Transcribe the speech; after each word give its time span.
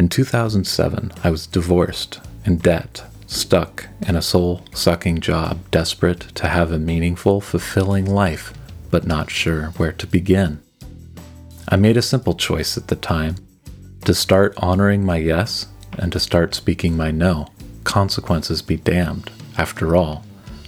In 0.00 0.08
2007, 0.08 1.12
I 1.22 1.30
was 1.30 1.46
divorced, 1.46 2.20
in 2.46 2.56
debt, 2.56 3.04
stuck 3.26 3.86
in 4.08 4.16
a 4.16 4.22
soul 4.22 4.64
sucking 4.72 5.20
job, 5.20 5.58
desperate 5.70 6.20
to 6.36 6.48
have 6.48 6.72
a 6.72 6.78
meaningful, 6.78 7.42
fulfilling 7.42 8.06
life, 8.06 8.54
but 8.90 9.06
not 9.06 9.30
sure 9.30 9.66
where 9.76 9.92
to 9.92 10.06
begin. 10.06 10.62
I 11.68 11.76
made 11.76 11.98
a 11.98 12.02
simple 12.02 12.32
choice 12.32 12.78
at 12.78 12.88
the 12.88 12.96
time 12.96 13.34
to 14.06 14.14
start 14.14 14.54
honoring 14.56 15.04
my 15.04 15.18
yes 15.18 15.66
and 15.98 16.10
to 16.12 16.18
start 16.18 16.54
speaking 16.54 16.96
my 16.96 17.10
no. 17.10 17.48
Consequences 17.84 18.62
be 18.62 18.76
damned. 18.76 19.30
After 19.58 19.96
all, 19.96 20.24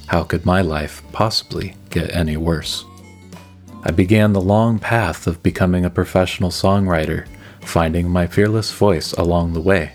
how 0.08 0.24
could 0.24 0.44
my 0.44 0.60
life 0.60 1.02
possibly 1.10 1.74
get 1.88 2.14
any 2.14 2.36
worse? 2.36 2.84
I 3.82 3.92
began 3.92 4.34
the 4.34 4.42
long 4.42 4.78
path 4.78 5.26
of 5.26 5.42
becoming 5.42 5.86
a 5.86 5.90
professional 5.90 6.50
songwriter, 6.50 7.26
finding 7.62 8.08
my 8.08 8.26
fearless 8.26 8.70
voice 8.72 9.12
along 9.12 9.52
the 9.52 9.60
way. 9.60 9.92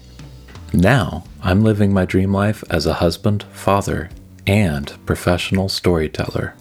Now, 0.73 1.23
I'm 1.41 1.63
living 1.63 1.93
my 1.93 2.05
dream 2.05 2.33
life 2.33 2.63
as 2.69 2.85
a 2.85 2.95
husband, 2.95 3.43
father, 3.53 4.09
and 4.45 4.93
professional 5.05 5.69
storyteller. 5.69 6.55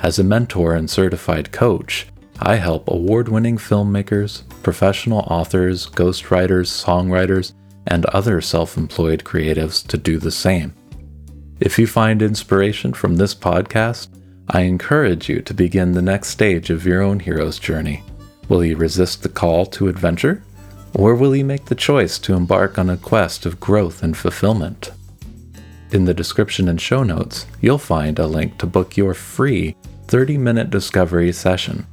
As 0.00 0.18
a 0.18 0.24
mentor 0.24 0.74
and 0.74 0.88
certified 0.88 1.52
coach, 1.52 2.06
I 2.38 2.56
help 2.56 2.88
award 2.88 3.28
winning 3.28 3.58
filmmakers, 3.58 4.42
professional 4.62 5.20
authors, 5.30 5.86
ghostwriters, 5.88 6.68
songwriters, 6.68 7.52
and 7.86 8.06
other 8.06 8.40
self 8.40 8.76
employed 8.76 9.24
creatives 9.24 9.86
to 9.88 9.98
do 9.98 10.18
the 10.18 10.30
same. 10.30 10.74
If 11.60 11.78
you 11.78 11.86
find 11.86 12.22
inspiration 12.22 12.94
from 12.94 13.16
this 13.16 13.34
podcast, 13.34 14.08
I 14.48 14.62
encourage 14.62 15.28
you 15.28 15.42
to 15.42 15.54
begin 15.54 15.92
the 15.92 16.02
next 16.02 16.28
stage 16.28 16.70
of 16.70 16.86
your 16.86 17.02
own 17.02 17.20
hero's 17.20 17.58
journey. 17.58 18.02
Will 18.50 18.60
he 18.60 18.74
resist 18.74 19.22
the 19.22 19.28
call 19.28 19.64
to 19.66 19.88
adventure? 19.88 20.42
Or 20.92 21.14
will 21.14 21.30
he 21.30 21.44
make 21.44 21.66
the 21.66 21.76
choice 21.76 22.18
to 22.18 22.34
embark 22.34 22.78
on 22.78 22.90
a 22.90 22.96
quest 22.96 23.46
of 23.46 23.60
growth 23.60 24.02
and 24.02 24.16
fulfillment? 24.16 24.90
In 25.92 26.04
the 26.04 26.14
description 26.14 26.68
and 26.68 26.80
show 26.80 27.04
notes, 27.04 27.46
you'll 27.60 27.78
find 27.78 28.18
a 28.18 28.26
link 28.26 28.58
to 28.58 28.66
book 28.66 28.96
your 28.96 29.14
free 29.14 29.76
30 30.08 30.36
minute 30.36 30.68
discovery 30.68 31.32
session. 31.32 31.86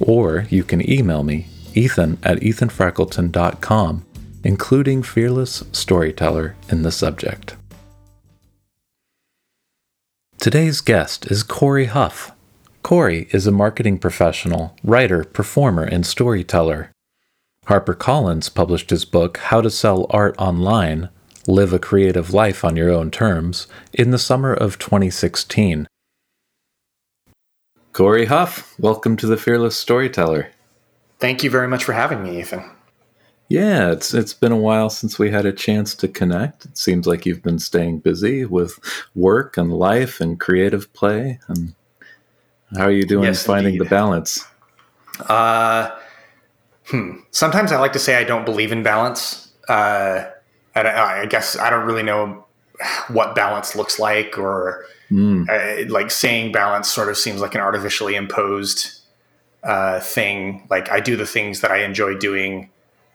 Or 0.00 0.46
you 0.50 0.64
can 0.64 0.88
email 0.90 1.22
me, 1.22 1.46
ethan 1.72 2.18
at 2.24 2.40
ethanfreckleton.com, 2.40 4.04
including 4.42 5.04
Fearless 5.04 5.62
Storyteller 5.70 6.56
in 6.68 6.82
the 6.82 6.90
subject. 6.90 7.54
Today's 10.38 10.80
guest 10.80 11.30
is 11.30 11.44
Cory 11.44 11.84
Huff. 11.84 12.31
Cory 12.82 13.28
is 13.30 13.46
a 13.46 13.52
marketing 13.52 13.96
professional, 13.98 14.76
writer, 14.82 15.22
performer, 15.22 15.84
and 15.84 16.04
storyteller. 16.04 16.90
HarperCollins 17.66 18.52
published 18.52 18.90
his 18.90 19.04
book, 19.04 19.36
How 19.38 19.60
to 19.60 19.70
Sell 19.70 20.06
Art 20.10 20.34
Online 20.36 21.08
Live 21.46 21.72
a 21.72 21.78
Creative 21.78 22.34
Life 22.34 22.64
on 22.64 22.74
Your 22.74 22.90
Own 22.90 23.12
Terms, 23.12 23.68
in 23.92 24.10
the 24.10 24.18
summer 24.18 24.52
of 24.52 24.80
2016. 24.80 25.86
Cory 27.92 28.24
Huff, 28.24 28.74
welcome 28.80 29.16
to 29.16 29.26
the 29.28 29.36
Fearless 29.36 29.76
Storyteller. 29.76 30.48
Thank 31.20 31.44
you 31.44 31.50
very 31.50 31.68
much 31.68 31.84
for 31.84 31.92
having 31.92 32.24
me, 32.24 32.40
Ethan. 32.40 32.68
Yeah, 33.48 33.92
it's 33.92 34.12
it's 34.12 34.34
been 34.34 34.50
a 34.50 34.56
while 34.56 34.90
since 34.90 35.20
we 35.20 35.30
had 35.30 35.46
a 35.46 35.52
chance 35.52 35.94
to 35.96 36.08
connect. 36.08 36.64
It 36.64 36.78
seems 36.78 37.06
like 37.06 37.26
you've 37.26 37.42
been 37.42 37.58
staying 37.60 38.00
busy 38.00 38.44
with 38.44 38.80
work 39.14 39.56
and 39.56 39.72
life 39.72 40.20
and 40.20 40.40
creative 40.40 40.92
play. 40.94 41.38
And 41.48 41.74
how 42.76 42.84
are 42.84 42.90
you 42.90 43.04
doing 43.04 43.24
yes, 43.24 43.44
finding 43.44 43.74
indeed. 43.74 43.86
the 43.86 43.90
balance? 43.90 44.46
Uh, 45.28 45.90
hmm. 46.86 47.18
Sometimes 47.30 47.72
I 47.72 47.78
like 47.78 47.92
to 47.94 47.98
say 47.98 48.16
I 48.16 48.24
don't 48.24 48.44
believe 48.44 48.72
in 48.72 48.82
balance. 48.82 49.52
Uh, 49.68 50.24
I, 50.74 51.20
I 51.22 51.26
guess 51.26 51.56
I 51.56 51.70
don't 51.70 51.86
really 51.86 52.02
know 52.02 52.46
what 53.08 53.34
balance 53.34 53.76
looks 53.76 53.98
like, 53.98 54.38
or 54.38 54.86
mm. 55.10 55.48
uh, 55.48 55.92
like 55.92 56.10
saying 56.10 56.52
balance 56.52 56.88
sort 56.88 57.08
of 57.08 57.16
seems 57.16 57.40
like 57.40 57.54
an 57.54 57.60
artificially 57.60 58.16
imposed 58.16 59.00
uh, 59.62 60.00
thing. 60.00 60.66
Like 60.70 60.90
I 60.90 61.00
do 61.00 61.16
the 61.16 61.26
things 61.26 61.60
that 61.60 61.70
I 61.70 61.84
enjoy 61.84 62.16
doing 62.16 62.70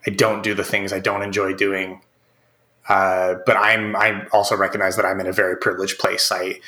I 0.08 0.10
don't 0.10 0.42
do 0.42 0.54
the 0.54 0.64
things 0.64 0.94
I 0.94 1.00
don't 1.00 1.22
enjoy 1.22 1.54
doing. 1.54 2.02
Uh, 2.88 3.36
but 3.46 3.58
I'm 3.58 3.96
I 3.98 4.26
also 4.32 4.56
recognize 4.56 4.96
that 4.96 5.06
I'm 5.06 5.20
in 5.20 5.28
a 5.28 5.34
very 5.34 5.58
privileged 5.58 6.00
place. 6.00 6.32
I 6.32 6.62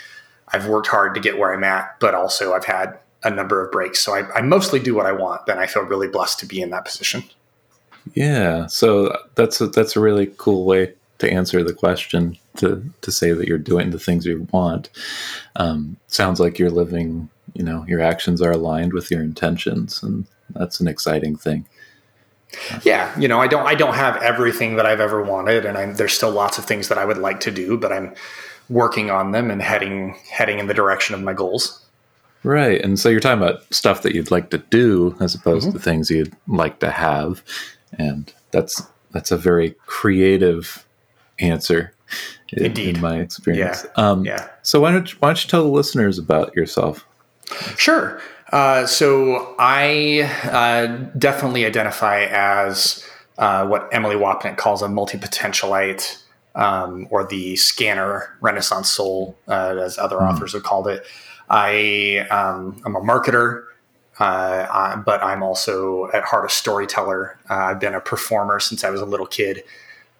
I've 0.51 0.67
worked 0.67 0.87
hard 0.87 1.13
to 1.15 1.19
get 1.19 1.37
where 1.37 1.53
I'm 1.53 1.63
at, 1.63 1.99
but 1.99 2.15
also 2.15 2.53
I've 2.53 2.65
had 2.65 2.97
a 3.23 3.29
number 3.29 3.63
of 3.63 3.71
breaks. 3.71 4.01
So 4.01 4.15
I, 4.15 4.31
I 4.33 4.41
mostly 4.41 4.79
do 4.79 4.95
what 4.95 5.05
I 5.05 5.11
want. 5.11 5.45
Then 5.45 5.59
I 5.59 5.67
feel 5.67 5.83
really 5.83 6.07
blessed 6.07 6.39
to 6.39 6.45
be 6.45 6.61
in 6.61 6.69
that 6.69 6.85
position. 6.85 7.23
Yeah, 8.13 8.67
so 8.67 9.15
that's 9.35 9.61
a, 9.61 9.67
that's 9.67 9.95
a 9.95 9.99
really 9.99 10.31
cool 10.37 10.65
way 10.65 10.93
to 11.19 11.31
answer 11.31 11.63
the 11.63 11.73
question 11.73 12.37
to 12.57 12.83
to 13.01 13.11
say 13.11 13.33
that 13.33 13.47
you're 13.47 13.57
doing 13.57 13.91
the 13.91 13.99
things 13.99 14.25
you 14.25 14.47
want. 14.51 14.89
Um, 15.57 15.97
sounds 16.07 16.39
like 16.39 16.57
you're 16.57 16.71
living. 16.71 17.29
You 17.53 17.63
know, 17.63 17.85
your 17.87 17.99
actions 17.99 18.41
are 18.41 18.51
aligned 18.51 18.93
with 18.93 19.11
your 19.11 19.21
intentions, 19.21 20.01
and 20.01 20.25
that's 20.51 20.79
an 20.79 20.87
exciting 20.87 21.35
thing 21.35 21.65
yeah 22.83 23.17
you 23.19 23.27
know 23.27 23.39
i 23.39 23.47
don't 23.47 23.65
i 23.65 23.75
don't 23.75 23.93
have 23.93 24.15
everything 24.23 24.75
that 24.75 24.85
i've 24.85 24.99
ever 24.99 25.21
wanted 25.21 25.65
and 25.65 25.77
I'm, 25.77 25.95
there's 25.95 26.13
still 26.13 26.31
lots 26.31 26.57
of 26.57 26.65
things 26.65 26.87
that 26.87 26.97
i 26.97 27.05
would 27.05 27.17
like 27.17 27.39
to 27.41 27.51
do 27.51 27.77
but 27.77 27.91
i'm 27.91 28.15
working 28.69 29.09
on 29.09 29.31
them 29.31 29.49
and 29.49 29.61
heading 29.61 30.15
heading 30.29 30.59
in 30.59 30.67
the 30.67 30.73
direction 30.73 31.15
of 31.15 31.21
my 31.21 31.33
goals 31.33 31.85
right 32.43 32.81
and 32.81 32.99
so 32.99 33.09
you're 33.09 33.19
talking 33.19 33.41
about 33.41 33.61
stuff 33.73 34.01
that 34.01 34.13
you'd 34.13 34.31
like 34.31 34.49
to 34.49 34.57
do 34.57 35.15
as 35.19 35.35
opposed 35.35 35.67
mm-hmm. 35.67 35.77
to 35.77 35.83
things 35.83 36.09
you'd 36.09 36.35
like 36.47 36.79
to 36.79 36.89
have 36.89 37.43
and 37.97 38.33
that's 38.51 38.81
that's 39.11 39.31
a 39.31 39.37
very 39.37 39.71
creative 39.85 40.85
answer 41.39 41.93
Indeed. 42.53 42.95
in 42.95 43.01
my 43.01 43.19
experience 43.19 43.85
yeah. 43.85 44.09
Um, 44.09 44.25
yeah 44.25 44.49
so 44.61 44.79
why 44.79 44.91
don't, 44.91 45.11
you, 45.11 45.17
why 45.19 45.29
don't 45.29 45.43
you 45.43 45.49
tell 45.49 45.63
the 45.63 45.69
listeners 45.69 46.17
about 46.17 46.55
yourself 46.55 47.05
sure 47.75 48.21
uh, 48.51 48.85
so 48.85 49.55
I 49.59 50.21
uh, 50.45 50.87
definitely 51.17 51.65
identify 51.65 52.25
as 52.25 53.05
uh, 53.37 53.65
what 53.67 53.87
Emily 53.91 54.15
Wapnick 54.15 54.57
calls 54.57 54.81
a 54.81 54.89
multi-potentialite, 54.89 56.21
um, 56.55 57.07
or 57.09 57.25
the 57.25 57.55
scanner 57.55 58.37
Renaissance 58.41 58.89
soul, 58.89 59.37
uh, 59.47 59.75
as 59.79 59.97
other 59.97 60.17
mm. 60.17 60.29
authors 60.29 60.53
have 60.53 60.63
called 60.63 60.87
it. 60.87 61.05
I 61.49 62.27
um, 62.29 62.81
I'm 62.85 62.95
a 62.95 63.01
marketer, 63.01 63.65
uh, 64.19 64.97
but 64.97 65.23
I'm 65.23 65.41
also 65.43 66.09
at 66.11 66.23
heart 66.23 66.45
a 66.45 66.53
storyteller. 66.53 67.39
I've 67.49 67.79
been 67.79 67.95
a 67.95 68.01
performer 68.01 68.59
since 68.59 68.83
I 68.83 68.89
was 68.89 69.01
a 69.01 69.05
little 69.05 69.27
kid. 69.27 69.63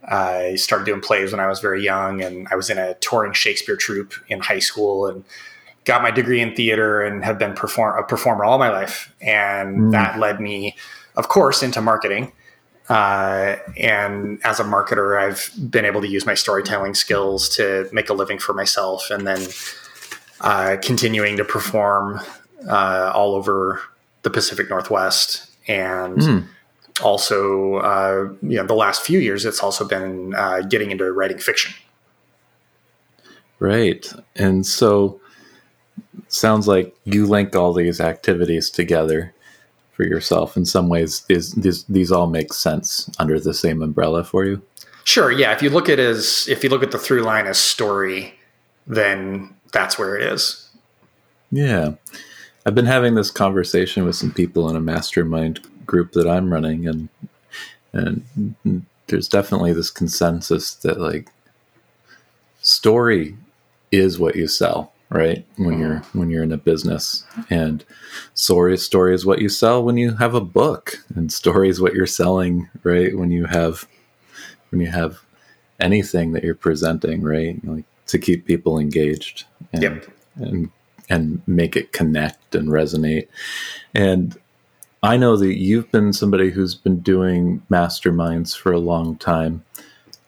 I 0.07 0.56
started 0.56 0.86
doing 0.86 1.01
plays 1.01 1.31
when 1.31 1.39
I 1.39 1.48
was 1.48 1.59
very 1.59 1.83
young, 1.83 2.21
and 2.21 2.48
I 2.50 2.56
was 2.56 2.69
in 2.69 2.77
a 2.77 2.94
touring 2.95 3.33
Shakespeare 3.33 3.75
troupe 3.75 4.13
in 4.27 4.39
high 4.39 4.59
school, 4.59 5.07
and 5.07 5.24
got 5.86 6.01
my 6.01 6.12
degree 6.12 6.42
in 6.42 6.56
theater 6.56 7.01
and 7.01 7.24
have 7.24 7.39
been 7.39 7.53
perform- 7.53 7.98
a 7.98 8.03
performer 8.03 8.45
all 8.45 8.57
my 8.57 8.69
life. 8.69 9.13
And 9.21 9.77
mm. 9.77 9.92
that 9.92 10.19
led 10.19 10.39
me, 10.39 10.75
of 11.15 11.27
course, 11.27 11.63
into 11.63 11.81
marketing. 11.81 12.31
Uh, 12.89 13.57
and 13.77 14.39
as 14.44 14.59
a 14.59 14.63
marketer, 14.63 15.21
I've 15.21 15.51
been 15.69 15.86
able 15.86 16.01
to 16.01 16.07
use 16.07 16.25
my 16.25 16.33
storytelling 16.33 16.95
skills 16.95 17.47
to 17.57 17.88
make 17.94 18.09
a 18.09 18.13
living 18.13 18.39
for 18.39 18.53
myself 18.53 19.12
and 19.12 19.27
then 19.27 19.47
uh, 20.41 20.77
continuing 20.81 21.38
to 21.38 21.45
perform 21.45 22.19
uh, 22.68 23.12
all 23.13 23.36
over 23.36 23.80
the 24.24 24.31
Pacific 24.31 24.69
Northwest. 24.71 25.51
And 25.68 26.18
mm. 26.18 26.47
also, 27.03 27.75
uh, 27.75 28.33
you 28.41 28.57
know, 28.57 28.65
the 28.65 28.74
last 28.74 29.03
few 29.03 29.19
years, 29.19 29.45
it's 29.45 29.62
also 29.62 29.88
been 29.88 30.33
uh, 30.33 30.62
getting 30.62 30.89
into 30.89 31.12
writing 31.12 31.38
fiction. 31.38 31.75
Right. 33.59 34.12
And 34.36 34.65
so, 34.65 35.21
sounds 36.27 36.68
like 36.68 36.95
you 37.03 37.27
link 37.27 37.56
all 37.56 37.74
these 37.74 38.01
activities 38.01 38.71
together 38.71 39.33
for 40.00 40.06
yourself. 40.06 40.56
In 40.56 40.63
some 40.63 40.88
ways, 40.88 41.25
these, 41.28 41.51
these, 41.56 41.84
these 41.84 42.10
all 42.10 42.28
make 42.28 42.54
sense 42.54 43.10
under 43.19 43.38
the 43.38 43.54
same 43.54 43.81
umbrella 43.81 44.24
for 44.24 44.46
you. 44.46 44.62
Sure. 45.04 45.30
Yeah. 45.30 45.51
If 45.51 45.62
you 45.62 45.69
look 45.69 45.90
at 45.90 46.00
as 46.00 46.48
if 46.48 46.63
you 46.63 46.69
look 46.69 46.84
at 46.84 46.92
the 46.92 46.98
through 46.98 47.24
line 47.24 47.48
as 47.48 47.57
story, 47.57 48.34
then 48.88 49.54
that's 49.74 50.00
where 50.00 50.16
it 50.16 50.24
is. 50.24 50.69
Yeah. 51.51 51.96
I've 52.66 52.75
been 52.75 52.86
having 52.86 53.16
this 53.16 53.30
conversation 53.30 54.06
with 54.06 54.16
some 54.16 54.31
people 54.31 54.69
in 54.69 54.78
a 54.78 54.80
mastermind 54.80 55.60
group 55.86 56.13
that 56.13 56.30
I'm 56.30 56.54
running, 56.54 56.88
and 56.88 57.10
and 57.92 58.86
there's 59.07 59.28
definitely 59.28 59.74
this 59.74 59.90
consensus 59.90 60.75
that 60.75 60.98
like 60.98 61.28
story 62.62 63.36
is 63.92 64.18
what 64.18 64.38
you 64.38 64.48
sell 64.48 64.94
right 65.09 65.45
when 65.57 65.71
mm-hmm. 65.71 65.81
you're 65.81 65.97
when 66.13 66.29
you're 66.29 66.44
in 66.44 66.51
a 66.51 66.57
business 66.57 67.23
and 67.50 67.83
story 68.33 68.77
story 68.77 69.13
is 69.13 69.25
what 69.25 69.41
you 69.41 69.50
sell 69.50 69.83
when 69.83 69.97
you 69.97 70.15
have 70.15 70.35
a 70.35 70.41
book 70.41 71.03
and 71.15 71.31
story 71.31 71.67
is 71.69 71.81
what 71.81 71.94
you're 71.94 72.06
selling 72.06 72.69
right 72.83 73.17
when 73.17 73.31
you 73.31 73.45
have 73.45 73.88
when 74.69 74.79
you 74.81 74.88
have 74.88 75.19
anything 75.79 76.33
that 76.33 76.44
you're 76.44 76.56
presenting 76.56 77.21
right 77.21 77.63
like 77.65 77.85
to 78.06 78.19
keep 78.19 78.45
people 78.45 78.77
engaged 78.77 79.45
and 79.73 79.83
yep. 79.83 80.06
and 80.35 80.69
and 81.09 81.41
make 81.47 81.75
it 81.75 81.91
connect 81.91 82.53
and 82.53 82.69
resonate 82.69 83.27
and 83.95 84.38
I 85.01 85.15
know 85.15 85.38
that 85.38 85.57
you've 85.57 85.89
been 85.91 86.12
somebody 86.12 86.50
who's 86.50 86.75
been 86.75 87.00
doing 87.00 87.63
masterminds 87.71 88.55
for 88.55 88.73
a 88.73 88.79
long 88.79 89.15
time. 89.15 89.63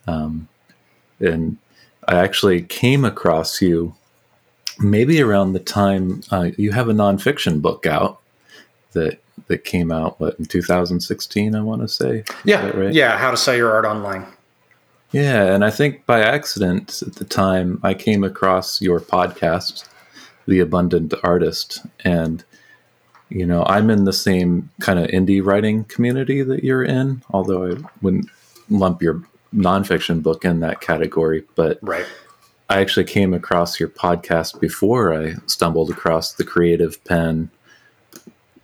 Um, 0.08 0.48
and 1.20 1.58
I 2.08 2.16
actually 2.16 2.62
came 2.64 3.04
across 3.04 3.62
you 3.62 3.96
maybe 4.82 5.22
around 5.22 5.54
the 5.54 5.60
time 5.60 6.22
uh, 6.32 6.50
you 6.58 6.72
have 6.72 6.90
a 6.90 6.94
nonfiction 6.94 7.62
book 7.62 7.86
out 7.86 8.20
that 8.94 9.20
that 9.48 9.64
came 9.64 9.92
out 9.92 10.20
what 10.20 10.38
in 10.40 10.46
2016 10.46 11.56
I 11.56 11.62
want 11.62 11.82
to 11.82 11.88
say 11.88 12.24
yeah 12.44 12.68
right? 12.70 12.94
yeah 12.94 13.18
how 13.18 13.32
to 13.32 13.38
sell 13.38 13.56
your 13.56 13.72
art 13.72 13.86
online. 13.86 14.26
Yeah 15.12 15.54
and 15.54 15.66
I 15.66 15.72
think 15.72 16.06
by 16.06 16.22
accident 16.22 17.02
at 17.06 17.16
the 17.16 17.26
time 17.26 17.80
I 17.84 17.94
came 17.94 18.24
across 18.24 18.82
your 18.82 19.00
podcast 19.00 19.88
the 20.48 20.60
abundant 20.60 21.14
artist 21.24 21.86
and 22.04 22.44
you 23.30 23.46
know 23.46 23.64
i'm 23.66 23.90
in 23.90 24.04
the 24.04 24.14
same 24.14 24.70
kind 24.82 25.00
of 25.00 25.08
indie 25.08 25.44
writing 25.44 25.84
community 25.86 26.44
that 26.44 26.64
you're 26.64 26.84
in 26.84 27.24
although 27.32 27.72
i 27.72 27.76
wouldn't 28.02 28.28
lump 28.70 29.02
your 29.02 29.24
nonfiction 29.56 30.22
book 30.22 30.46
in 30.46 30.60
that 30.60 30.82
category 30.82 31.44
but 31.56 31.80
right 31.82 32.06
i 32.72 32.82
actually 32.82 33.06
came 33.06 33.34
across 33.34 33.80
your 33.80 33.90
podcast 33.90 34.60
before 34.60 35.14
i 35.14 35.34
stumbled 35.46 35.90
across 35.90 36.34
the 36.34 36.44
creative 36.44 37.04
Penn 37.04 37.50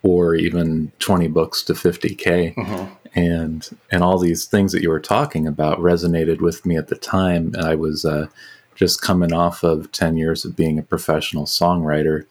or 0.02 0.34
even 0.34 0.92
20 1.00 1.28
books 1.28 1.62
to 1.64 1.72
50k 1.72 2.54
mm-hmm. 2.54 2.92
and 3.14 3.68
and 3.90 4.02
all 4.02 4.18
these 4.18 4.46
things 4.46 4.72
that 4.72 4.82
you 4.82 4.90
were 4.90 5.00
talking 5.00 5.46
about 5.46 5.78
resonated 5.78 6.40
with 6.40 6.64
me 6.64 6.76
at 6.76 6.88
the 6.88 6.96
time. 6.96 7.54
I 7.58 7.74
was 7.74 8.04
uh, 8.04 8.28
just 8.74 9.02
coming 9.02 9.32
off 9.32 9.62
of 9.64 9.90
10 9.92 10.16
years 10.16 10.44
of 10.44 10.56
being 10.56 10.78
a 10.78 10.82
professional 10.82 11.44
songwriter. 11.44 12.26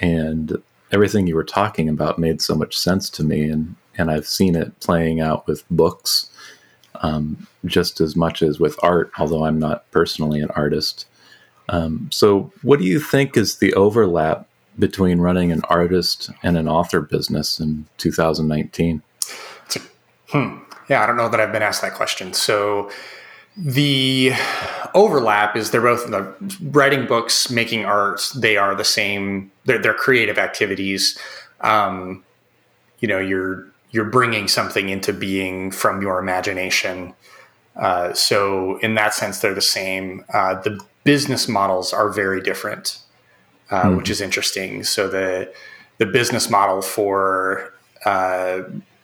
And 0.00 0.62
everything 0.90 1.26
you 1.26 1.34
were 1.34 1.44
talking 1.44 1.88
about 1.88 2.18
made 2.18 2.40
so 2.40 2.54
much 2.54 2.76
sense 2.76 3.10
to 3.10 3.24
me, 3.24 3.48
and 3.48 3.76
and 3.98 4.10
I've 4.10 4.26
seen 4.26 4.56
it 4.56 4.78
playing 4.80 5.20
out 5.20 5.46
with 5.46 5.64
books 5.70 6.30
um, 7.02 7.46
just 7.64 8.00
as 8.00 8.16
much 8.16 8.42
as 8.42 8.60
with 8.60 8.76
art, 8.82 9.10
although 9.18 9.44
I'm 9.44 9.58
not 9.58 9.90
personally 9.90 10.40
an 10.40 10.50
artist. 10.50 11.06
Um, 11.68 12.08
so, 12.12 12.52
what 12.62 12.78
do 12.78 12.84
you 12.84 13.00
think 13.00 13.36
is 13.36 13.58
the 13.58 13.74
overlap 13.74 14.48
between 14.78 15.18
running 15.18 15.50
an 15.52 15.62
artist 15.68 16.30
and 16.42 16.56
an 16.56 16.68
author 16.68 17.00
business 17.00 17.58
in 17.58 17.86
2019? 17.98 19.02
Hmm. 20.28 20.58
Yeah, 20.88 21.02
I 21.02 21.06
don't 21.06 21.16
know 21.16 21.28
that 21.28 21.40
I've 21.40 21.52
been 21.52 21.62
asked 21.62 21.82
that 21.82 21.94
question. 21.94 22.32
So, 22.32 22.90
the 23.56 24.32
overlap 24.94 25.56
is 25.56 25.70
they're 25.70 25.80
both 25.80 26.10
the 26.10 26.34
writing 26.62 27.06
books, 27.06 27.50
making 27.50 27.84
art. 27.84 28.30
They 28.36 28.56
are 28.56 28.74
the 28.74 28.84
same. 28.84 29.50
They're, 29.64 29.78
they're 29.78 29.94
creative 29.94 30.38
activities. 30.38 31.18
Um, 31.62 32.22
you 33.00 33.08
know, 33.08 33.18
you're 33.18 33.66
you're 33.90 34.04
bringing 34.04 34.48
something 34.48 34.88
into 34.88 35.12
being 35.12 35.70
from 35.70 36.02
your 36.02 36.18
imagination. 36.18 37.14
Uh, 37.76 38.12
so 38.12 38.78
in 38.78 38.94
that 38.94 39.14
sense, 39.14 39.40
they're 39.40 39.54
the 39.54 39.60
same. 39.60 40.24
Uh, 40.32 40.60
the 40.60 40.80
business 41.04 41.48
models 41.48 41.92
are 41.92 42.10
very 42.10 42.40
different, 42.40 42.98
uh, 43.70 43.82
mm-hmm. 43.82 43.96
which 43.96 44.10
is 44.10 44.20
interesting. 44.20 44.84
So 44.84 45.08
the 45.08 45.52
the 45.98 46.06
business 46.06 46.50
model 46.50 46.82
for 46.82 47.72
uh, 48.04 48.60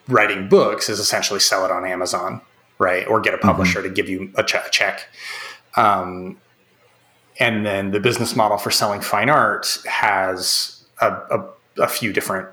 writing 0.08 0.48
books 0.48 0.88
is 0.90 0.98
essentially 0.98 1.40
sell 1.40 1.64
it 1.64 1.70
on 1.70 1.86
Amazon 1.86 2.42
right? 2.82 3.06
Or 3.06 3.20
get 3.20 3.32
a 3.32 3.38
publisher 3.38 3.78
mm-hmm. 3.78 3.88
to 3.88 3.94
give 3.94 4.08
you 4.08 4.32
a, 4.34 4.42
che- 4.42 4.62
a 4.66 4.70
check. 4.70 5.08
Um, 5.76 6.38
and 7.38 7.64
then 7.64 7.92
the 7.92 8.00
business 8.00 8.36
model 8.36 8.58
for 8.58 8.70
selling 8.70 9.00
fine 9.00 9.30
art 9.30 9.78
has 9.86 10.84
a, 11.00 11.08
a, 11.08 11.48
a 11.78 11.88
few 11.88 12.12
different 12.12 12.48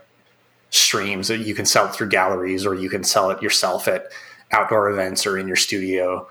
streams 0.69 1.27
that 1.27 1.39
you 1.39 1.55
can 1.55 1.65
sell 1.65 1.87
it 1.87 1.93
through 1.93 2.09
galleries 2.09 2.65
or 2.65 2.75
you 2.75 2.89
can 2.89 3.03
sell 3.03 3.29
it 3.31 3.41
yourself 3.41 3.87
at 3.87 4.11
outdoor 4.51 4.89
events 4.89 5.25
or 5.25 5.37
in 5.37 5.47
your 5.47 5.55
studio. 5.55 6.27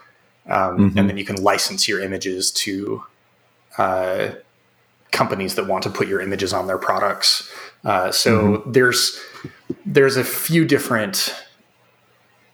Um, 0.46 0.78
mm-hmm. 0.78 0.98
And 0.98 1.08
then 1.08 1.16
you 1.16 1.24
can 1.24 1.42
license 1.42 1.88
your 1.88 2.00
images 2.00 2.50
to 2.52 3.02
uh, 3.76 4.30
companies 5.10 5.54
that 5.56 5.66
want 5.66 5.82
to 5.84 5.90
put 5.90 6.08
your 6.08 6.20
images 6.20 6.52
on 6.52 6.66
their 6.66 6.78
products. 6.78 7.50
Uh, 7.84 8.10
so 8.10 8.42
mm-hmm. 8.58 8.72
there's 8.72 9.20
there's 9.86 10.16
a 10.16 10.24
few 10.24 10.64
different 10.64 11.34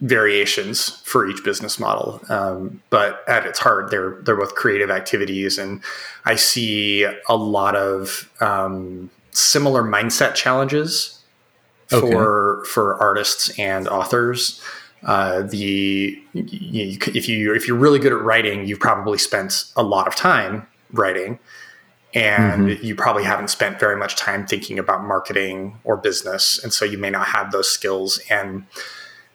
variations 0.00 0.88
for 1.04 1.26
each 1.26 1.42
business 1.44 1.78
model. 1.78 2.20
Um, 2.28 2.82
but 2.90 3.22
at 3.26 3.46
its 3.46 3.58
heart, 3.58 3.90
they're 3.90 4.18
they're 4.22 4.36
both 4.36 4.54
creative 4.54 4.90
activities, 4.90 5.56
and 5.58 5.82
I 6.24 6.34
see 6.34 7.04
a 7.28 7.36
lot 7.36 7.74
of 7.76 8.30
um, 8.40 9.10
similar 9.30 9.82
mindset 9.82 10.34
challenges 10.34 11.23
okay. 11.92 12.10
for 12.10 12.64
for 12.66 13.00
artists 13.00 13.56
and 13.58 13.88
authors. 13.88 14.60
Uh, 15.02 15.42
the 15.42 16.18
you, 16.32 16.98
if 17.14 17.28
you 17.28 17.54
if 17.54 17.68
you're 17.68 17.76
really 17.76 17.98
good 17.98 18.12
at 18.12 18.20
writing, 18.20 18.66
you've 18.66 18.80
probably 18.80 19.18
spent 19.18 19.64
a 19.76 19.82
lot 19.82 20.08
of 20.08 20.14
time 20.14 20.66
writing, 20.92 21.38
and 22.14 22.68
mm-hmm. 22.68 22.84
you 22.84 22.94
probably 22.94 23.24
haven't 23.24 23.48
spent 23.48 23.78
very 23.78 23.96
much 23.96 24.16
time 24.16 24.46
thinking 24.46 24.78
about 24.78 25.04
marketing 25.04 25.78
or 25.84 25.96
business, 25.96 26.62
and 26.62 26.72
so 26.72 26.84
you 26.84 26.96
may 26.96 27.10
not 27.10 27.26
have 27.26 27.52
those 27.52 27.70
skills 27.70 28.18
and 28.30 28.66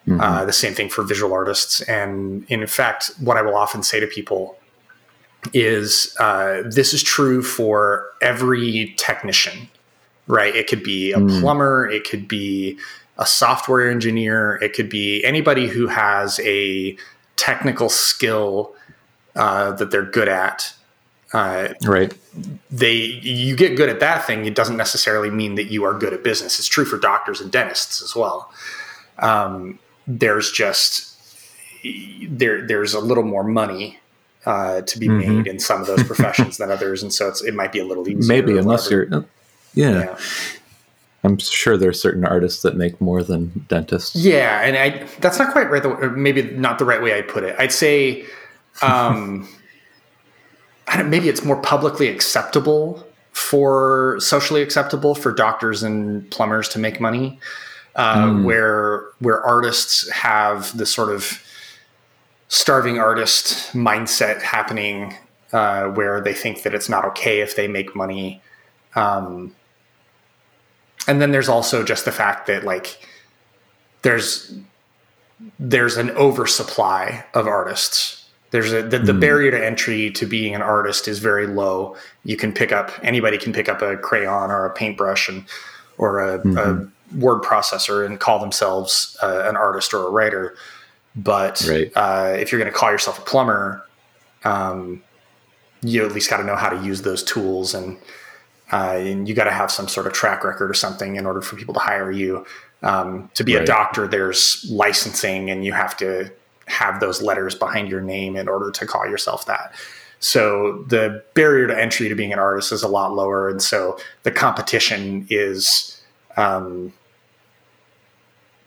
Mm-hmm. 0.10 0.22
Uh, 0.22 0.46
the 0.46 0.54
same 0.54 0.74
thing 0.74 0.90
for 0.90 1.04
visual 1.04 1.34
artists. 1.34 1.82
And 1.82 2.46
in 2.50 2.66
fact, 2.68 3.12
what 3.20 3.38
I 3.38 3.42
will 3.42 3.56
often 3.56 3.84
say 3.84 4.00
to 4.00 4.08
people 4.08 4.58
is 5.54 6.16
uh, 6.20 6.64
this 6.66 6.94
is 6.94 7.04
true 7.04 7.44
for 7.44 8.08
every 8.22 8.96
technician, 8.98 9.70
right? 10.30 10.56
It 10.56 10.68
could 10.68 10.84
be 10.84 11.12
a 11.12 11.18
mm. 11.18 11.42
plumber, 11.42 11.90
it 11.90 12.08
could 12.10 12.28
be 12.28 12.78
a 13.18 13.26
software 13.26 13.90
engineer, 13.90 14.56
it 14.62 14.74
could 14.74 14.88
be 14.88 15.26
anybody 15.26 15.68
who 15.68 15.88
has 15.88 16.40
a 16.42 16.96
technical 17.36 17.90
skill 17.90 18.74
uh, 19.36 19.72
that 19.74 19.92
they're 19.92 20.06
good 20.06 20.30
at. 20.30 20.74
Uh, 21.34 21.74
right. 21.84 22.14
They 22.72 22.96
you 22.96 23.56
get 23.56 23.76
good 23.76 23.90
at 23.90 24.00
that 24.00 24.26
thing. 24.26 24.46
It 24.46 24.56
doesn't 24.56 24.78
necessarily 24.78 25.30
mean 25.30 25.56
that 25.56 25.66
you 25.66 25.84
are 25.84 25.94
good 25.94 26.14
at 26.14 26.24
business. 26.24 26.58
It's 26.58 26.68
true 26.68 26.86
for 26.86 26.98
doctors 26.98 27.42
and 27.42 27.52
dentists 27.52 28.02
as 28.02 28.16
well. 28.16 28.52
Um, 29.20 29.78
there's 30.08 30.52
just 30.52 31.18
there 32.28 32.66
there's 32.66 32.94
a 32.94 33.00
little 33.00 33.24
more 33.24 33.44
money 33.44 34.00
uh, 34.46 34.82
to 34.82 35.00
be 35.00 35.08
mm-hmm. 35.08 35.38
made 35.38 35.48
in 35.48 35.60
some 35.60 35.82
of 35.82 35.88
those 35.88 36.04
professions 36.04 36.58
than 36.58 36.72
others, 36.72 37.04
and 37.04 37.14
so 37.14 37.32
it 37.46 37.54
might 37.54 37.72
be 37.72 37.80
a 37.80 37.86
little 37.86 38.08
easier. 38.08 38.28
Maybe 38.28 38.58
unless 38.58 38.90
you're, 38.90 39.14
uh, 39.14 39.22
yeah. 39.74 40.00
yeah. 40.00 40.18
I'm 41.24 41.38
sure 41.38 41.76
there 41.78 41.90
are 41.90 41.94
certain 41.94 42.24
artists 42.24 42.62
that 42.62 42.78
make 42.78 43.02
more 43.02 43.24
than 43.24 43.66
dentists. 43.68 44.16
Yeah, 44.16 44.62
and 44.62 44.78
I 44.78 45.06
that's 45.20 45.38
not 45.38 45.52
quite 45.52 45.70
right. 45.70 45.84
The, 45.84 46.10
maybe 46.12 46.44
not 46.44 46.80
the 46.80 46.86
right 46.86 47.02
way 47.02 47.18
I 47.18 47.22
put 47.22 47.44
it. 47.44 47.56
I'd 47.60 47.74
say, 47.74 48.26
um, 48.82 49.48
maybe 51.06 51.28
it's 51.28 51.44
more 51.44 51.62
publicly 51.62 52.08
acceptable 52.08 53.06
for 53.32 54.18
socially 54.20 54.62
acceptable 54.62 55.14
for 55.14 55.34
doctors 55.34 55.84
and 55.84 56.30
plumbers 56.32 56.70
to 56.70 56.80
make 56.80 57.00
money 57.00 57.40
uh, 57.96 58.28
mm. 58.28 58.44
where 58.44 59.04
where 59.20 59.42
artists 59.42 60.10
have 60.10 60.76
this 60.78 60.92
sort 60.92 61.14
of 61.14 61.44
starving 62.48 62.98
artist 62.98 63.74
mindset 63.74 64.42
happening, 64.42 65.16
uh, 65.52 65.86
where 65.88 66.22
they 66.22 66.34
think 66.34 66.64
that 66.64 66.74
it's 66.74 66.90
not 66.90 67.04
okay 67.06 67.42
if 67.42 67.56
they 67.56 67.68
make 67.68 67.96
money. 67.96 68.42
Um, 68.96 69.56
and 71.10 71.20
then 71.20 71.32
there's 71.32 71.50
also 71.50 71.84
just 71.84 72.06
the 72.06 72.12
fact 72.12 72.46
that 72.46 72.64
like 72.64 73.00
there's 74.04 74.54
there's 75.58 75.98
an 75.98 76.12
oversupply 76.12 77.26
of 77.34 77.48
artists. 77.48 78.30
There's 78.52 78.72
a 78.72 78.84
the, 78.84 79.00
the 79.00 79.14
mm. 79.14 79.20
barrier 79.20 79.52
to 79.52 79.66
entry 79.66 80.12
to 80.12 80.28
being 80.28 80.54
an 80.54 80.62
artist 80.62 81.08
is 81.08 81.18
very 81.18 81.48
low. 81.48 81.96
You 82.24 82.38
can 82.38 82.54
pick 82.54 82.72
up 82.72 82.92
anybody 83.02 83.40
can 83.40 83.54
pick 83.54 83.68
up 83.68 83.82
a 83.82 83.98
crayon 83.98 84.52
or 84.52 84.68
a 84.68 84.74
paintbrush 84.74 85.28
and 85.30 85.46
or 85.98 86.20
a, 86.20 86.40
mm-hmm. 86.40 86.58
a 86.58 87.18
word 87.18 87.42
processor 87.42 88.06
and 88.06 88.20
call 88.20 88.38
themselves 88.38 89.18
uh, 89.24 89.46
an 89.46 89.58
artist 89.58 89.96
or 89.96 90.08
a 90.08 90.12
writer. 90.12 90.56
But 91.16 91.66
right. 91.68 91.92
uh, 91.96 92.36
if 92.38 92.52
you're 92.52 92.62
going 92.62 92.72
to 92.72 92.78
call 92.78 92.92
yourself 92.92 93.18
a 93.18 93.24
plumber, 93.24 93.84
um, 94.44 95.02
you 95.82 96.06
at 96.06 96.12
least 96.12 96.30
got 96.30 96.38
to 96.38 96.44
know 96.44 96.56
how 96.56 96.70
to 96.70 96.86
use 96.86 97.02
those 97.02 97.24
tools 97.24 97.74
and 97.74 97.98
uh, 98.72 98.98
and 98.98 99.28
you 99.28 99.34
got 99.34 99.46
to 99.46 99.52
have 99.52 99.72
some 99.72 99.88
sort 99.88 100.08
of 100.08 100.14
track 100.14 100.44
record 100.44 100.70
or 100.70 100.74
something 100.74 101.16
in 101.16 101.26
order 101.26 101.42
for 101.42 101.56
people 101.56 101.74
to 101.74 101.80
hire 101.80 102.12
you. 102.12 102.46
Um, 102.82 103.30
to 103.34 103.44
be 103.44 103.56
right. 103.56 103.64
a 103.64 103.66
doctor, 103.66 104.08
there's 104.08 104.66
licensing, 104.70 105.50
and 105.50 105.66
you 105.66 105.74
have 105.74 105.98
to 105.98 106.32
have 106.68 107.00
those 107.00 107.22
letters 107.22 107.56
behind 107.56 107.90
your 107.90 108.00
name 108.02 108.38
in 108.38 108.48
order 108.48 108.72
to 108.72 108.86
call 108.86 109.06
yourself 109.06 109.46
that. 109.48 109.74
So 110.20 110.84
the 110.88 111.24
barrier 111.34 111.68
to 111.68 111.78
entry 111.78 112.10
to 112.10 112.16
being 112.16 112.32
an 112.32 112.40
artist 112.40 112.72
is 112.72 112.84
a 112.84 112.88
lot 112.88 113.14
lower, 113.14 113.50
and 113.50 113.62
so 113.62 113.98
the 114.24 114.32
competition 114.32 115.28
is 115.30 116.02
um, 116.38 116.94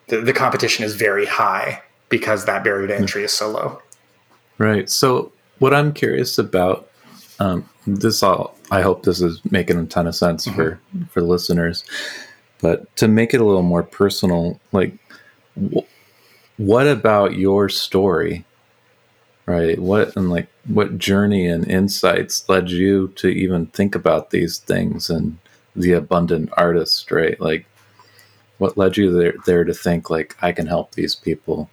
the, 0.09 0.21
the 0.21 0.33
competition 0.33 0.85
is 0.85 0.95
very 0.95 1.25
high 1.25 1.83
because 2.09 2.45
that 2.45 2.63
barrier 2.65 2.87
to 2.89 2.97
entry 2.97 3.25
is 3.25 3.33
so 3.33 3.51
low. 3.51 3.81
Right. 4.59 4.91
So 4.91 5.33
what 5.59 5.73
I'm 5.73 5.93
curious 5.93 6.37
about 6.39 6.91
um, 7.39 7.69
this 7.87 8.23
all 8.23 8.57
I 8.73 8.81
hope 8.81 9.03
this 9.03 9.21
is 9.21 9.41
making 9.51 9.79
a 9.79 9.85
ton 9.85 10.07
of 10.07 10.17
sense 10.17 10.47
mm-hmm. 10.47 10.57
for 10.57 10.81
for 11.11 11.23
listeners. 11.23 11.85
But 12.61 12.95
to 12.97 13.07
make 13.09 13.35
it 13.35 13.41
a 13.41 13.45
little 13.45 13.63
more 13.63 13.83
personal, 13.83 14.59
like 14.73 14.95
wh- 15.57 15.85
what 16.57 16.87
about 16.87 17.37
your 17.37 17.69
story 17.69 18.45
right 19.47 19.79
what 19.79 20.15
and 20.17 20.31
like 20.31 20.47
what 20.67 20.99
journey 20.99 21.47
and 21.47 21.69
insights 21.69 22.49
led 22.49 22.71
you 22.71 23.09
to 23.17 23.29
even 23.29 23.67
think 23.67 23.95
about 23.95 24.31
these 24.31 24.59
things 24.59 25.11
and 25.11 25.37
the 25.75 25.93
abundant 25.93 26.49
artist 26.57 27.11
right 27.11 27.41
like 27.41 27.67
what 28.59 28.77
led 28.77 28.97
you 28.97 29.13
there, 29.13 29.35
there 29.47 29.65
to 29.65 29.75
think 29.75 30.11
like 30.11 30.37
i 30.43 30.53
can 30.53 30.67
help 30.67 30.93
these 30.93 31.15
people 31.15 31.69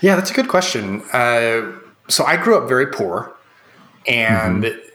yeah 0.00 0.14
that's 0.14 0.30
a 0.30 0.34
good 0.34 0.48
question 0.48 1.02
uh, 1.12 1.72
so 2.08 2.24
i 2.24 2.36
grew 2.36 2.56
up 2.56 2.68
very 2.68 2.86
poor 2.86 3.34
and 4.06 4.64
mm-hmm. 4.64 4.87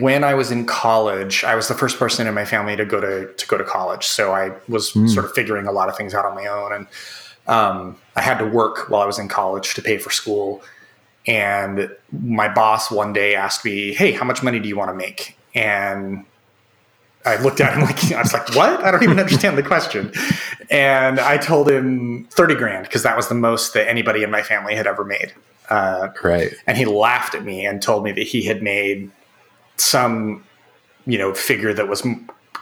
When 0.00 0.22
i 0.24 0.34
was 0.34 0.50
in 0.50 0.66
college 0.66 1.44
i 1.44 1.54
was 1.54 1.68
the 1.68 1.74
first 1.74 1.98
person 1.98 2.26
in 2.26 2.34
my 2.34 2.44
family 2.44 2.76
to 2.76 2.84
go 2.84 3.00
to, 3.00 3.32
to 3.34 3.46
go 3.46 3.56
to 3.56 3.64
college 3.64 4.04
so 4.04 4.32
i 4.32 4.50
was 4.68 4.92
mm. 4.92 5.08
sort 5.08 5.24
of 5.24 5.32
figuring 5.32 5.66
a 5.66 5.72
lot 5.72 5.88
of 5.88 5.96
things 5.96 6.14
out 6.14 6.24
on 6.24 6.34
my 6.34 6.46
own 6.46 6.72
and 6.72 6.86
um, 7.48 7.96
I 8.14 8.20
had 8.20 8.38
to 8.38 8.46
work 8.46 8.90
while 8.90 9.02
I 9.02 9.06
was 9.06 9.18
in 9.18 9.26
college 9.26 9.74
to 9.74 9.82
pay 9.82 9.98
for 9.98 10.10
school. 10.10 10.62
And 11.26 11.90
my 12.12 12.52
boss 12.52 12.90
one 12.90 13.12
day 13.12 13.34
asked 13.34 13.64
me, 13.64 13.92
Hey, 13.92 14.12
how 14.12 14.24
much 14.24 14.42
money 14.42 14.60
do 14.60 14.68
you 14.68 14.76
want 14.76 14.90
to 14.90 14.94
make? 14.94 15.36
And 15.54 16.24
I 17.24 17.36
looked 17.36 17.60
at 17.60 17.74
him 17.74 17.82
like, 17.82 18.12
I 18.12 18.20
was 18.20 18.32
like, 18.32 18.54
What? 18.54 18.84
I 18.84 18.90
don't 18.90 19.02
even 19.02 19.18
understand 19.18 19.58
the 19.58 19.62
question. 19.62 20.12
And 20.70 21.18
I 21.18 21.38
told 21.38 21.70
him 21.70 22.28
30 22.30 22.54
grand 22.54 22.84
because 22.84 23.02
that 23.02 23.16
was 23.16 23.28
the 23.28 23.34
most 23.34 23.72
that 23.74 23.88
anybody 23.88 24.22
in 24.22 24.30
my 24.30 24.42
family 24.42 24.74
had 24.74 24.86
ever 24.86 25.04
made. 25.04 25.32
Uh, 25.70 26.08
right. 26.22 26.52
And 26.66 26.76
he 26.78 26.84
laughed 26.84 27.34
at 27.34 27.44
me 27.44 27.64
and 27.64 27.82
told 27.82 28.04
me 28.04 28.12
that 28.12 28.22
he 28.22 28.42
had 28.42 28.62
made 28.62 29.10
some, 29.80 30.44
you 31.06 31.18
know, 31.18 31.34
figure 31.34 31.72
that 31.72 31.88
was 31.88 32.06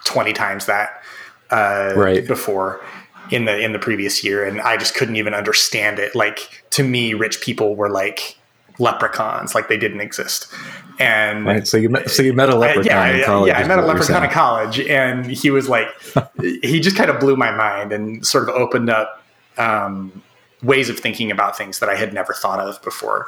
20 0.04 0.32
times 0.32 0.66
that 0.66 1.02
uh, 1.50 1.92
right. 1.96 2.26
before 2.26 2.84
in 3.30 3.44
the 3.44 3.58
in 3.58 3.72
the 3.72 3.78
previous 3.78 4.22
year 4.22 4.44
and 4.44 4.60
I 4.60 4.76
just 4.76 4.94
couldn't 4.94 5.16
even 5.16 5.34
understand 5.34 5.98
it. 5.98 6.14
Like 6.14 6.64
to 6.70 6.82
me, 6.82 7.14
rich 7.14 7.40
people 7.40 7.74
were 7.74 7.90
like 7.90 8.36
leprechauns, 8.78 9.54
like 9.54 9.68
they 9.68 9.76
didn't 9.76 10.00
exist. 10.00 10.52
And 10.98 11.44
right, 11.44 11.66
so 11.66 11.76
you 11.76 11.88
met 11.88 12.08
so 12.10 12.22
you 12.22 12.32
met 12.32 12.48
a 12.48 12.56
leprechaun 12.56 12.86
yeah, 12.86 13.16
in 13.16 13.24
college. 13.24 13.48
Yeah, 13.48 13.58
I 13.58 13.66
met 13.66 13.78
a 13.78 13.82
leprechaun 13.82 14.24
in 14.24 14.30
college 14.30 14.80
and 14.80 15.26
he 15.26 15.50
was 15.50 15.68
like 15.68 15.88
he 16.40 16.80
just 16.80 16.96
kind 16.96 17.10
of 17.10 17.20
blew 17.20 17.36
my 17.36 17.50
mind 17.50 17.92
and 17.92 18.26
sort 18.26 18.48
of 18.48 18.54
opened 18.54 18.90
up 18.90 19.22
um, 19.58 20.22
ways 20.62 20.88
of 20.88 20.98
thinking 20.98 21.30
about 21.30 21.56
things 21.56 21.80
that 21.80 21.88
I 21.88 21.96
had 21.96 22.14
never 22.14 22.32
thought 22.32 22.60
of 22.60 22.80
before. 22.82 23.26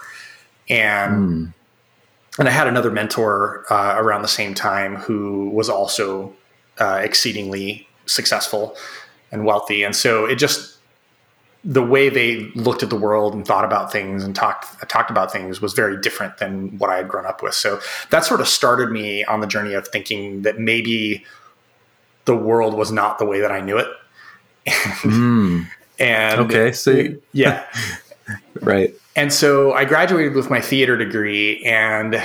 And 0.68 1.12
mm. 1.28 1.54
And 2.38 2.48
I 2.48 2.52
had 2.52 2.66
another 2.66 2.90
mentor 2.90 3.64
uh, 3.70 3.94
around 3.96 4.22
the 4.22 4.28
same 4.28 4.54
time 4.54 4.96
who 4.96 5.50
was 5.50 5.68
also 5.68 6.32
uh, 6.78 7.00
exceedingly 7.02 7.86
successful 8.06 8.76
and 9.30 9.44
wealthy. 9.44 9.82
And 9.82 9.94
so 9.94 10.24
it 10.24 10.36
just 10.36 10.78
the 11.64 11.82
way 11.82 12.08
they 12.08 12.50
looked 12.54 12.82
at 12.82 12.90
the 12.90 12.96
world 12.96 13.34
and 13.34 13.44
thought 13.44 13.64
about 13.64 13.90
things 13.90 14.22
and 14.22 14.34
talked 14.34 14.88
talked 14.88 15.10
about 15.10 15.32
things 15.32 15.60
was 15.60 15.72
very 15.72 16.00
different 16.00 16.38
than 16.38 16.78
what 16.78 16.88
I 16.88 16.96
had 16.96 17.08
grown 17.08 17.26
up 17.26 17.42
with. 17.42 17.54
So 17.54 17.80
that 18.10 18.24
sort 18.24 18.40
of 18.40 18.48
started 18.48 18.90
me 18.90 19.24
on 19.24 19.40
the 19.40 19.46
journey 19.46 19.74
of 19.74 19.88
thinking 19.88 20.42
that 20.42 20.58
maybe 20.58 21.24
the 22.26 22.36
world 22.36 22.74
was 22.74 22.92
not 22.92 23.18
the 23.18 23.26
way 23.26 23.40
that 23.40 23.50
I 23.50 23.60
knew 23.60 23.76
it. 23.76 23.88
mm. 24.66 25.66
And 25.98 26.40
okay, 26.40 26.70
so 26.70 27.16
yeah, 27.32 27.64
right. 28.60 28.94
And 29.16 29.32
so 29.32 29.72
I 29.72 29.84
graduated 29.84 30.34
with 30.34 30.50
my 30.50 30.60
theater 30.60 30.96
degree, 30.96 31.64
and 31.64 32.22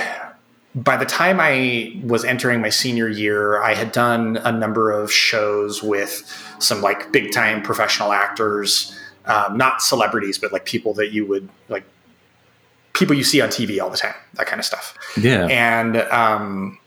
by 0.74 0.96
the 0.96 1.04
time 1.04 1.38
I 1.40 2.00
was 2.02 2.24
entering 2.24 2.60
my 2.60 2.68
senior 2.68 3.08
year, 3.08 3.62
I 3.62 3.74
had 3.74 3.92
done 3.92 4.38
a 4.38 4.50
number 4.50 4.90
of 4.90 5.12
shows 5.12 5.82
with 5.82 6.22
some 6.58 6.82
like 6.82 7.12
big 7.12 7.32
time 7.32 7.62
professional 7.62 8.12
actors, 8.12 8.98
um, 9.26 9.56
not 9.56 9.82
celebrities, 9.82 10.38
but 10.38 10.52
like 10.52 10.64
people 10.64 10.94
that 10.94 11.12
you 11.12 11.26
would 11.26 11.48
like 11.68 11.84
people 12.94 13.14
you 13.14 13.24
see 13.24 13.40
on 13.40 13.48
TV 13.48 13.80
all 13.80 13.90
the 13.90 13.96
time, 13.96 14.14
that 14.34 14.46
kind 14.46 14.58
of 14.58 14.64
stuff. 14.64 14.96
Yeah. 15.16 15.46
And, 15.46 15.96
um, 15.96 16.78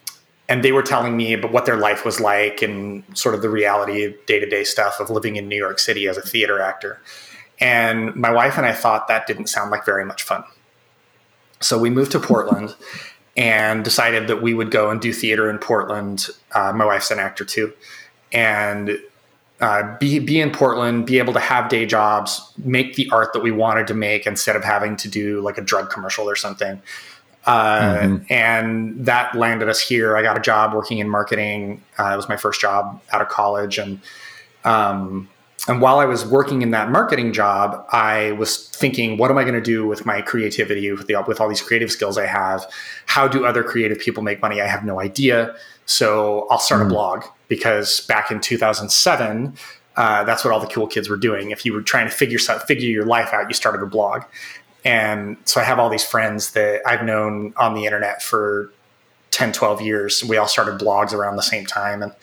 and 0.50 0.64
they 0.64 0.72
were 0.72 0.82
telling 0.82 1.16
me 1.18 1.34
about 1.34 1.52
what 1.52 1.66
their 1.66 1.76
life 1.76 2.06
was 2.06 2.22
like 2.22 2.62
and 2.62 3.04
sort 3.14 3.36
of 3.36 3.42
the 3.42 3.50
reality 3.50 4.16
day 4.26 4.40
to 4.40 4.46
day 4.46 4.64
stuff 4.64 5.00
of 5.00 5.10
living 5.10 5.36
in 5.36 5.50
New 5.50 5.58
York 5.58 5.78
City 5.80 6.08
as 6.08 6.18
a 6.18 6.22
theater 6.22 6.62
actor. 6.62 7.02
And 7.60 8.16
my 8.16 8.32
wife 8.32 8.58
and 8.58 8.66
I 8.66 8.74
thought 8.74 9.08
that 9.08 9.28
didn't 9.28 9.48
sound 9.48 9.72
like 9.72 9.86
very 9.86 10.06
much 10.06 10.24
fun. 10.24 10.44
So 11.60 11.80
we 11.80 11.90
moved 11.90 12.12
to 12.12 12.20
Portland 12.20 12.76
and 13.38 13.84
decided 13.84 14.28
that 14.28 14.42
we 14.42 14.54
would 14.54 14.72
go 14.72 14.90
and 14.90 15.00
do 15.02 15.14
theater 15.14 15.50
in 15.50 15.58
Portland. 15.58 16.28
Uh, 16.54 16.74
my 16.74 16.86
wife's 16.86 17.12
an 17.12 17.20
actor 17.20 17.46
too, 17.46 17.74
and 18.32 19.00
uh, 19.60 19.98
be 19.98 20.20
be 20.20 20.40
in 20.40 20.52
Portland, 20.52 21.06
be 21.06 21.18
able 21.18 21.34
to 21.34 21.40
have 21.40 21.70
day 21.70 21.86
jobs, 21.86 22.52
make 22.58 22.96
the 22.96 23.10
art 23.12 23.34
that 23.34 23.42
we 23.42 23.52
wanted 23.52 23.88
to 23.88 23.94
make 23.94 24.28
instead 24.28 24.56
of 24.56 24.64
having 24.64 24.96
to 24.98 25.08
do 25.10 25.42
like 25.42 25.58
a 25.58 25.62
drug 25.62 25.90
commercial 25.90 26.30
or 26.30 26.36
something. 26.36 26.82
Uh, 27.46 27.98
mm-hmm. 28.00 28.26
And 28.30 29.06
that 29.06 29.34
landed 29.34 29.70
us 29.70 29.80
here. 29.80 30.18
I 30.18 30.22
got 30.22 30.38
a 30.38 30.42
job 30.42 30.74
working 30.74 30.98
in 31.00 31.10
marketing. 31.10 31.82
Uh, 31.98 32.12
it 32.14 32.18
was 32.18 32.28
my 32.28 32.36
first 32.36 32.60
job 32.60 33.02
out 33.12 33.22
of 33.22 33.30
college, 33.30 33.78
and 33.78 34.02
um, 34.64 35.30
and 35.68 35.82
while 35.82 36.00
I 36.00 36.06
was 36.06 36.26
working 36.26 36.62
in 36.62 36.72
that 36.72 36.90
marketing 36.90 37.34
job, 37.34 37.86
I 37.92 38.32
was 38.34 38.70
thinking, 38.70 39.18
what 39.18 39.30
am 39.30 39.38
I 39.38 39.44
going 39.44 39.56
to 39.56 39.62
do 39.62 39.86
with 39.86 40.06
my 40.06 40.22
creativity, 40.22 40.90
with, 40.92 41.08
the, 41.08 41.22
with 41.28 41.42
all 41.42 41.50
these 41.50 41.62
creative 41.62 41.92
skills 41.92 42.18
I 42.18 42.26
have? 42.26 42.66
How 43.06 43.28
do 43.28 43.46
other 43.46 43.64
creative 43.64 44.00
people 44.00 44.24
make 44.24 44.42
money? 44.42 44.62
I 44.62 44.68
have 44.68 44.86
no 44.86 45.02
idea. 45.02 45.54
So 45.86 46.48
I'll 46.50 46.60
start 46.60 46.82
mm. 46.82 46.86
a 46.86 46.90
blog 46.90 47.26
because 47.50 48.00
back 48.02 48.32
in 48.32 48.40
2007, 48.40 49.58
uh, 49.98 50.24
that's 50.24 50.46
what 50.46 50.54
all 50.54 50.60
the 50.60 50.68
cool 50.68 50.88
kids 50.88 51.10
were 51.10 51.18
doing. 51.18 51.52
If 51.52 51.66
you 51.66 51.74
were 51.74 51.82
trying 51.82 52.08
to 52.08 52.16
figure 52.16 52.40
figure 52.40 52.90
your 52.90 53.06
life 53.06 53.34
out, 53.34 53.50
you 53.50 53.54
started 53.54 53.82
a 53.82 53.88
blog. 53.88 54.24
And 54.86 55.36
so 55.44 55.60
I 55.60 55.66
have 55.66 55.80
all 55.80 55.90
these 55.90 56.06
friends 56.06 56.52
that 56.52 56.82
I've 56.86 57.04
known 57.04 57.54
on 57.58 57.74
the 57.74 57.84
internet 57.84 58.22
for 58.22 58.72
10, 59.32 59.52
12 59.52 59.82
years. 59.82 60.24
We 60.24 60.38
all 60.38 60.48
started 60.48 60.80
blogs 60.80 61.14
around 61.14 61.36
the 61.36 61.42
same 61.42 61.66
time. 61.66 62.04
And 62.04 62.14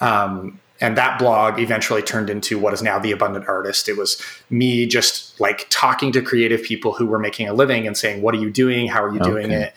um, 0.00 0.60
and 0.80 0.96
that 0.96 1.18
blog 1.18 1.58
eventually 1.58 2.02
turned 2.02 2.30
into 2.30 2.58
what 2.58 2.72
is 2.72 2.82
now 2.82 2.98
the 2.98 3.12
abundant 3.12 3.48
artist. 3.48 3.88
It 3.88 3.96
was 3.96 4.22
me 4.50 4.86
just 4.86 5.38
like 5.40 5.66
talking 5.70 6.12
to 6.12 6.22
creative 6.22 6.62
people 6.62 6.92
who 6.92 7.06
were 7.06 7.18
making 7.18 7.48
a 7.48 7.52
living 7.52 7.86
and 7.86 7.96
saying 7.96 8.22
what 8.22 8.34
are 8.34 8.38
you 8.38 8.50
doing? 8.50 8.86
How 8.86 9.02
are 9.02 9.12
you 9.12 9.20
okay. 9.20 9.30
doing 9.30 9.50
it? 9.50 9.74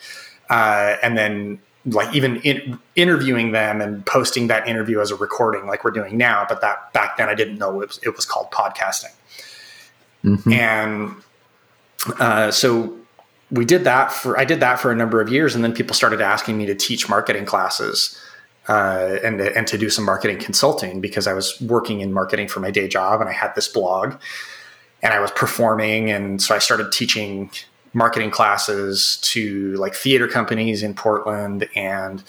Uh, 0.50 0.98
and 1.02 1.18
then 1.18 1.60
like 1.86 2.14
even 2.16 2.38
in, 2.42 2.80
interviewing 2.96 3.52
them 3.52 3.82
and 3.82 4.06
posting 4.06 4.48
that 4.48 4.68
interview 4.68 5.00
as 5.00 5.10
a 5.12 5.16
recording 5.16 5.66
like 5.66 5.84
we're 5.84 5.92
doing 5.92 6.18
now 6.18 6.46
but 6.48 6.62
that 6.62 6.94
back 6.94 7.18
then 7.18 7.28
i 7.28 7.34
didn't 7.34 7.58
know 7.58 7.82
it 7.82 7.88
was, 7.88 8.00
it 8.04 8.16
was 8.16 8.26
called 8.26 8.52
podcasting. 8.52 9.14
Mm-hmm. 10.24 10.54
and 10.54 11.16
uh, 12.20 12.52
so 12.52 12.96
we 13.50 13.66
did 13.66 13.84
that 13.86 14.12
for 14.12 14.38
i 14.38 14.46
did 14.46 14.60
that 14.60 14.80
for 14.80 14.92
a 14.92 14.96
number 14.96 15.22
of 15.22 15.30
years 15.30 15.56
and 15.56 15.64
then 15.64 15.74
people 15.74 15.96
started 15.96 16.22
asking 16.22 16.58
me 16.58 16.68
to 16.68 16.76
teach 16.76 17.10
marketing 17.10 17.46
classes 17.46 18.20
uh, 18.68 19.18
and 19.24 19.42
and 19.42 19.68
to 19.68 19.78
do 19.78 19.90
some 19.90 20.06
marketing 20.06 20.38
consulting 20.38 21.02
because 21.02 21.28
I 21.28 21.34
was 21.34 21.60
working 21.62 22.02
in 22.02 22.14
marketing 22.14 22.48
for 22.48 22.60
my 22.60 22.72
day 22.72 22.88
job 22.88 23.20
and 23.20 23.30
I 23.30 23.34
had 23.34 23.56
this 23.56 23.68
blog 23.68 24.16
and 25.02 25.14
I 25.14 25.20
was 25.20 25.32
performing 25.32 26.12
and 26.12 26.42
so 26.42 26.54
I 26.54 26.60
started 26.60 26.92
teaching 26.92 27.50
marketing 27.94 28.32
classes 28.32 29.18
to 29.24 29.76
like 29.76 29.96
theater 29.96 30.28
companies 30.28 30.84
in 30.84 30.94
Portland 30.94 31.68
and 31.76 32.24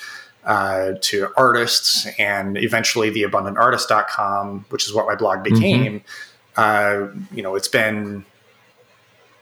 uh, 0.45 0.93
to 1.03 1.29
artists 1.37 2.07
and 2.19 2.57
eventually 2.57 3.11
the 3.11 3.23
abundantartist.com 3.23 4.65
which 4.71 4.87
is 4.87 4.95
what 4.95 5.07
my 5.07 5.15
blog 5.15 5.39
mm-hmm. 5.39 5.55
became 5.55 6.01
mm-hmm. 6.01 6.57
uh, 6.57 7.23
you 7.31 7.43
know 7.43 7.55
it's 7.55 7.69
been 7.69 8.25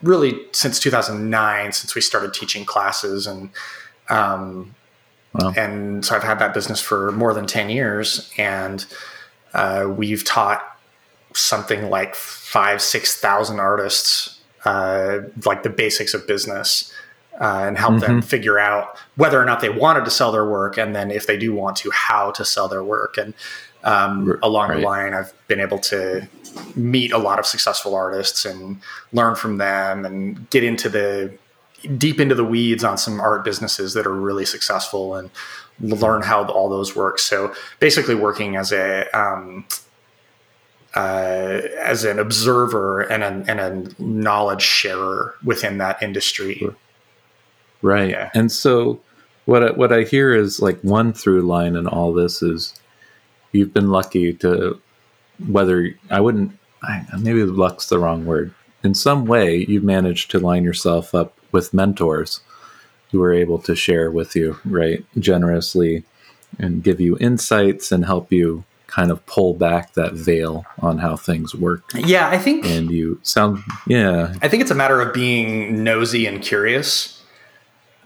really 0.02 0.38
since 0.52 0.80
2009 0.80 1.72
since 1.72 1.94
we 1.94 2.00
started 2.00 2.34
teaching 2.34 2.64
classes 2.64 3.26
and 3.26 3.50
um, 4.08 4.74
Wow. 5.34 5.52
And 5.56 6.04
so 6.04 6.16
I've 6.16 6.24
had 6.24 6.38
that 6.40 6.54
business 6.54 6.80
for 6.80 7.12
more 7.12 7.32
than 7.34 7.46
10 7.46 7.70
years. 7.70 8.30
And 8.36 8.84
uh, 9.54 9.86
we've 9.88 10.24
taught 10.24 10.64
something 11.34 11.88
like 11.88 12.14
five, 12.14 12.82
6,000 12.82 13.60
artists, 13.60 14.40
uh, 14.64 15.20
like 15.44 15.62
the 15.62 15.70
basics 15.70 16.14
of 16.14 16.26
business. 16.26 16.92
uh, 17.40 17.64
and 17.66 17.78
help 17.78 18.00
them 18.00 18.20
figure 18.22 18.58
out 18.58 18.98
whether 19.16 19.40
or 19.40 19.44
not 19.44 19.60
they 19.60 19.70
wanted 19.70 20.04
to 20.04 20.10
sell 20.10 20.30
their 20.30 20.44
work, 20.44 20.76
and 20.76 20.94
then 20.94 21.10
if 21.10 21.26
they 21.26 21.38
do 21.38 21.54
want 21.54 21.76
to, 21.76 21.90
how 21.90 22.30
to 22.32 22.44
sell 22.44 22.68
their 22.68 22.84
work. 22.84 23.16
And 23.16 23.32
um, 23.82 24.38
along 24.42 24.68
right. 24.68 24.80
the 24.80 24.86
line, 24.86 25.14
I've 25.14 25.32
been 25.48 25.60
able 25.60 25.78
to 25.78 26.28
meet 26.76 27.12
a 27.12 27.18
lot 27.18 27.38
of 27.38 27.46
successful 27.46 27.94
artists 27.94 28.44
and 28.44 28.80
learn 29.12 29.36
from 29.36 29.56
them, 29.56 30.04
and 30.04 30.50
get 30.50 30.62
into 30.64 30.90
the 30.90 31.32
deep 31.96 32.20
into 32.20 32.34
the 32.34 32.44
weeds 32.44 32.84
on 32.84 32.98
some 32.98 33.20
art 33.20 33.44
businesses 33.44 33.94
that 33.94 34.06
are 34.06 34.14
really 34.14 34.44
successful, 34.44 35.14
and 35.14 35.30
learn 35.80 36.22
how 36.22 36.44
all 36.46 36.68
those 36.68 36.94
work. 36.94 37.18
So 37.18 37.54
basically, 37.78 38.14
working 38.14 38.56
as 38.56 38.72
a 38.72 39.08
um, 39.18 39.66
uh, 40.94 41.60
as 41.78 42.04
an 42.04 42.18
observer 42.18 43.00
and 43.00 43.22
a, 43.22 43.50
and 43.50 43.60
a 43.60 44.02
knowledge 44.02 44.62
sharer 44.62 45.34
within 45.44 45.78
that 45.78 46.02
industry. 46.02 46.68
Right. 47.82 48.10
Yeah. 48.10 48.30
And 48.34 48.50
so 48.50 49.00
what 49.44 49.62
I, 49.62 49.70
what 49.70 49.92
I 49.92 50.02
hear 50.02 50.34
is 50.34 50.60
like 50.60 50.80
one 50.80 51.12
through 51.12 51.42
line 51.42 51.76
in 51.76 51.86
all 51.86 52.12
this 52.12 52.42
is 52.42 52.74
you've 53.52 53.72
been 53.72 53.90
lucky 53.90 54.32
to 54.34 54.80
whether 55.48 55.90
I 56.10 56.20
wouldn't 56.20 56.58
I, 56.82 57.04
maybe 57.18 57.44
luck's 57.44 57.88
the 57.88 57.98
wrong 57.98 58.26
word. 58.26 58.54
In 58.82 58.94
some 58.94 59.26
way 59.26 59.64
you've 59.68 59.84
managed 59.84 60.30
to 60.32 60.38
line 60.38 60.64
yourself 60.64 61.14
up 61.14 61.39
with 61.52 61.74
mentors 61.74 62.40
who 63.10 63.22
are 63.22 63.32
able 63.32 63.58
to 63.58 63.74
share 63.74 64.10
with 64.10 64.36
you, 64.36 64.58
right, 64.64 65.04
generously 65.18 66.04
and 66.58 66.82
give 66.82 67.00
you 67.00 67.16
insights 67.18 67.92
and 67.92 68.04
help 68.04 68.32
you 68.32 68.64
kind 68.86 69.10
of 69.12 69.24
pull 69.26 69.54
back 69.54 69.94
that 69.94 70.12
veil 70.14 70.64
on 70.80 70.98
how 70.98 71.16
things 71.16 71.54
work. 71.54 71.84
Yeah, 71.94 72.28
I 72.28 72.38
think 72.38 72.66
And 72.66 72.90
you 72.90 73.20
sound 73.22 73.62
yeah. 73.86 74.34
I 74.42 74.48
think 74.48 74.62
it's 74.62 74.70
a 74.70 74.74
matter 74.74 75.00
of 75.00 75.14
being 75.14 75.84
nosy 75.84 76.26
and 76.26 76.42
curious. 76.42 77.22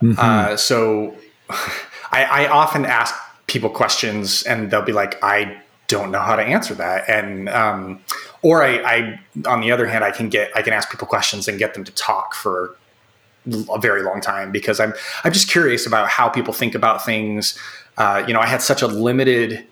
Mhm. 0.01 0.17
Uh, 0.17 0.57
so 0.57 1.15
I, 2.11 2.23
I 2.23 2.47
often 2.47 2.85
ask 2.85 3.15
people 3.47 3.69
questions 3.69 4.43
and 4.43 4.69
they'll 4.69 4.83
be 4.83 4.93
like, 4.93 5.21
I 5.23 5.57
don't 5.87 6.11
know 6.11 6.19
how 6.19 6.35
to 6.35 6.43
answer 6.43 6.73
that. 6.75 7.09
And, 7.09 7.49
um, 7.49 8.01
or 8.41 8.63
I, 8.63 8.77
I, 8.77 9.19
on 9.47 9.61
the 9.61 9.71
other 9.71 9.87
hand, 9.87 10.03
I 10.03 10.11
can 10.11 10.29
get, 10.29 10.51
I 10.55 10.61
can 10.61 10.73
ask 10.73 10.89
people 10.89 11.07
questions 11.07 11.47
and 11.47 11.59
get 11.59 11.73
them 11.73 11.83
to 11.83 11.91
talk 11.93 12.33
for 12.33 12.75
a 13.69 13.79
very 13.79 14.01
long 14.01 14.21
time 14.21 14.51
because 14.51 14.79
I'm, 14.79 14.93
I'm 15.23 15.33
just 15.33 15.49
curious 15.49 15.85
about 15.85 16.09
how 16.09 16.29
people 16.29 16.53
think 16.53 16.75
about 16.75 17.05
things. 17.05 17.57
Uh, 17.97 18.23
you 18.27 18.33
know, 18.33 18.39
I 18.39 18.47
had 18.47 18.61
such 18.61 18.81
a 18.81 18.87
limited 18.87 19.65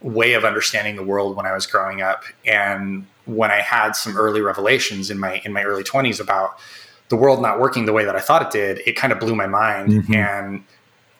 way 0.00 0.34
of 0.34 0.44
understanding 0.44 0.96
the 0.96 1.02
world 1.02 1.36
when 1.36 1.46
I 1.46 1.52
was 1.52 1.66
growing 1.66 2.02
up. 2.02 2.24
And 2.46 3.06
when 3.24 3.50
I 3.50 3.60
had 3.60 3.92
some 3.92 4.16
early 4.16 4.40
revelations 4.40 5.10
in 5.10 5.18
my, 5.18 5.40
in 5.44 5.52
my 5.52 5.62
early 5.62 5.82
twenties 5.84 6.20
about 6.20 6.58
the 7.08 7.16
world 7.16 7.42
not 7.42 7.60
working 7.60 7.86
the 7.86 7.92
way 7.92 8.04
that 8.04 8.16
I 8.16 8.20
thought 8.20 8.42
it 8.42 8.50
did, 8.50 8.80
it 8.86 8.96
kind 8.96 9.12
of 9.12 9.20
blew 9.20 9.34
my 9.36 9.46
mind. 9.46 9.90
Mhm. 9.90 10.14
And 10.14 10.64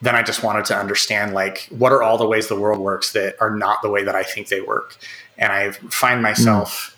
then 0.01 0.15
I 0.15 0.21
just 0.21 0.43
wanted 0.43 0.65
to 0.65 0.75
understand 0.75 1.33
like 1.33 1.67
what 1.69 1.93
are 1.93 2.03
all 2.03 2.17
the 2.17 2.27
ways 2.27 2.47
the 2.47 2.59
world 2.59 2.79
works 2.79 3.13
that 3.13 3.35
are 3.39 3.51
not 3.51 3.81
the 3.81 3.89
way 3.89 4.03
that 4.03 4.15
I 4.15 4.23
think 4.23 4.49
they 4.49 4.59
work. 4.59 4.97
And 5.37 5.51
I 5.53 5.71
find 5.71 6.21
myself 6.21 6.97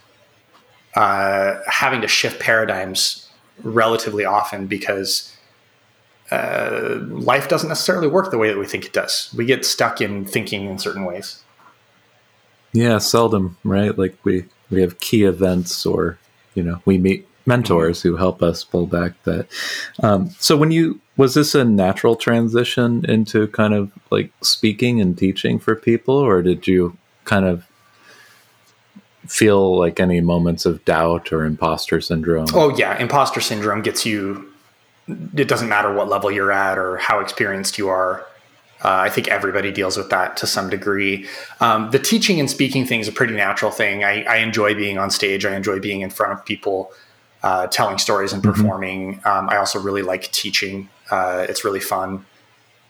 uh, 0.96 1.60
having 1.68 2.01
to 2.01 2.08
shift 2.08 2.39
paradigms 2.39 3.25
relatively 3.64 4.26
often 4.26 4.68
because 4.68 5.36
uh, 6.32 6.98
life 7.02 7.48
doesn't 7.48 7.70
necessarily 7.70 8.08
work 8.08 8.32
the 8.32 8.38
way 8.38 8.50
that 8.50 8.58
we 8.58 8.66
think 8.66 8.86
it 8.86 8.94
does. 8.94 9.34
We 9.36 9.46
get 9.46 9.66
stuck 9.66 10.02
in 10.02 10.26
thinking 10.26 10.70
in 10.70 10.80
certain 10.80 11.06
ways. 11.06 11.44
Yeah, 12.74 12.98
seldom, 12.98 13.58
right? 13.64 13.98
Like 13.98 14.18
we 14.24 14.46
we 14.70 14.82
have 14.82 15.00
key 15.00 15.24
events, 15.24 15.86
or 15.86 16.18
you 16.56 16.64
know, 16.64 16.82
we 16.86 16.98
meet 16.98 17.28
mentors 17.46 18.02
who 18.02 18.18
help 18.18 18.42
us 18.42 18.64
pull 18.64 18.88
back 18.88 19.12
that. 19.24 19.48
Um, 20.02 20.32
so, 20.40 20.58
when 20.58 20.72
you 20.72 21.00
was 21.16 21.36
this 21.36 21.56
a 21.56 21.63
natural 21.63 22.15
transition 22.15 23.06
into 23.06 23.48
kind 23.50 23.74
of 23.74 23.91
like 24.10 24.32
speaking 24.41 25.00
and 25.00 25.18
teaching 25.18 25.60
for 25.60 25.76
people, 25.76 26.15
or 26.15 26.41
did 26.41 26.68
you 26.68 26.98
kind 27.24 27.46
of 27.46 27.65
feel 29.28 29.78
like 29.78 30.00
any 30.00 30.22
moments 30.22 30.66
of 30.66 30.84
doubt 30.86 31.32
or 31.32 31.46
imposter 31.46 32.02
syndrome? 32.02 32.48
Oh 32.54 32.76
yeah, 32.76 32.98
imposter 32.98 33.42
syndrome 33.42 33.82
gets 33.82 34.06
you. 34.06 34.52
It 35.08 35.48
doesn't 35.48 35.70
matter 35.70 35.94
what 35.94 36.10
level 36.10 36.32
you're 36.32 36.52
at 36.52 36.78
or 36.78 36.98
how 36.98 37.20
experienced 37.20 37.78
you 37.78 37.90
are. 37.90 38.26
Uh, 38.84 38.90
I 38.90 39.10
think 39.10 39.28
everybody 39.30 39.72
deals 39.72 39.98
with 39.98 40.10
that 40.10 40.38
to 40.38 40.48
some 40.48 40.70
degree. 40.70 41.28
Um, 41.60 41.92
the 41.92 42.00
teaching 42.00 42.40
and 42.40 42.50
speaking 42.50 42.86
thing 42.86 43.00
is 43.00 43.08
a 43.08 43.12
pretty 43.12 43.34
natural 43.34 43.72
thing. 43.72 44.04
I, 44.04 44.24
I 44.24 44.38
enjoy 44.38 44.76
being 44.76 44.98
on 44.98 45.10
stage. 45.10 45.46
I 45.46 45.56
enjoy 45.56 45.80
being 45.80 46.02
in 46.02 46.10
front 46.10 46.34
of 46.34 46.46
people, 46.46 46.92
uh, 47.42 47.68
telling 47.68 47.98
stories 47.98 48.34
and 48.34 48.44
performing. 48.44 49.22
Um, 49.26 49.50
I 49.50 49.58
also 49.58 49.80
really 49.80 50.02
like 50.02 50.32
teaching. 50.32 50.90
Uh, 51.10 51.46
it's 51.48 51.64
really 51.64 51.80
fun. 51.80 52.26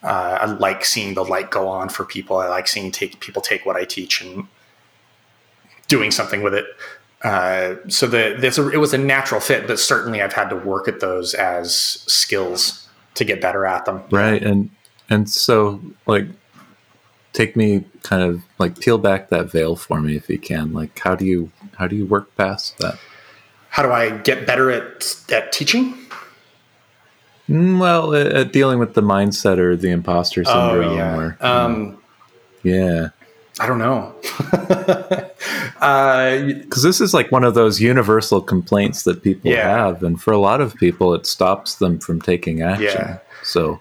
Uh, 0.01 0.39
I 0.41 0.45
like 0.45 0.85
seeing 0.85 1.13
the 1.13 1.23
light 1.23 1.49
go 1.49 1.67
on 1.67 1.89
for 1.89 2.03
people. 2.03 2.37
I 2.37 2.47
like 2.47 2.67
seeing 2.67 2.91
take 2.91 3.19
people 3.19 3.41
take 3.41 3.65
what 3.65 3.75
I 3.75 3.85
teach 3.85 4.21
and 4.21 4.47
doing 5.87 6.11
something 6.11 6.41
with 6.41 6.53
it. 6.53 6.65
Uh, 7.23 7.75
so 7.87 8.07
the 8.07 8.35
this 8.39 8.57
it 8.57 8.77
was 8.77 8.93
a 8.93 8.97
natural 8.97 9.41
fit, 9.41 9.67
but 9.67 9.79
certainly 9.79 10.21
I've 10.21 10.33
had 10.33 10.49
to 10.49 10.55
work 10.55 10.87
at 10.87 10.99
those 10.99 11.33
as 11.33 11.75
skills 11.75 12.87
to 13.15 13.25
get 13.25 13.41
better 13.41 13.65
at 13.65 13.85
them. 13.85 14.03
Right. 14.11 14.41
And 14.43 14.69
and 15.09 15.29
so 15.29 15.81
like 16.05 16.27
take 17.33 17.55
me 17.55 17.85
kind 18.03 18.21
of 18.21 18.43
like 18.59 18.79
peel 18.79 18.97
back 18.97 19.29
that 19.29 19.51
veil 19.51 19.75
for 19.75 20.01
me 20.01 20.15
if 20.15 20.29
you 20.29 20.37
can. 20.37 20.73
Like 20.73 20.97
how 20.99 21.15
do 21.15 21.25
you 21.25 21.51
how 21.77 21.87
do 21.87 21.95
you 21.95 22.05
work 22.05 22.35
past 22.35 22.77
that? 22.79 22.99
How 23.69 23.83
do 23.83 23.91
I 23.91 24.17
get 24.17 24.45
better 24.45 24.69
at 24.69 25.15
at 25.31 25.51
teaching? 25.51 25.97
Mm, 27.49 27.79
Well, 27.79 28.13
at, 28.15 28.27
at 28.27 28.53
dealing 28.53 28.79
with 28.79 28.93
the 28.93 29.01
mindset 29.01 29.57
or 29.57 29.75
the 29.75 29.89
imposter 29.89 30.43
syndrome 30.43 30.89
oh 30.89 30.95
yeah, 30.95 31.17
or 31.17 31.37
um, 31.41 32.01
yeah. 32.63 33.09
I 33.59 33.67
don't 33.67 33.79
know. 33.79 34.13
uh, 35.81 36.41
Because 36.45 36.83
this 36.83 37.01
is 37.01 37.13
like 37.13 37.31
one 37.31 37.43
of 37.43 37.53
those 37.53 37.79
universal 37.79 38.41
complaints 38.41 39.03
that 39.03 39.23
people 39.23 39.51
Yeah. 39.51 39.67
have, 39.69 40.03
and 40.03 40.21
for 40.21 40.31
a 40.33 40.37
lot 40.37 40.61
of 40.61 40.75
people, 40.75 41.13
it 41.13 41.25
stops 41.25 41.75
them 41.75 41.99
from 41.99 42.21
taking 42.21 42.61
action. 42.61 42.85
Yeah. 42.87 43.17
So, 43.43 43.79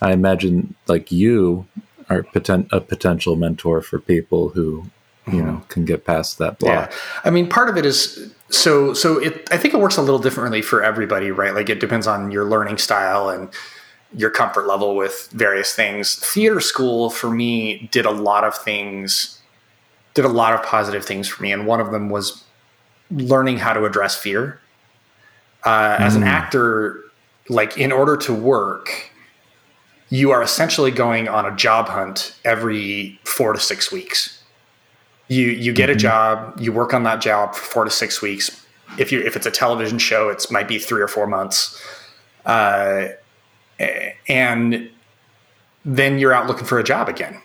I 0.00 0.12
imagine 0.12 0.74
like 0.88 1.12
you 1.12 1.66
are 2.10 2.22
poten- 2.22 2.68
a 2.72 2.80
potential 2.80 3.36
mentor 3.36 3.82
for 3.82 3.98
people 4.00 4.48
who 4.50 4.84
you 5.30 5.40
know 5.40 5.62
can 5.68 5.84
get 5.84 6.04
past 6.04 6.38
that 6.38 6.58
Mm-hmm. 6.58 6.66
Yeah, 6.66 6.86
block. 6.86 6.92
I 7.24 7.30
mean, 7.30 7.48
part 7.48 7.68
of 7.68 7.76
it 7.76 7.86
is 7.86 8.32
so. 8.50 8.92
So 8.94 9.18
it. 9.18 9.48
I 9.52 9.56
think 9.56 9.74
it 9.74 9.80
works 9.80 9.96
a 9.96 10.02
little 10.02 10.18
differently 10.18 10.62
for 10.62 10.82
everybody, 10.82 11.30
right? 11.30 11.54
Like 11.54 11.68
it 11.70 11.78
depends 11.80 12.06
on 12.06 12.30
your 12.32 12.44
learning 12.44 12.78
style 12.78 13.28
and 13.28 13.48
your 14.14 14.30
comfort 14.30 14.66
level 14.66 14.94
with 14.96 15.28
various 15.32 15.74
things. 15.74 16.16
Theater 16.16 16.60
school 16.60 17.10
for 17.10 17.30
me 17.30 17.88
did 17.92 18.04
a 18.06 18.10
lot 18.10 18.44
of 18.44 18.54
things. 18.56 19.38
Did 20.14 20.24
a 20.24 20.28
lot 20.28 20.52
of 20.52 20.62
positive 20.62 21.04
things 21.04 21.26
for 21.28 21.42
me, 21.42 21.52
and 21.52 21.66
one 21.66 21.80
of 21.80 21.90
them 21.90 22.10
was 22.10 22.44
learning 23.10 23.58
how 23.58 23.72
to 23.72 23.84
address 23.84 24.16
fear. 24.16 24.60
Uh, 25.64 25.96
As 25.98 26.14
an 26.16 26.22
Mm. 26.22 26.26
actor, 26.26 27.00
like 27.48 27.78
in 27.78 27.92
order 27.92 28.16
to 28.18 28.34
work, 28.34 29.10
you 30.10 30.30
are 30.30 30.42
essentially 30.42 30.90
going 30.90 31.28
on 31.28 31.46
a 31.46 31.56
job 31.56 31.88
hunt 31.88 32.34
every 32.44 33.18
four 33.24 33.52
to 33.54 33.60
six 33.60 33.90
weeks 33.90 34.38
you 35.28 35.46
you 35.46 35.72
get 35.72 35.88
a 35.88 35.94
job 35.96 36.60
you 36.60 36.70
work 36.72 36.92
on 36.92 37.04
that 37.04 37.20
job 37.22 37.54
for 37.54 37.64
four 37.64 37.84
to 37.84 37.90
six 37.90 38.20
weeks 38.20 38.50
if 38.98 39.10
you 39.10 39.20
if 39.22 39.36
it's 39.36 39.46
a 39.46 39.50
television 39.50 39.98
show 39.98 40.28
it's 40.28 40.50
might 40.50 40.68
be 40.68 40.78
three 40.78 41.00
or 41.00 41.08
four 41.08 41.26
months 41.26 41.80
uh, 42.44 43.06
and 44.28 44.88
then 45.84 46.18
you're 46.18 46.32
out 46.32 46.46
looking 46.46 46.64
for 46.66 46.78
a 46.78 46.84
job 46.84 47.08
again 47.08 47.40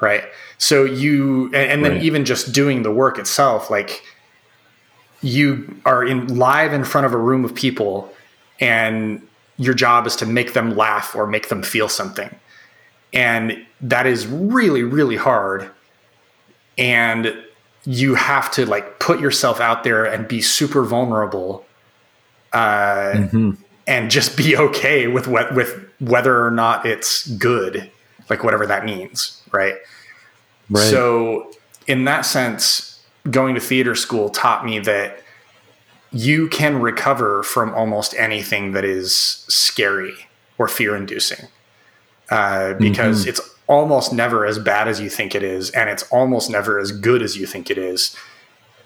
right 0.00 0.24
so 0.58 0.84
you 0.84 1.44
and, 1.54 1.84
then 1.84 1.92
Right. 1.94 2.02
even 2.02 2.24
just 2.24 2.52
doing 2.52 2.82
the 2.82 2.90
work 2.90 3.18
itself 3.18 3.70
like 3.70 4.02
you 5.22 5.80
are 5.86 6.04
in 6.04 6.36
live 6.36 6.72
in 6.72 6.84
front 6.84 7.06
of 7.06 7.14
a 7.14 7.16
room 7.16 7.44
of 7.44 7.54
people 7.54 8.12
and 8.60 9.26
your 9.56 9.72
job 9.74 10.06
is 10.06 10.16
to 10.16 10.26
make 10.26 10.52
them 10.52 10.76
laugh 10.76 11.14
or 11.14 11.26
make 11.26 11.48
them 11.48 11.62
feel 11.62 11.88
something 11.88 12.34
and 13.12 13.64
that 13.80 14.06
is 14.06 14.26
really 14.26 14.82
really 14.82 15.16
hard 15.16 15.70
and 16.76 17.34
you 17.86 18.14
have 18.14 18.50
to 18.50 18.66
like 18.66 18.98
put 18.98 19.20
yourself 19.20 19.60
out 19.60 19.84
there 19.84 20.04
and 20.04 20.26
be 20.28 20.40
super 20.40 20.82
vulnerable 20.82 21.64
uh, 22.52 23.12
Mhm. 23.14 23.56
And 23.86 24.10
just 24.10 24.36
be 24.36 24.56
okay 24.56 25.06
with 25.06 25.26
what 25.28 25.54
with 25.54 25.88
whether 26.00 26.44
or 26.44 26.50
not 26.50 26.84
it's 26.86 27.26
good 27.28 27.90
like 28.30 28.42
whatever 28.42 28.66
that 28.66 28.84
means 28.84 29.42
right 29.52 29.76
Right. 30.70 30.90
so, 30.90 31.52
in 31.86 32.04
that 32.04 32.22
sense, 32.22 33.02
going 33.30 33.54
to 33.54 33.60
theater 33.60 33.94
school 33.94 34.30
taught 34.30 34.64
me 34.64 34.78
that 34.80 35.18
you 36.10 36.48
can 36.48 36.80
recover 36.80 37.42
from 37.42 37.74
almost 37.74 38.14
anything 38.14 38.72
that 38.72 38.84
is 38.84 39.14
scary 39.48 40.14
or 40.58 40.68
fear 40.68 40.96
inducing 40.96 41.48
uh, 42.30 42.74
because 42.74 43.26
it's 43.26 43.40
almost 43.66 44.12
never 44.12 44.46
as 44.46 44.58
bad 44.58 44.88
as 44.88 45.00
you 45.00 45.10
think 45.10 45.34
it 45.34 45.42
is, 45.42 45.70
and 45.70 45.90
it's 45.90 46.04
almost 46.04 46.48
never 46.50 46.78
as 46.78 46.92
good 46.92 47.22
as 47.22 47.36
you 47.36 47.46
think 47.46 47.70
it 47.70 47.78
is. 47.78 48.16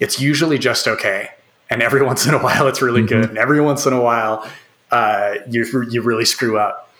It's 0.01 0.21
usually 0.21 0.59
just 0.59 0.89
okay. 0.89 1.31
And 1.71 1.83
every 1.83 2.03
once 2.05 2.27
in 2.27 2.35
a 2.35 2.43
while, 2.43 2.67
it's 2.67 2.83
really 2.83 3.03
good. 3.03 3.29
And 3.29 3.39
every 3.39 3.61
once 3.61 3.87
in 3.87 3.93
a 3.93 4.01
while, 4.01 4.49
uh, 4.91 5.35
you 5.49 5.65
you 5.91 6.03
really 6.03 6.25
screw 6.25 6.59
up. 6.59 6.91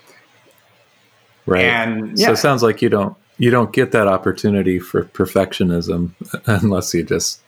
Right. 1.47 1.65
And 1.65 2.19
So 2.19 2.33
it 2.33 2.37
sounds 2.37 2.63
like 2.63 2.83
you 2.83 2.89
don't 2.89 3.17
you 3.39 3.51
don't 3.51 3.73
get 3.73 3.93
that 3.93 4.09
opportunity 4.09 4.79
for 4.79 5.05
perfectionism 5.05 6.11
unless 6.47 6.93
you 6.93 7.05
just 7.05 7.41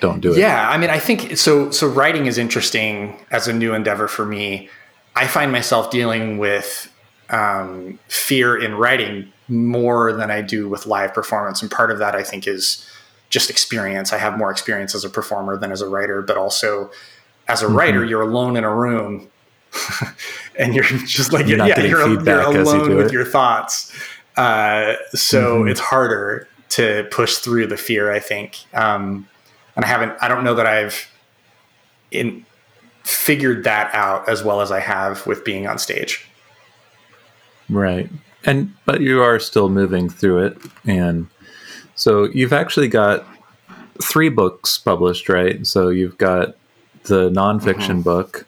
don't 0.00 0.20
do 0.20 0.32
it. 0.32 0.38
Yeah, 0.38 0.68
I 0.68 0.76
mean, 0.78 0.90
I 0.90 0.98
think 0.98 1.36
so. 1.36 1.70
So 1.70 1.88
writing 1.88 2.26
is 2.26 2.38
interesting 2.38 3.16
as 3.30 3.48
a 3.48 3.52
new 3.52 3.74
endeavor 3.74 4.08
for 4.08 4.26
me. 4.26 4.68
I 5.16 5.26
find 5.26 5.50
myself 5.50 5.90
dealing 5.90 6.38
with 6.38 6.92
um, 7.30 7.98
fear 8.08 8.56
in 8.56 8.74
writing 8.74 9.32
more 9.48 10.12
than 10.12 10.30
I 10.30 10.42
do 10.42 10.68
with 10.68 10.86
live 10.86 11.14
performance, 11.14 11.62
and 11.62 11.70
part 11.70 11.90
of 11.90 11.98
that 11.98 12.14
I 12.14 12.22
think 12.22 12.46
is 12.46 12.86
just 13.30 13.50
experience. 13.50 14.12
I 14.12 14.18
have 14.18 14.36
more 14.36 14.50
experience 14.50 14.94
as 14.94 15.04
a 15.04 15.10
performer 15.10 15.56
than 15.56 15.72
as 15.72 15.80
a 15.80 15.88
writer, 15.88 16.20
but 16.20 16.36
also 16.36 16.90
as 17.50 17.62
a 17.62 17.66
Mm-hmm. 17.66 17.76
writer, 17.76 18.04
you're 18.04 18.22
alone 18.22 18.56
in 18.56 18.64
a 18.64 18.74
room, 18.74 19.28
and 20.58 20.74
you're 20.74 20.84
just 20.84 21.32
like 21.32 21.46
You're 21.46 21.58
not 21.58 21.68
yeah, 21.68 21.80
you're, 21.80 22.06
you're 22.08 22.20
as 22.20 22.54
you 22.54 22.62
alone 22.62 22.96
with 22.96 23.06
it. 23.08 23.12
your 23.12 23.24
thoughts. 23.24 23.92
Uh, 24.36 24.94
so 25.14 25.62
Mhm. 25.64 25.70
it's 25.70 25.80
harder 25.80 26.48
to 26.70 27.06
push 27.10 27.36
through 27.36 27.66
the 27.66 27.76
fear. 27.76 28.12
I 28.12 28.20
think. 28.20 28.58
Um, 28.74 29.26
and 29.76 29.84
I 29.84 29.88
haven't. 29.88 30.12
I 30.20 30.28
don't 30.28 30.44
know 30.44 30.54
that 30.54 30.66
I've 30.66 31.08
in 32.10 32.44
figured 33.04 33.64
that 33.64 33.92
out 33.94 34.28
as 34.28 34.42
well 34.44 34.60
as 34.60 34.70
I 34.70 34.80
have 34.80 35.26
with 35.26 35.44
being 35.44 35.66
on 35.66 35.78
stage. 35.78 36.26
Right. 37.68 38.08
And 38.44 38.72
but 38.86 39.00
you 39.00 39.22
are 39.22 39.38
still 39.38 39.68
moving 39.68 40.08
through 40.08 40.44
it 40.46 40.58
and 40.86 41.26
so 41.94 42.24
you've 42.24 42.52
actually 42.52 42.88
got 42.88 43.26
three 44.02 44.28
books 44.30 44.78
published, 44.78 45.28
right? 45.28 45.66
So 45.66 45.88
you've 45.88 46.16
got 46.18 46.56
the 47.04 47.30
nonfiction 47.30 48.00
Mhm. 48.00 48.04
book, 48.04 48.46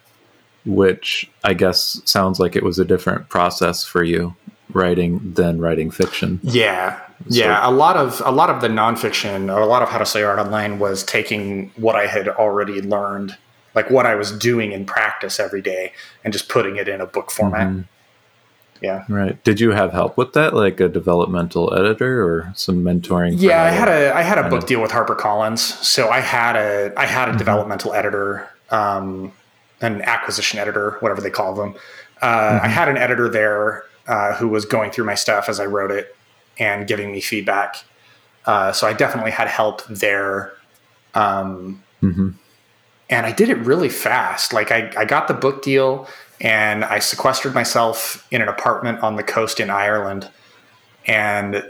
which 0.64 1.30
I 1.44 1.54
guess 1.54 2.00
sounds 2.04 2.38
like 2.38 2.54
it 2.56 2.62
was 2.62 2.78
a 2.78 2.84
different 2.84 3.28
process 3.28 3.84
for 3.84 4.04
you 4.04 4.34
writing 4.72 5.32
than 5.34 5.60
writing 5.60 5.90
fiction. 5.90 6.40
Yeah, 6.42 6.98
yeah. 7.28 7.68
A 7.68 7.70
lot 7.70 7.96
of 7.96 8.22
a 8.24 8.30
lot 8.30 8.48
of 8.50 8.60
the 8.60 8.68
nonfiction, 8.68 9.54
or 9.54 9.60
a 9.60 9.66
lot 9.66 9.82
of 9.82 9.88
how 9.88 9.98
to 9.98 10.06
sell 10.06 10.26
art 10.26 10.38
online, 10.38 10.78
was 10.78 11.02
taking 11.02 11.70
what 11.76 11.94
I 11.96 12.06
had 12.06 12.28
already 12.28 12.80
learned, 12.80 13.36
like 13.74 13.90
what 13.90 14.06
I 14.06 14.14
was 14.14 14.30
doing 14.32 14.72
in 14.72 14.84
practice 14.86 15.38
every 15.40 15.60
day, 15.62 15.92
and 16.24 16.32
just 16.32 16.48
putting 16.48 16.76
it 16.76 16.88
in 16.88 17.00
a 17.00 17.06
book 17.06 17.30
format. 17.30 17.68
Mhm. 17.68 17.84
Yeah. 18.82 19.04
Right. 19.08 19.42
Did 19.44 19.60
you 19.60 19.70
have 19.70 19.92
help 19.92 20.16
with 20.16 20.32
that, 20.32 20.54
like 20.54 20.80
a 20.80 20.88
developmental 20.88 21.72
editor 21.72 22.22
or 22.26 22.52
some 22.56 22.82
mentoring? 22.82 23.34
Yeah, 23.38 23.62
I 23.62 23.68
had 23.70 23.88
a 23.88 24.12
I 24.14 24.22
had 24.22 24.38
a 24.38 24.48
book 24.48 24.62
of- 24.64 24.68
deal 24.68 24.82
with 24.82 24.90
HarperCollins, 24.90 25.58
so 25.58 26.08
I 26.10 26.20
had 26.20 26.56
a 26.56 26.92
I 26.96 27.06
had 27.06 27.28
a 27.28 27.32
Mhm. 27.32 27.38
developmental 27.38 27.94
editor, 27.94 28.48
um, 28.70 29.32
an 29.80 30.02
acquisition 30.02 30.58
editor, 30.58 30.96
whatever 31.00 31.20
they 31.20 31.30
call 31.30 31.54
them. 31.54 31.74
Uh, 32.20 32.58
I 32.62 32.66
Mhm. 32.66 32.70
had 32.70 32.88
an 32.88 32.96
editor 32.96 33.28
there 33.28 33.84
uh, 34.08 34.34
who 34.34 34.48
was 34.48 34.64
going 34.64 34.90
through 34.90 35.04
my 35.04 35.14
stuff 35.14 35.48
as 35.48 35.60
I 35.60 35.64
wrote 35.66 35.92
it 35.92 36.16
and 36.58 36.88
giving 36.88 37.12
me 37.12 37.20
feedback. 37.20 37.76
Uh, 38.46 38.72
so 38.72 38.88
I 38.88 38.92
definitely 38.94 39.30
had 39.30 39.46
help 39.46 39.84
there. 39.86 40.52
Um, 41.14 41.82
Mhm. 42.02 42.34
And 43.12 43.26
I 43.26 43.32
did 43.32 43.48
it 43.48 43.58
really 43.58 43.88
fast. 43.88 44.52
Like 44.52 44.70
I, 44.72 44.90
I 44.96 45.04
got 45.04 45.28
the 45.28 45.34
book 45.34 45.62
deal 45.62 46.08
and 46.40 46.84
I 46.84 46.98
sequestered 46.98 47.54
myself 47.54 48.26
in 48.30 48.42
an 48.42 48.48
apartment 48.48 49.00
on 49.02 49.16
the 49.16 49.22
coast 49.22 49.60
in 49.60 49.70
Ireland 49.70 50.28
and 51.06 51.54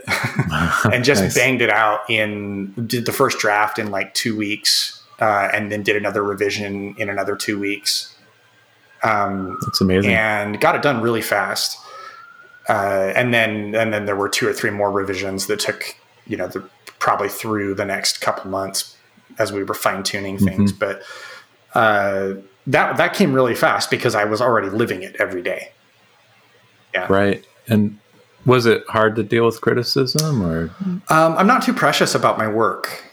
and 0.91 1.03
just 1.03 1.21
Nice. 1.21 1.35
banged 1.35 1.61
it 1.61 1.69
out 1.69 2.09
in 2.09 2.73
did 2.87 3.05
the 3.05 3.11
first 3.11 3.37
draft 3.39 3.77
in 3.79 3.91
like 3.91 4.13
two 4.13 4.35
weeks 4.37 5.01
uh, 5.19 5.49
and 5.53 5.71
then 5.71 5.83
did 5.83 5.95
another 5.95 6.23
revision 6.23 6.95
in 6.97 7.09
another 7.09 7.35
two 7.35 7.59
weeks 7.59 8.15
um, 9.03 9.57
That's 9.65 9.81
amazing. 9.81 10.11
and 10.13 10.59
got 10.61 10.75
it 10.75 10.81
done 10.81 11.01
really 11.01 11.21
fast 11.21 11.77
uh, 12.69 13.11
and 13.15 13.33
then 13.33 13.75
and 13.75 13.93
then 13.93 14.05
there 14.05 14.15
were 14.15 14.29
two 14.29 14.47
or 14.47 14.53
three 14.53 14.69
more 14.71 14.91
revisions 14.91 15.47
that 15.47 15.59
took 15.59 15.95
you 16.25 16.37
know 16.37 16.47
the, 16.47 16.61
probably 16.99 17.29
through 17.29 17.75
the 17.75 17.85
next 17.85 18.21
couple 18.21 18.49
months 18.49 18.95
as 19.39 19.51
we 19.51 19.63
were 19.63 19.73
fine 19.73 20.03
tuning 20.03 20.37
things 20.37 20.71
but 20.71 21.01
uh, 21.73 22.33
that 22.67 22.97
that 22.97 23.13
came 23.13 23.33
really 23.33 23.55
fast 23.55 23.89
because 23.89 24.15
I 24.15 24.23
was 24.25 24.41
already 24.41 24.69
living 24.69 25.03
it 25.03 25.15
every 25.19 25.41
day 25.41 25.71
Right. 27.09 27.45
And 27.67 27.99
was 28.45 28.65
it 28.65 28.83
hard 28.87 29.15
to 29.15 29.23
deal 29.23 29.45
with 29.45 29.61
criticism 29.61 30.41
or 30.43 30.69
Um, 31.09 31.35
I'm 31.37 31.47
not 31.47 31.63
too 31.63 31.73
precious 31.73 32.13
about 32.15 32.37
my 32.37 32.47
work. 32.47 33.03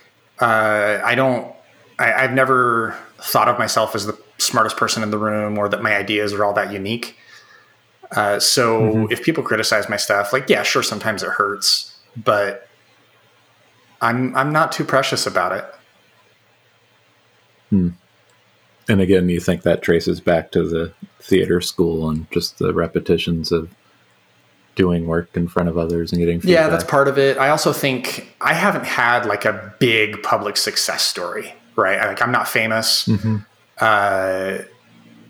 Uh, 0.40 1.00
I 1.04 1.14
don't. 1.14 1.54
I, 1.98 2.12
I've 2.12 2.32
never 2.32 2.96
thought 3.18 3.48
of 3.48 3.58
myself 3.58 3.94
as 3.94 4.06
the 4.06 4.18
smartest 4.38 4.76
person 4.76 5.02
in 5.02 5.10
the 5.10 5.18
room, 5.18 5.58
or 5.58 5.68
that 5.68 5.82
my 5.82 5.94
ideas 5.96 6.32
are 6.32 6.44
all 6.44 6.52
that 6.54 6.72
unique. 6.72 7.16
Uh, 8.12 8.40
so 8.40 8.80
Mhm. 8.80 9.12
if 9.12 9.22
people 9.22 9.44
criticize 9.44 9.88
my 9.88 9.96
stuff, 9.96 10.32
like 10.32 10.48
yeah, 10.48 10.62
sure, 10.62 10.82
sometimes 10.82 11.22
it 11.22 11.28
hurts, 11.30 11.94
but 12.16 12.66
I'm 14.00 14.34
I'm 14.34 14.52
not 14.52 14.72
too 14.72 14.84
precious 14.84 15.26
about 15.26 15.52
it. 15.52 15.64
And 18.90 19.00
again 19.00 19.28
you 19.28 19.40
think 19.40 19.62
that 19.62 19.82
traces 19.82 20.20
back 20.20 20.50
to 20.52 20.68
the 20.68 20.92
theater 21.20 21.60
school 21.60 22.10
and 22.10 22.30
just 22.30 22.58
the 22.58 22.74
repetitions 22.74 23.52
of 23.52 23.70
doing 24.74 25.06
work 25.06 25.28
in 25.34 25.48
front 25.48 25.68
of 25.68 25.76
others 25.76 26.12
and 26.12 26.20
getting 26.20 26.40
feedback. 26.40 26.54
Yeah, 26.54 26.68
that's 26.68 26.84
part 26.84 27.08
of 27.08 27.18
it. 27.18 27.36
I 27.36 27.50
also 27.50 27.72
think 27.72 28.34
I 28.40 28.54
haven't 28.54 28.86
had 28.86 29.26
like 29.26 29.44
a 29.44 29.74
big 29.78 30.22
public 30.22 30.56
success 30.56 31.02
story, 31.02 31.52
right? 31.76 31.98
Like 32.06 32.22
I'm 32.22 32.32
not 32.32 32.48
famous. 32.48 33.06
Mhm. 33.06 33.44
uh, 33.80 34.58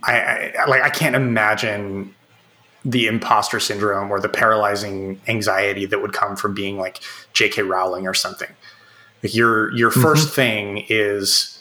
I, 0.02 0.52
I 0.58 0.64
like 0.66 0.82
I 0.82 0.88
can't 0.90 1.14
imagine 1.16 2.14
the 2.84 3.06
imposter 3.06 3.60
syndrome 3.60 4.10
or 4.10 4.20
the 4.20 4.28
paralyzing 4.28 5.20
anxiety 5.28 5.84
that 5.84 6.00
would 6.00 6.12
come 6.14 6.36
from 6.36 6.54
being 6.54 6.78
like 6.78 7.00
J.K. 7.34 7.62
Rowling 7.62 8.06
or 8.06 8.14
something. 8.14 8.48
Like 9.22 9.34
your 9.34 9.70
your 9.74 9.90
1st 9.90 10.30
thing 10.32 10.86
is 10.88 11.59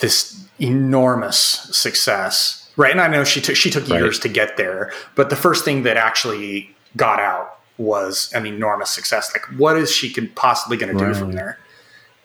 this 0.00 0.36
enormous 0.58 1.36
success, 1.36 2.68
right? 2.76 2.90
And 2.92 3.00
I 3.00 3.08
know 3.08 3.24
she 3.24 3.40
took 3.40 3.56
she 3.56 3.70
took 3.70 3.88
Right. 3.88 3.98
years 4.00 4.18
to 4.20 4.28
get 4.28 4.56
there, 4.56 4.92
but 5.14 5.30
the 5.30 5.36
first 5.36 5.64
thing 5.64 5.82
that 5.84 5.96
actually 5.96 6.74
got 6.96 7.20
out 7.20 7.58
was 7.78 8.30
an 8.34 8.46
enormous 8.46 8.90
success. 8.90 9.30
Like, 9.34 9.44
what 9.58 9.76
is 9.76 9.90
she 9.90 10.10
can 10.12 10.28
possibly 10.34 10.76
going 10.76 10.96
to 10.96 11.04
do 11.06 11.14
from 11.14 11.32
there? 11.32 11.58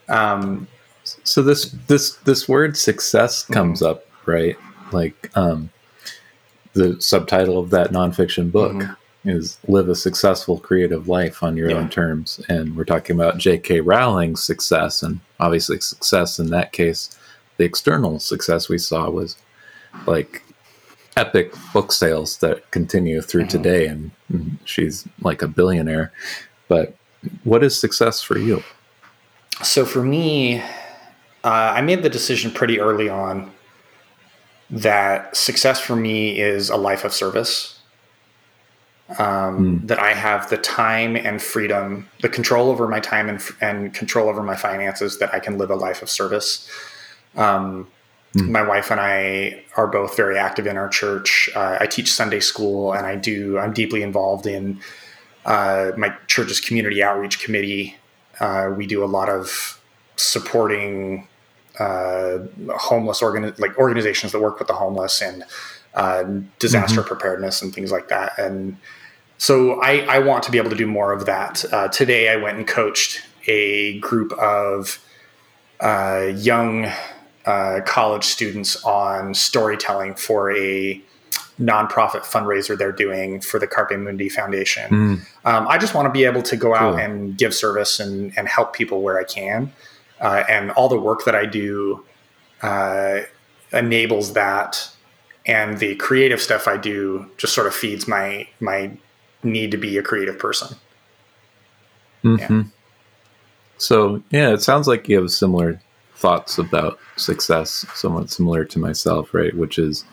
Um, 0.09 0.67
So 1.23 1.41
this 1.43 1.73
this 1.87 2.15
this 2.25 2.49
word 2.49 2.75
success 2.77 3.43
comes 3.45 3.81
Mm-hmm. 3.81 3.91
up, 3.91 4.05
right? 4.25 4.57
Like 4.91 5.29
um 5.35 5.69
the 6.73 6.99
subtitle 6.99 7.57
of 7.57 7.69
that 7.69 7.91
nonfiction 7.91 8.51
book 8.51 8.73
Mhm. 8.73 8.95
is 9.23 9.57
live 9.67 9.87
a 9.87 9.95
successful 9.95 10.57
creative 10.59 11.07
life 11.07 11.41
on 11.41 11.55
your 11.55 11.69
Yeah. 11.69 11.77
own 11.77 11.89
terms. 11.89 12.41
And 12.49 12.75
we're 12.75 12.83
talking 12.83 13.15
about 13.15 13.37
J.K. 13.37 13.79
Rowling's 13.81 14.43
success 14.43 15.01
and 15.01 15.19
obviously 15.39 15.79
success 15.79 16.37
in 16.37 16.49
that 16.49 16.73
case, 16.73 17.14
the 17.57 17.63
external 17.65 18.19
success 18.19 18.69
we 18.69 18.77
saw 18.77 19.09
was 19.09 19.37
like 20.05 20.43
epic 21.17 21.53
book 21.73 21.91
sales 21.91 22.37
that 22.39 22.69
continue 22.71 23.21
through 23.21 23.45
Mhm. 23.45 23.49
today 23.49 23.87
and, 23.87 24.11
and 24.29 24.57
she's 24.65 25.05
like 25.21 25.41
a 25.41 25.47
billionaire. 25.47 26.11
But 26.67 26.95
what 27.43 27.63
is 27.63 27.79
success 27.79 28.21
for 28.21 28.37
you? 28.37 28.63
So 29.63 29.85
for 29.85 30.03
me, 30.03 30.59
uh, 31.43 31.73
I 31.77 31.81
made 31.81 32.03
the 32.03 32.09
decision 32.09 32.51
pretty 32.51 32.79
early 32.79 33.07
on 33.07 33.51
that 34.69 35.35
success 35.37 35.79
for 35.79 35.95
me 35.95 36.39
is 36.39 36.69
a 36.69 36.75
life 36.75 37.05
of 37.05 37.13
service. 37.13 37.79
Um, 39.19 39.81
That 39.85 39.99
I 39.99 40.13
have 40.13 40.49
the 40.49 40.57
time 40.57 41.15
and 41.15 41.39
freedom, 41.41 42.09
the 42.21 42.29
control 42.29 42.69
over 42.71 42.87
my 42.87 42.99
time 42.99 43.29
and, 43.29 43.39
and 43.61 43.93
control 43.93 44.27
over 44.27 44.41
my 44.41 44.55
finances, 44.55 45.19
that 45.19 45.31
I 45.33 45.39
can 45.39 45.59
live 45.59 45.69
a 45.69 45.75
life 45.75 46.01
of 46.01 46.09
service. 46.09 46.67
Um, 47.35 47.87
Hmm. 48.35 48.51
My 48.51 48.61
wife 48.61 48.91
and 48.91 48.99
I 48.99 49.63
are 49.77 49.87
both 49.87 50.17
very 50.17 50.37
active 50.37 50.67
in 50.67 50.75
our 50.75 50.89
church. 50.89 51.49
Uh, 51.55 51.77
I 51.79 51.87
teach 51.87 52.11
Sunday 52.11 52.41
school, 52.41 52.93
and 52.93 53.05
I 53.05 53.15
do. 53.15 53.57
I'm 53.57 53.71
deeply 53.71 54.03
involved 54.03 54.45
in 54.45 54.81
uh, 55.45 55.91
my 55.95 56.13
church's 56.27 56.59
community 56.59 57.01
outreach 57.01 57.39
committee. 57.39 57.95
Uh, 58.39 58.73
we 58.75 58.87
do 58.87 59.03
a 59.03 59.07
lot 59.07 59.29
of 59.29 59.81
supporting 60.17 61.27
uh, 61.79 62.39
homeless 62.75 63.21
organi- 63.21 63.57
like 63.57 63.77
organizations 63.77 64.33
that 64.33 64.41
work 64.41 64.59
with 64.59 64.67
the 64.67 64.73
homeless 64.73 65.21
and 65.21 65.43
uh, 65.93 66.25
disaster 66.59 67.03
preparedness 67.03 67.61
and 67.61 67.73
things 67.73 67.89
like 67.91 68.09
that. 68.09 68.37
And 68.37 68.77
so 69.37 69.79
I, 69.81 69.99
I 70.09 70.19
want 70.19 70.43
to 70.43 70.51
be 70.51 70.57
able 70.57 70.71
to 70.71 70.75
do 70.75 70.87
more 70.87 71.13
of 71.13 71.25
that. 71.25 71.63
Uh, 71.71 71.87
today, 71.87 72.29
I 72.29 72.35
went 72.35 72.57
and 72.57 72.67
coached 72.67 73.21
a 73.47 73.97
group 73.99 74.33
of 74.33 74.99
uh, 75.79 76.31
young 76.35 76.91
uh, 77.45 77.81
college 77.85 78.23
students 78.23 78.83
on 78.83 79.33
storytelling 79.33 80.15
for 80.15 80.55
a 80.55 81.01
nonprofit 81.59 82.21
fundraiser 82.21 82.77
they're 82.77 82.91
doing 82.91 83.39
for 83.39 83.59
the 83.59 83.67
Carpe 83.67 83.97
Mundi 83.97 84.29
Foundation. 84.29 84.91
Mm, 84.91 85.19
Um, 85.45 85.67
I 85.67 85.77
just 85.77 85.93
want 85.93 86.05
to 86.05 86.11
be 86.11 86.25
able 86.25 86.41
to 86.43 86.57
go 86.57 86.75
out 86.75 86.99
and 86.99 87.37
give 87.37 87.53
service 87.53 87.99
and, 87.99 88.33
and 88.37 88.47
help 88.47 88.73
people 88.73 89.01
where 89.01 89.19
I 89.19 89.23
can. 89.23 89.71
Uh, 90.19 90.43
and 90.49 90.71
all 90.71 90.89
the 90.89 90.99
work 90.99 91.23
that 91.25 91.35
I 91.35 91.45
do 91.45 92.03
uh, 92.61 93.21
enables 93.71 94.33
that 94.33 94.89
and 95.45 95.77
the 95.77 95.95
creative 95.95 96.41
stuff 96.41 96.67
I 96.67 96.77
do 96.77 97.29
just 97.37 97.53
sort 97.53 97.67
of 97.67 97.73
feeds 97.73 98.07
my 98.07 98.47
my 98.59 98.91
need 99.43 99.71
to 99.71 99.77
be 99.77 99.97
a 99.97 100.01
creative 100.01 100.39
person. 100.39 100.75
Mm-hmm. 102.23 102.57
Yeah. 102.59 102.63
So 103.77 104.23
yeah, 104.31 104.53
it 104.53 104.61
sounds 104.61 104.87
like 104.87 105.07
you 105.07 105.15
have 105.17 105.25
a 105.25 105.29
similar 105.29 105.79
thoughts 106.15 106.57
about 106.57 106.99
success, 107.17 107.85
somewhat 107.93 108.29
similar 108.29 108.65
to 108.65 108.79
myself, 108.79 109.33
right? 109.33 109.55
Which 109.55 109.77
is 109.77 110.05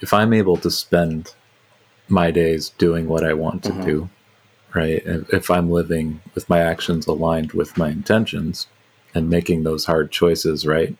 if 0.00 0.12
I'm 0.12 0.32
able 0.32 0.56
to 0.58 0.70
spend 0.70 1.34
my 2.08 2.30
days 2.30 2.70
doing 2.70 3.08
what 3.08 3.24
I 3.24 3.34
want 3.34 3.62
to 3.64 3.70
mm-hmm. 3.70 3.86
do, 3.86 4.10
right? 4.74 5.02
If 5.04 5.50
I'm 5.50 5.70
living 5.70 6.20
with 6.34 6.48
my 6.50 6.60
actions 6.60 7.06
aligned 7.06 7.52
with 7.52 7.78
my 7.78 7.90
intentions 7.90 8.66
and 9.14 9.30
making 9.30 9.62
those 9.62 9.84
hard 9.84 10.10
choices, 10.10 10.66
right? 10.66 10.96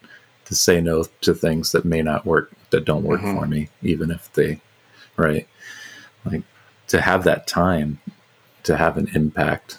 To 0.47 0.55
say 0.55 0.81
no 0.81 1.05
to 1.23 1.35
things 1.35 1.73
that 1.73 1.85
may 1.85 2.03
not 2.03 2.27
work, 2.27 2.53
that 2.71 2.85
don't 2.85 3.05
work 3.05 3.21
mm-hmm. 3.21 3.39
for 3.39 3.47
me, 3.47 3.69
even 3.83 4.11
if 4.11 4.33
they, 4.35 4.61
right? 5.17 5.49
Like 6.25 6.43
to 6.89 7.01
have 7.01 7.25
that 7.25 7.47
time 7.47 8.01
to 8.65 8.77
have 8.77 8.97
an 8.97 9.11
impact, 9.15 9.79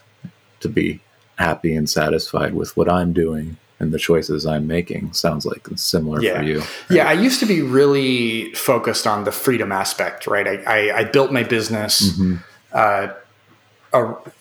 to 0.59 0.69
be 0.69 1.01
happy 1.37 1.75
and 1.75 1.89
satisfied 1.89 2.53
with 2.53 2.75
what 2.77 2.89
I'm 2.89 3.11
doing 3.11 3.57
and 3.79 3.91
the 3.91 3.99
choices 3.99 4.45
I'm 4.45 4.67
making 4.67 5.13
sounds 5.13 5.45
like 5.45 5.67
similar 5.75 6.21
yeah. 6.21 6.37
for 6.37 6.43
you. 6.43 6.59
Right? 6.59 6.69
Yeah, 6.89 7.07
I 7.09 7.13
used 7.13 7.39
to 7.41 7.45
be 7.45 7.61
really 7.61 8.53
focused 8.53 9.05
on 9.05 9.25
the 9.25 9.31
freedom 9.31 9.71
aspect, 9.71 10.27
right? 10.27 10.47
I, 10.47 10.55
I, 10.63 10.97
I 10.99 11.03
built 11.03 11.31
my 11.31 11.43
business 11.43 12.11
mm-hmm. 12.11 12.35
uh, 12.71 13.09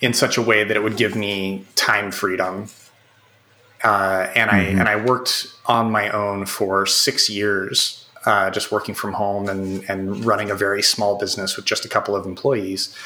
in 0.01 0.13
such 0.13 0.37
a 0.37 0.43
way 0.43 0.65
that 0.65 0.77
it 0.77 0.83
would 0.83 0.97
give 0.97 1.17
me 1.17 1.65
time 1.75 2.11
freedom. 2.11 2.69
Uh, 3.83 4.31
and 4.35 4.51
I 4.51 4.65
mm-hmm. 4.65 4.79
and 4.81 4.89
I 4.89 4.97
worked 4.97 5.47
on 5.67 5.91
my 5.91 6.09
own 6.09 6.47
for 6.47 6.87
six 6.87 7.29
years, 7.29 8.07
uh, 8.25 8.51
just 8.51 8.73
working 8.73 8.95
from 8.95 9.13
home 9.13 9.49
and 9.49 9.85
and 9.91 10.25
running 10.25 10.51
a 10.51 10.55
very 10.55 10.83
small 10.83 11.19
business 11.19 11.57
with 11.57 11.67
just 11.67 11.85
a 11.85 11.89
couple 11.89 12.17
of 12.17 12.25
employees. 12.25 12.97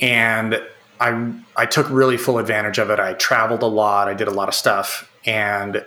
And 0.00 0.62
I 1.00 1.32
I 1.56 1.66
took 1.66 1.90
really 1.90 2.16
full 2.16 2.38
advantage 2.38 2.78
of 2.78 2.90
it. 2.90 3.00
I 3.00 3.14
traveled 3.14 3.62
a 3.62 3.66
lot. 3.66 4.08
I 4.08 4.14
did 4.14 4.28
a 4.28 4.30
lot 4.30 4.48
of 4.48 4.54
stuff, 4.54 5.07
and 5.24 5.84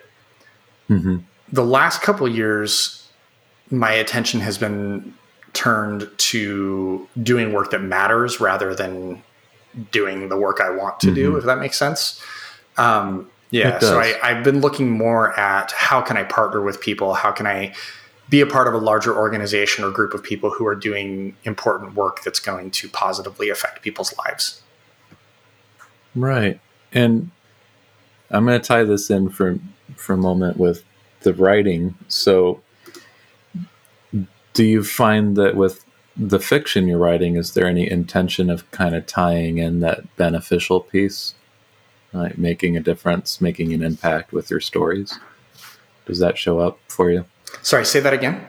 mm-hmm. 0.90 1.18
the 1.52 1.64
last 1.64 2.02
couple 2.02 2.28
years, 2.28 3.08
my 3.70 3.92
attention 3.92 4.40
has 4.42 4.58
been 4.58 5.14
turned 5.54 6.10
to 6.18 7.08
doing 7.22 7.54
work 7.54 7.72
that 7.72 7.82
matters 7.82 8.40
rather 8.40 8.74
than 8.74 9.22
doing 9.92 10.30
the 10.30 10.38
work 10.38 10.60
I 10.62 10.70
want 10.70 11.00
to 11.02 11.08
mm-hmm. 11.08 11.16
do. 11.16 11.38
If 11.38 11.46
that 11.46 11.60
makes 11.60 11.78
sense. 11.78 12.22
Um, 12.78 13.30
yeah. 13.52 13.80
So 13.80 14.00
I, 14.00 14.18
I've 14.24 14.44
been 14.44 14.62
looking 14.62 14.90
more 14.90 15.38
at 15.38 15.72
how 15.74 16.02
can 16.02 16.16
I 16.16 16.24
partner 16.24 16.62
with 16.62 16.80
people? 16.80 17.14
How 17.14 17.32
can 17.32 17.46
I 17.46 17.74
be 18.32 18.40
a 18.40 18.48
part 18.48 18.66
of 18.66 18.74
a 18.74 18.78
larger 18.78 19.16
organization 19.16 19.84
or 19.84 19.92
group 19.92 20.14
of 20.14 20.24
people 20.24 20.50
who 20.50 20.66
are 20.66 20.74
doing 20.74 21.36
important 21.44 21.96
work 21.96 22.24
that's 22.24 22.40
going 22.40 22.72
to 22.72 22.88
positively 22.88 23.50
affect 23.50 23.82
people's 23.82 24.18
lives. 24.18 24.64
Right. 26.16 26.62
And 26.94 27.30
I'm 28.32 28.46
going 28.46 28.60
to 28.60 28.68
tie 28.68 28.84
this 28.84 29.10
in 29.10 29.30
for 29.30 29.60
for 29.96 30.14
a 30.14 30.18
moment 30.18 30.58
with 30.58 30.84
the 31.22 31.34
writing. 31.34 31.96
So 32.08 32.62
do 34.54 34.64
you 34.64 34.84
find 34.84 35.36
that 35.38 35.56
with 35.56 35.86
the 36.18 36.40
fiction 36.40 36.88
you're 36.88 36.98
writing 36.98 37.36
is 37.36 37.54
there 37.54 37.66
any 37.66 37.90
intention 37.90 38.50
of 38.50 38.70
kind 38.72 38.96
of 38.96 39.06
tying 39.06 39.58
in 39.58 39.80
that 39.80 40.16
beneficial 40.18 40.82
piece? 40.82 41.36
Like 42.14 42.38
making 42.38 42.76
a 42.76 42.82
difference, 42.82 43.40
making 43.40 43.74
an 43.74 43.82
impact 43.82 44.34
with 44.34 44.50
your 44.50 44.60
stories? 44.60 45.18
Does 46.06 46.20
that 46.20 46.38
show 46.38 46.60
up 46.60 46.78
for 46.90 47.10
you? 47.10 47.26
Sorry, 47.62 47.86
say 47.86 48.02
that 48.02 48.14
again. 48.14 48.48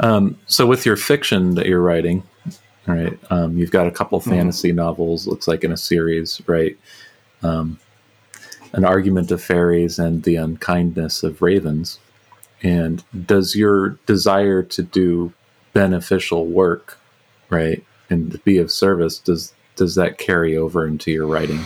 Um, 0.00 0.38
so 0.46 0.66
with 0.66 0.84
your 0.84 0.96
fiction 0.96 1.54
that 1.54 1.66
you're 1.66 1.82
writing, 1.82 2.22
right? 2.86 3.18
Um, 3.30 3.56
you've 3.56 3.70
got 3.70 3.86
a 3.86 3.90
couple 3.90 4.20
mm-hmm. 4.20 4.30
fantasy 4.30 4.72
novels, 4.72 5.26
looks 5.26 5.46
like 5.46 5.64
in 5.64 5.72
a 5.72 5.76
series, 5.76 6.40
right? 6.46 6.76
Um, 7.42 7.78
an 8.72 8.84
argument 8.84 9.30
of 9.30 9.42
fairies 9.42 9.98
and 9.98 10.22
the 10.22 10.36
unkindness 10.36 11.22
of 11.22 11.40
ravens. 11.42 11.98
And 12.62 13.02
does 13.26 13.54
your 13.54 13.90
desire 14.06 14.62
to 14.62 14.82
do 14.82 15.32
beneficial 15.72 16.46
work, 16.46 16.98
right, 17.50 17.84
and 18.10 18.32
to 18.32 18.38
be 18.38 18.58
of 18.58 18.70
service, 18.70 19.18
does 19.18 19.54
does 19.76 19.94
that 19.94 20.18
carry 20.18 20.56
over 20.56 20.86
into 20.86 21.12
your 21.12 21.26
writing? 21.26 21.64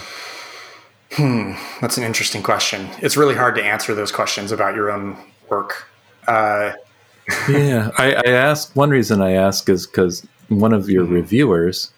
Hmm, 1.12 1.52
that's 1.80 1.96
an 1.96 2.04
interesting 2.04 2.42
question. 2.42 2.88
It's 3.00 3.16
really 3.16 3.34
hard 3.34 3.54
to 3.54 3.64
answer 3.64 3.94
those 3.94 4.12
questions 4.12 4.52
about 4.52 4.74
your 4.74 4.90
own 4.90 5.16
work. 5.48 5.86
Uh, 6.28 6.72
yeah, 7.48 7.90
I, 7.96 8.14
I 8.14 8.30
ask. 8.30 8.76
One 8.76 8.90
reason 8.90 9.22
I 9.22 9.32
ask 9.32 9.68
is 9.68 9.86
because 9.86 10.26
one 10.48 10.74
of 10.74 10.90
your 10.90 11.04
mm-hmm. 11.04 11.14
reviewers, 11.14 11.90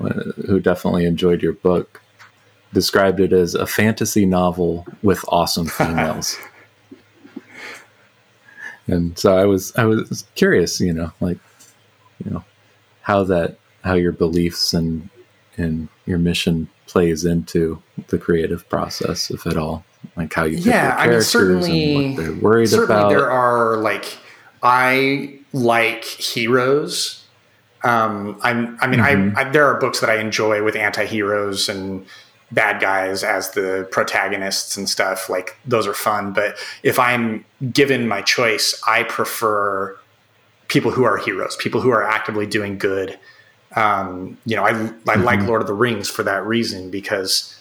uh, 0.00 0.12
who 0.46 0.60
definitely 0.60 1.04
enjoyed 1.04 1.42
your 1.42 1.52
book, 1.52 2.00
described 2.72 3.20
it 3.20 3.32
as 3.32 3.54
a 3.54 3.66
fantasy 3.66 4.26
novel 4.26 4.86
with 5.02 5.24
awesome 5.28 5.66
females. 5.78 6.36
and 8.86 9.18
so 9.18 9.36
I 9.36 9.44
was 9.44 9.74
I 9.76 9.84
was 9.84 10.24
curious, 10.34 10.80
you 10.80 10.92
know, 10.92 11.12
like 11.20 11.38
you 12.24 12.30
know 12.30 12.44
how 13.02 13.24
that 13.24 13.58
how 13.84 13.94
your 13.94 14.12
beliefs 14.12 14.74
and 14.74 15.08
and 15.56 15.88
your 16.06 16.18
mission 16.18 16.68
plays 16.86 17.24
into 17.24 17.82
the 18.08 18.18
creative 18.18 18.68
process, 18.68 19.30
if 19.30 19.46
at 19.46 19.56
all, 19.56 19.84
like 20.16 20.32
how 20.32 20.44
you 20.44 20.58
yeah, 20.58 20.96
I 20.98 21.08
mean, 21.08 21.22
certainly, 21.22 22.16
they're 22.16 22.32
worried 22.34 22.68
certainly 22.68 22.94
about. 22.94 23.10
There 23.10 23.30
are 23.30 23.76
like 23.76 24.18
I 24.62 25.38
like 25.52 26.04
heroes 26.04 27.20
um, 27.82 28.38
I'm, 28.42 28.76
I 28.80 28.86
mean, 28.86 29.00
mm-hmm. 29.00 29.36
I, 29.36 29.42
I, 29.42 29.50
there 29.50 29.66
are 29.66 29.78
books 29.80 30.00
that 30.00 30.10
I 30.10 30.18
enjoy 30.18 30.62
with 30.62 30.76
anti-heroes 30.76 31.68
and 31.68 32.04
bad 32.52 32.80
guys 32.80 33.22
as 33.22 33.50
the 33.50 33.88
protagonists 33.90 34.76
and 34.76 34.88
stuff. 34.88 35.28
Like 35.28 35.56
those 35.64 35.86
are 35.86 35.94
fun. 35.94 36.32
But 36.32 36.56
if 36.82 36.98
I'm 36.98 37.44
given 37.72 38.08
my 38.08 38.22
choice, 38.22 38.80
I 38.86 39.04
prefer 39.04 39.96
people 40.68 40.90
who 40.90 41.04
are 41.04 41.16
heroes, 41.16 41.56
people 41.56 41.80
who 41.80 41.90
are 41.90 42.02
actively 42.02 42.46
doing 42.46 42.78
good. 42.78 43.18
Um, 43.76 44.36
you 44.46 44.56
know, 44.56 44.64
I, 44.64 44.70
I 44.70 44.72
mm-hmm. 44.72 45.22
like 45.22 45.40
Lord 45.42 45.60
of 45.60 45.66
the 45.66 45.74
Rings 45.74 46.10
for 46.10 46.22
that 46.24 46.44
reason 46.44 46.90
because 46.90 47.56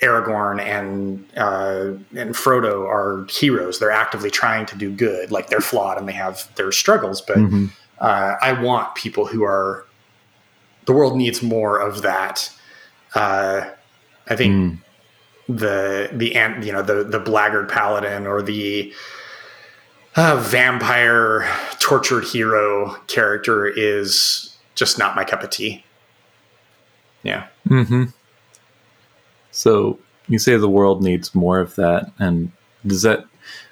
Aragorn 0.00 0.60
and 0.60 1.26
uh, 1.36 1.92
and 2.18 2.34
Frodo 2.34 2.86
are 2.86 3.26
heroes. 3.30 3.78
They're 3.78 3.90
actively 3.90 4.30
trying 4.30 4.66
to 4.66 4.76
do 4.76 4.90
good. 4.90 5.30
Like 5.30 5.48
they're 5.48 5.60
flawed 5.60 5.98
and 5.98 6.08
they 6.08 6.12
have 6.12 6.54
their 6.56 6.72
struggles, 6.72 7.20
but 7.20 7.36
mm-hmm 7.36 7.66
uh, 7.98 8.36
I 8.40 8.52
want 8.60 8.94
people 8.94 9.26
who 9.26 9.44
are. 9.44 9.84
The 10.84 10.92
world 10.92 11.16
needs 11.16 11.42
more 11.42 11.78
of 11.78 12.02
that. 12.02 12.52
Uh, 13.14 13.70
I 14.28 14.36
think 14.36 14.54
mm. 14.54 14.78
the 15.48 16.10
the 16.12 16.28
you 16.64 16.72
know 16.72 16.82
the 16.82 17.04
the 17.04 17.20
blackguard 17.20 17.68
paladin 17.68 18.26
or 18.26 18.42
the 18.42 18.92
uh, 20.16 20.36
vampire 20.36 21.48
tortured 21.78 22.24
hero 22.24 22.94
character 23.06 23.66
is 23.66 24.56
just 24.74 24.98
not 24.98 25.14
my 25.14 25.24
cup 25.24 25.42
of 25.42 25.50
tea. 25.50 25.84
Yeah. 27.22 27.46
Hmm. 27.68 28.04
So 29.50 29.98
you 30.28 30.38
say 30.38 30.56
the 30.56 30.68
world 30.68 31.02
needs 31.02 31.34
more 31.34 31.58
of 31.60 31.74
that, 31.76 32.10
and 32.18 32.52
does 32.86 33.02
that 33.02 33.24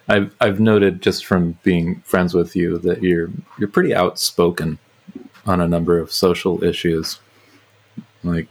I've 0.09 0.35
I've 0.41 0.61
noted 0.61 1.03
just 1.03 1.25
from 1.25 1.59
being 1.63 2.01
friends 2.01 2.35
with 2.35 2.55
you 2.55 2.79
that 2.79 3.03
you're 3.03 3.31
you're 3.59 3.69
pretty 3.69 3.95
outspoken 3.95 4.79
on 5.47 5.61
a 5.61 5.69
number 5.69 5.99
of 5.99 6.13
social 6.13 6.63
issues. 6.63 7.21
Like 8.23 8.49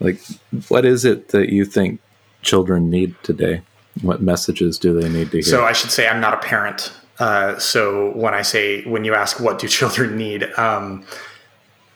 like 0.00 0.20
what 0.68 0.84
is 0.84 1.04
it 1.04 1.28
that 1.28 1.50
you 1.50 1.64
think 1.64 2.00
children 2.42 2.90
need 2.90 3.14
today? 3.22 3.62
What 4.02 4.20
messages 4.20 4.78
do 4.78 4.98
they 5.00 5.08
need 5.08 5.30
to 5.30 5.38
hear? 5.38 5.42
So 5.42 5.64
I 5.64 5.72
should 5.72 5.90
say 5.90 6.08
I'm 6.08 6.20
not 6.20 6.34
a 6.34 6.38
parent. 6.38 6.92
Uh, 7.18 7.58
so 7.58 8.10
when 8.12 8.34
I 8.34 8.42
say 8.42 8.82
when 8.84 9.04
you 9.04 9.14
ask 9.14 9.40
what 9.40 9.58
do 9.58 9.68
children 9.80 10.16
need, 10.16 10.44
um, 10.58 11.04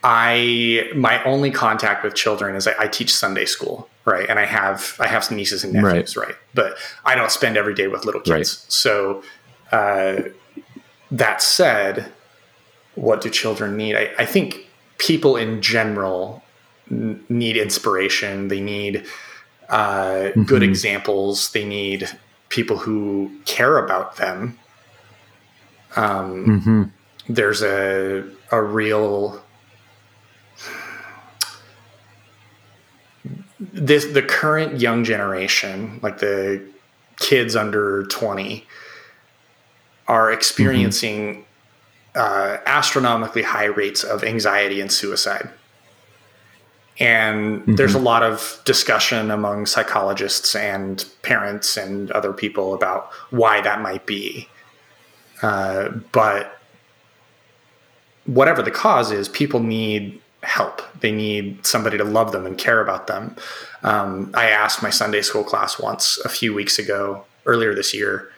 I 0.05 0.91
my 0.95 1.23
only 1.25 1.51
contact 1.51 2.05
with 2.05 2.15
children 2.15 2.55
is 2.55 2.69
I, 2.69 2.75
I, 2.79 2.87
teach 2.87 3.13
Sunday 3.13 3.47
school, 3.47 3.89
right? 4.05 4.29
And 4.31 4.39
I 4.39 4.47
have 4.47 4.97
I 5.01 5.09
have 5.09 5.25
some 5.25 5.37
nieces 5.37 5.65
and 5.65 5.73
nephews, 5.73 6.17
right? 6.17 6.29
right? 6.29 6.37
But 6.55 6.79
I 7.05 7.17
don't 7.17 7.33
spend 7.33 7.57
every 7.57 7.75
day 7.75 7.89
with 7.89 8.05
little 8.05 8.21
kids. 8.21 8.31
Right. 8.31 8.47
So 8.47 9.25
uh, 9.73 10.23
that 11.11 11.43
said, 11.43 12.13
what 12.95 13.21
do 13.21 13.29
children 13.29 13.77
need? 13.77 13.97
I, 13.97 14.11
I 14.19 14.25
think 14.25 14.69
people 14.99 15.37
in 15.37 15.61
general 15.63 16.45
need 16.91 17.57
inspiration. 17.57 18.49
They 18.49 18.61
need 18.61 19.05
uh, 19.69 20.31
mm-hmm. 20.31 20.43
good 20.43 20.63
examples. 20.63 21.53
They 21.53 21.65
need 21.65 22.09
people 22.49 22.79
who 22.79 23.31
care 23.45 23.79
about 23.79 24.17
them. 24.17 24.59
Um, 25.97 26.47
mm-hmm. 26.47 26.83
There's 27.29 27.63
a 27.63 28.25
a 28.51 28.63
real 28.63 29.43
this 33.61 34.07
the 34.07 34.23
current 34.23 34.81
young 34.81 35.05
generation, 35.05 36.01
like 36.03 36.19
the 36.19 36.63
kids 37.17 37.57
under 37.57 38.05
20, 38.05 38.65
are 40.07 40.33
experiencing 40.33 41.45
mm-hmm. 42.15 42.21
uh, 42.21 42.59
astronomically 42.67 43.43
high 43.43 43.65
rates 43.65 44.05
of 44.05 44.23
anxiety 44.23 44.81
and 44.81 44.91
suicide. 44.91 45.51
And 46.99 47.61
mm-hmm. 47.61 47.75
there's 47.77 47.95
a 47.95 47.99
lot 47.99 48.23
of 48.23 48.61
discussion 48.65 49.31
among 49.31 49.67
psychologists 49.67 50.55
and 50.55 51.05
parents 51.23 51.77
and 51.77 52.11
other 52.11 52.33
people 52.33 52.75
about 52.75 53.13
why 53.31 53.61
that 53.61 53.81
might 53.81 54.07
be. 54.07 54.49
Uh, 55.43 55.91
but 56.13 56.59
whatever 58.27 58.63
the 58.63 58.71
cause 58.71 59.13
is, 59.13 59.29
people 59.29 59.61
need 59.61 60.21
help. 60.43 60.83
They 61.01 61.13
need 61.13 61.65
somebody 61.65 61.99
to 61.99 62.05
love 62.05 62.33
them 62.33 62.47
and 62.47 62.59
care 62.59 62.81
about 62.81 63.07
them. 63.07 63.37
Um, 63.83 64.31
I 64.35 64.49
asked 64.49 64.83
my 64.83 64.91
Sunday 64.91 65.23
school 65.23 65.45
class 65.45 65.79
once 65.79 66.19
a 66.25 66.29
few 66.29 66.53
weeks 66.53 66.79
ago, 66.79 67.25
earlier 67.47 67.75
this 67.75 67.95
year, 67.95 68.31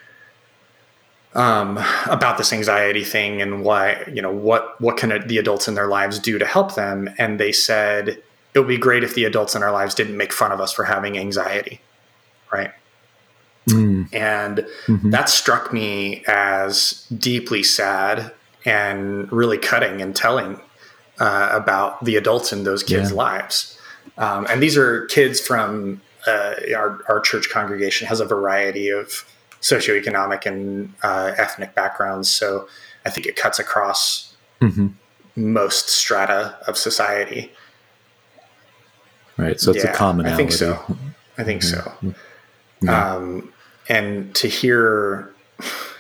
um, 1.35 1.79
about 2.07 2.39
this 2.39 2.53
anxiety 2.53 3.05
thing 3.05 3.41
and 3.41 3.63
why, 3.63 4.05
you 4.13 4.21
know, 4.21 4.33
what 4.33 4.81
what 4.81 4.97
can 4.97 5.27
the 5.29 5.39
adults 5.39 5.69
in 5.69 5.75
their 5.75 5.87
lives 5.87 6.19
do 6.19 6.39
to 6.39 6.47
help 6.47 6.75
them? 6.75 7.09
And 7.19 7.39
they 7.39 7.53
said 7.53 8.23
it 8.55 8.59
would 8.59 8.69
be 8.69 8.79
great 8.79 9.05
if 9.05 9.15
the 9.15 9.25
adults 9.25 9.55
in 9.55 9.63
our 9.63 9.73
lives 9.73 9.95
didn't 9.95 10.17
make 10.17 10.33
fun 10.33 10.53
of 10.53 10.61
us 10.61 10.73
for 10.73 10.85
having 10.85 11.19
anxiety, 11.19 11.81
right? 12.53 12.73
Mm. 13.69 14.13
And 14.13 14.67
mm-hmm. 14.87 15.11
that 15.11 15.29
struck 15.29 15.73
me 15.73 16.25
as 16.27 17.07
deeply 17.17 17.63
sad 17.63 18.33
and 18.65 19.31
really 19.33 19.59
cutting 19.59 20.03
and 20.03 20.15
telling 20.15 20.61
uh, 21.19 21.51
about 21.53 22.05
the 22.05 22.17
adults 22.17 22.53
in 22.53 22.65
those 22.65 22.83
kids' 22.83 23.11
yeah. 23.11 23.17
lives. 23.17 23.79
Um, 24.19 24.47
and 24.51 24.63
these 24.63 24.77
are 24.77 25.07
kids 25.07 25.41
from 25.41 26.01
uh, 26.27 26.55
our, 26.75 27.01
our 27.09 27.21
church 27.21 27.49
congregation 27.51 28.07
has 28.07 28.21
a 28.21 28.25
variety 28.25 28.89
of 28.89 29.25
socioeconomic 29.61 30.47
and 30.47 30.93
uh, 31.03 31.33
ethnic 31.37 31.75
backgrounds. 31.75 32.31
So 32.31 32.69
I 33.05 33.11
think 33.11 33.27
it 33.27 33.37
cuts 33.37 33.59
across 33.59 34.35
mm-hmm. 34.61 34.89
most 35.37 35.89
strata 35.89 36.59
of 36.67 36.77
society. 36.77 37.53
Right. 39.41 39.61
So 39.61 39.73
it's 39.73 39.85
yeah, 39.85 39.91
a 39.91 39.95
commonality. 39.95 40.35
I 40.35 40.37
think 40.37 40.53
so. 40.53 40.97
I 41.39 41.45
think 41.45 41.63
mm-hmm. 41.63 42.11
so. 42.11 42.15
Yeah. 42.83 43.15
Um, 43.15 43.53
and 43.89 44.35
to 44.37 44.49
hear, 44.49 45.33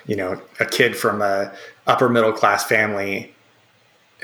you 0.07 0.16
know, 0.16 0.40
a 0.61 0.66
kid 0.66 0.96
from 0.96 1.22
a 1.22 1.53
upper 1.87 2.09
middle 2.09 2.33
class 2.33 2.64
family 2.64 3.35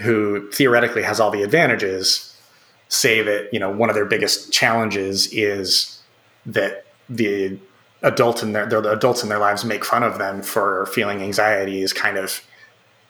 who 0.02 0.50
theoretically 0.50 1.02
has 1.02 1.20
all 1.20 1.30
the 1.30 1.42
advantages 1.42 2.36
say 2.88 3.22
that 3.22 3.52
you 3.52 3.58
know 3.58 3.70
one 3.70 3.88
of 3.88 3.94
their 3.94 4.04
biggest 4.04 4.52
challenges 4.52 5.26
is 5.32 6.00
that 6.44 6.86
the 7.08 7.58
adults 8.02 8.42
in 8.42 8.52
their, 8.52 8.66
the 8.66 8.90
adults 8.90 9.22
in 9.22 9.28
their 9.28 9.38
lives 9.38 9.64
make 9.64 9.84
fun 9.84 10.02
of 10.02 10.18
them 10.18 10.42
for 10.42 10.86
feeling 10.86 11.20
anxiety 11.22 11.82
is 11.82 11.92
kind 11.92 12.16
of 12.16 12.42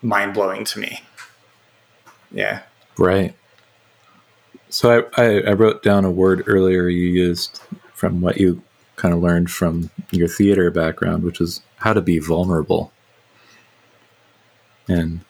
mind 0.02 0.32
blowing 0.32 0.64
to 0.64 0.78
me. 0.78 1.00
Yeah. 2.30 2.62
Right. 2.98 3.34
So 4.76 5.08
I, 5.16 5.22
I, 5.22 5.40
I, 5.40 5.52
wrote 5.54 5.82
down 5.82 6.04
a 6.04 6.10
word 6.10 6.44
earlier 6.46 6.86
you 6.86 7.06
used 7.08 7.62
from 7.94 8.20
what 8.20 8.36
you 8.36 8.60
kind 8.96 9.14
of 9.14 9.22
learned 9.22 9.50
from 9.50 9.88
your 10.10 10.28
theater 10.28 10.70
background, 10.70 11.24
which 11.24 11.40
is 11.40 11.62
how 11.76 11.94
to 11.94 12.02
be 12.02 12.18
vulnerable. 12.18 12.92
And 14.86 15.20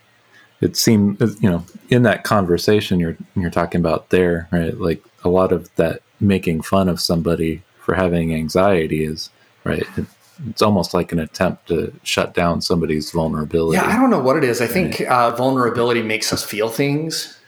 it 0.60 0.76
seemed, 0.76 1.20
you 1.20 1.48
know, 1.48 1.64
in 1.90 2.02
that 2.02 2.24
conversation 2.24 2.98
you're 2.98 3.16
you're 3.36 3.50
talking 3.50 3.80
about 3.80 4.10
there, 4.10 4.48
right? 4.50 4.76
Like 4.76 5.04
a 5.22 5.28
lot 5.28 5.52
of 5.52 5.72
that 5.76 6.02
making 6.18 6.62
fun 6.62 6.88
of 6.88 7.00
somebody 7.00 7.62
for 7.78 7.94
having 7.94 8.34
anxiety 8.34 9.04
is 9.04 9.30
right. 9.62 9.86
It, 9.96 10.06
it's 10.50 10.60
almost 10.60 10.92
like 10.92 11.12
an 11.12 11.20
attempt 11.20 11.68
to 11.68 11.94
shut 12.02 12.34
down 12.34 12.62
somebody's 12.62 13.12
vulnerability. 13.12 13.76
Yeah, 13.76 13.86
I 13.86 13.94
don't 13.94 14.10
know 14.10 14.18
what 14.18 14.36
it 14.36 14.42
is. 14.42 14.60
I 14.60 14.66
think 14.66 15.02
uh, 15.02 15.36
vulnerability 15.36 16.02
makes 16.02 16.32
us 16.32 16.42
feel 16.42 16.68
things, 16.68 17.38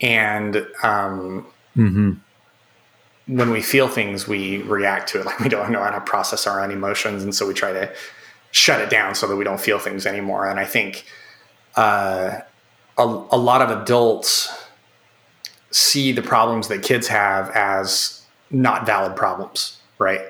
and 0.00 0.56
um, 0.82 1.46
mm-hmm. 1.76 2.12
when 3.26 3.50
we 3.50 3.62
feel 3.62 3.88
things, 3.88 4.28
we 4.28 4.58
react 4.62 5.08
to 5.10 5.20
it 5.20 5.26
like 5.26 5.40
we 5.40 5.48
don't 5.48 5.70
know 5.70 5.82
how 5.82 5.90
to 5.90 6.00
process 6.00 6.46
our 6.46 6.62
own 6.62 6.70
emotions, 6.70 7.22
and 7.22 7.34
so 7.34 7.46
we 7.46 7.54
try 7.54 7.72
to 7.72 7.92
shut 8.50 8.80
it 8.80 8.90
down 8.90 9.14
so 9.14 9.26
that 9.26 9.36
we 9.36 9.44
don't 9.44 9.60
feel 9.60 9.78
things 9.78 10.06
anymore. 10.06 10.48
And 10.48 10.58
I 10.58 10.64
think 10.64 11.04
uh, 11.76 12.40
a, 12.96 13.02
a 13.02 13.38
lot 13.38 13.62
of 13.62 13.82
adults 13.82 14.66
see 15.70 16.12
the 16.12 16.22
problems 16.22 16.68
that 16.68 16.82
kids 16.82 17.08
have 17.08 17.50
as 17.50 18.22
not 18.50 18.86
valid 18.86 19.16
problems, 19.16 19.78
right? 19.98 20.22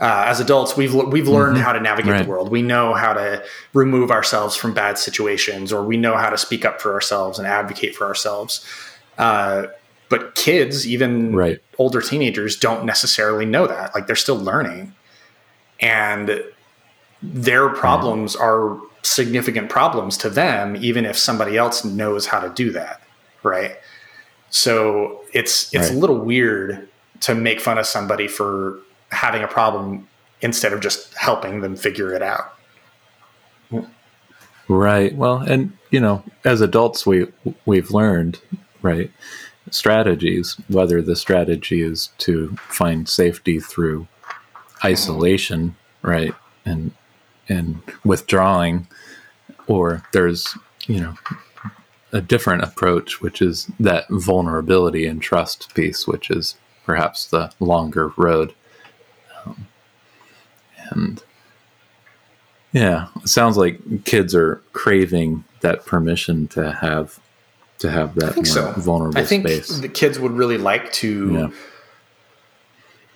Uh, 0.00 0.24
as 0.26 0.38
adults, 0.38 0.76
we've 0.76 0.94
we've 0.94 1.26
learned 1.26 1.56
mm-hmm. 1.56 1.64
how 1.64 1.72
to 1.72 1.80
navigate 1.80 2.12
right. 2.12 2.22
the 2.22 2.30
world. 2.30 2.50
We 2.50 2.62
know 2.62 2.94
how 2.94 3.14
to 3.14 3.42
remove 3.74 4.12
ourselves 4.12 4.54
from 4.54 4.72
bad 4.72 4.96
situations, 4.96 5.72
or 5.72 5.84
we 5.84 5.96
know 5.96 6.16
how 6.16 6.30
to 6.30 6.38
speak 6.38 6.64
up 6.64 6.80
for 6.80 6.94
ourselves 6.94 7.38
and 7.38 7.48
advocate 7.48 7.96
for 7.96 8.06
ourselves. 8.06 8.64
Uh, 9.18 9.66
but 10.08 10.34
kids, 10.34 10.86
even 10.86 11.34
right. 11.34 11.60
older 11.76 12.00
teenagers, 12.00 12.56
don't 12.56 12.84
necessarily 12.86 13.44
know 13.44 13.66
that. 13.66 13.94
Like 13.94 14.06
they're 14.06 14.16
still 14.16 14.38
learning, 14.38 14.94
and 15.80 16.42
their 17.22 17.68
problems 17.68 18.36
mm. 18.36 18.40
are 18.40 18.80
significant 19.02 19.68
problems 19.68 20.16
to 20.18 20.30
them, 20.30 20.76
even 20.76 21.04
if 21.04 21.16
somebody 21.16 21.56
else 21.56 21.84
knows 21.84 22.26
how 22.26 22.40
to 22.40 22.48
do 22.50 22.70
that, 22.72 23.02
right? 23.42 23.76
So 24.50 25.20
it's 25.32 25.72
it's 25.74 25.88
right. 25.88 25.96
a 25.96 25.98
little 25.98 26.18
weird 26.18 26.88
to 27.20 27.34
make 27.34 27.60
fun 27.60 27.78
of 27.78 27.86
somebody 27.86 28.28
for 28.28 28.78
having 29.10 29.42
a 29.42 29.48
problem 29.48 30.08
instead 30.40 30.72
of 30.72 30.80
just 30.80 31.12
helping 31.14 31.60
them 31.60 31.76
figure 31.76 32.14
it 32.14 32.22
out. 32.22 32.54
Right. 34.68 35.14
Well, 35.14 35.38
and 35.38 35.72
you 35.90 36.00
know, 36.00 36.22
as 36.44 36.60
adults, 36.60 37.06
we 37.06 37.26
we've 37.66 37.90
learned 37.90 38.38
right 38.82 39.10
strategies. 39.70 40.56
Whether 40.68 41.02
the 41.02 41.16
strategy 41.16 41.82
is 41.82 42.10
to 42.18 42.56
find 42.68 43.08
safety 43.08 43.60
through 43.60 44.08
isolation, 44.84 45.76
right, 46.02 46.34
and 46.64 46.92
and 47.48 47.80
withdrawing, 48.04 48.86
or 49.66 50.02
there's 50.12 50.56
you 50.86 51.00
know 51.00 51.14
a 52.12 52.20
different 52.20 52.62
approach, 52.62 53.20
which 53.20 53.42
is 53.42 53.70
that 53.78 54.06
vulnerability 54.10 55.06
and 55.06 55.20
trust 55.22 55.74
piece, 55.74 56.06
which 56.06 56.30
is 56.30 56.56
perhaps 56.84 57.26
the 57.26 57.52
longer 57.60 58.08
road. 58.16 58.54
Um, 59.44 59.66
and 60.90 61.22
yeah, 62.72 63.08
it 63.16 63.28
sounds 63.28 63.56
like 63.56 64.04
kids 64.04 64.34
are 64.34 64.62
craving 64.72 65.44
that 65.60 65.84
permission 65.84 66.48
to 66.48 66.72
have 66.72 67.20
to 67.78 67.90
have 67.90 68.14
that 68.16 68.36
more 68.36 68.44
so. 68.44 68.72
vulnerable 68.72 69.18
I 69.18 69.24
think 69.24 69.46
space. 69.46 69.78
The 69.78 69.88
kids 69.88 70.18
would 70.18 70.32
really 70.32 70.58
like 70.58 70.92
to. 70.94 71.32
Yeah. 71.32 71.48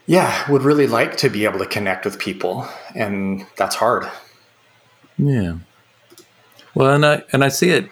yeah, 0.07 0.51
would 0.51 0.63
really 0.63 0.87
like 0.87 1.17
to 1.19 1.29
be 1.29 1.45
able 1.45 1.59
to 1.59 1.67
connect 1.67 2.05
with 2.05 2.19
people, 2.19 2.67
and 2.95 3.47
that's 3.57 3.75
hard. 3.77 4.09
Yeah. 5.19 5.59
Well, 6.75 6.95
and 6.95 7.05
I 7.05 7.23
and 7.33 7.45
I 7.45 7.49
see 7.49 7.71
it, 7.71 7.89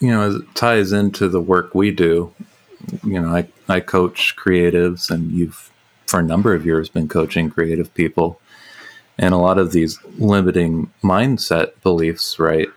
you 0.00 0.10
know, 0.10 0.22
as 0.22 0.36
it 0.36 0.54
ties 0.54 0.92
into 0.92 1.28
the 1.28 1.40
work 1.40 1.74
we 1.74 1.90
do. 1.90 2.32
You 3.04 3.20
know, 3.20 3.34
I 3.34 3.48
I 3.68 3.80
coach 3.80 4.34
creatives, 4.36 5.10
and 5.10 5.32
you've 5.32 5.70
for 6.06 6.20
a 6.20 6.22
number 6.22 6.54
of 6.54 6.66
years 6.66 6.88
been 6.88 7.08
coaching 7.08 7.50
creative 7.50 7.92
people, 7.94 8.40
and 9.18 9.34
a 9.34 9.38
lot 9.38 9.58
of 9.58 9.72
these 9.72 9.98
limiting 10.18 10.90
mindset 11.02 11.72
beliefs, 11.82 12.38
right? 12.38 12.68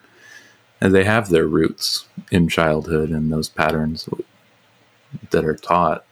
They 0.89 1.03
have 1.03 1.29
their 1.29 1.47
roots 1.47 2.05
in 2.31 2.47
childhood 2.47 3.09
and 3.09 3.31
those 3.31 3.49
patterns 3.49 4.09
that 5.31 5.45
are 5.45 5.55
taught, 5.55 6.05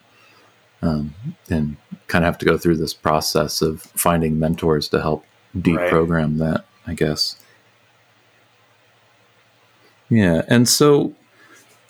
um, 0.82 1.14
and 1.50 1.78
kind 2.08 2.24
of 2.24 2.28
have 2.28 2.38
to 2.40 2.46
go 2.46 2.58
through 2.58 2.78
this 2.78 2.94
process 2.94 3.62
of 3.62 3.82
finding 3.82 4.40
mentors 4.40 4.88
to 4.90 5.02
help 5.02 5.26
deprogram 5.56 6.40
right. 6.40 6.52
that. 6.52 6.66
I 6.86 6.94
guess. 6.94 7.38
Yeah, 10.10 10.44
and 10.48 10.68
so 10.68 11.16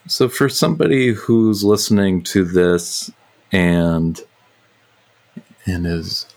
so 0.07 0.29
for 0.29 0.49
somebody 0.49 1.13
who's 1.13 1.63
listening 1.63 2.23
to 2.23 2.43
this 2.43 3.11
and 3.51 4.19
and 5.65 5.87
is 5.87 6.27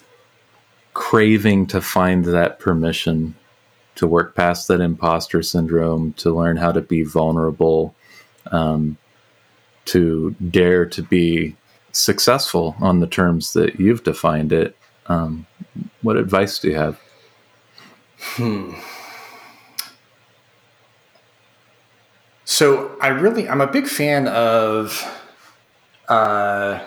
craving 0.94 1.66
to 1.66 1.80
find 1.80 2.24
that 2.24 2.58
permission 2.58 3.34
to 3.96 4.06
work 4.06 4.34
past 4.34 4.68
that 4.68 4.80
imposter 4.80 5.42
syndrome, 5.42 6.12
to 6.14 6.34
learn 6.34 6.56
how 6.56 6.72
to 6.72 6.80
be 6.80 7.02
vulnerable, 7.02 7.94
um, 8.52 8.96
to 9.86 10.34
dare 10.50 10.86
to 10.86 11.02
be 11.02 11.56
successful 11.92 12.76
on 12.80 13.00
the 13.00 13.06
terms 13.06 13.52
that 13.54 13.80
you've 13.80 14.04
defined 14.04 14.52
it. 14.52 14.76
Um, 15.06 15.46
what 16.02 16.16
advice 16.16 16.58
do 16.58 16.68
you 16.68 16.76
have? 16.76 17.00
Hmm. 18.18 18.74
So 22.44 22.96
I 23.00 23.08
really, 23.08 23.48
I'm 23.48 23.60
a 23.60 23.66
big 23.66 23.86
fan 23.86 24.28
of 24.28 25.04
uh, 26.08 26.80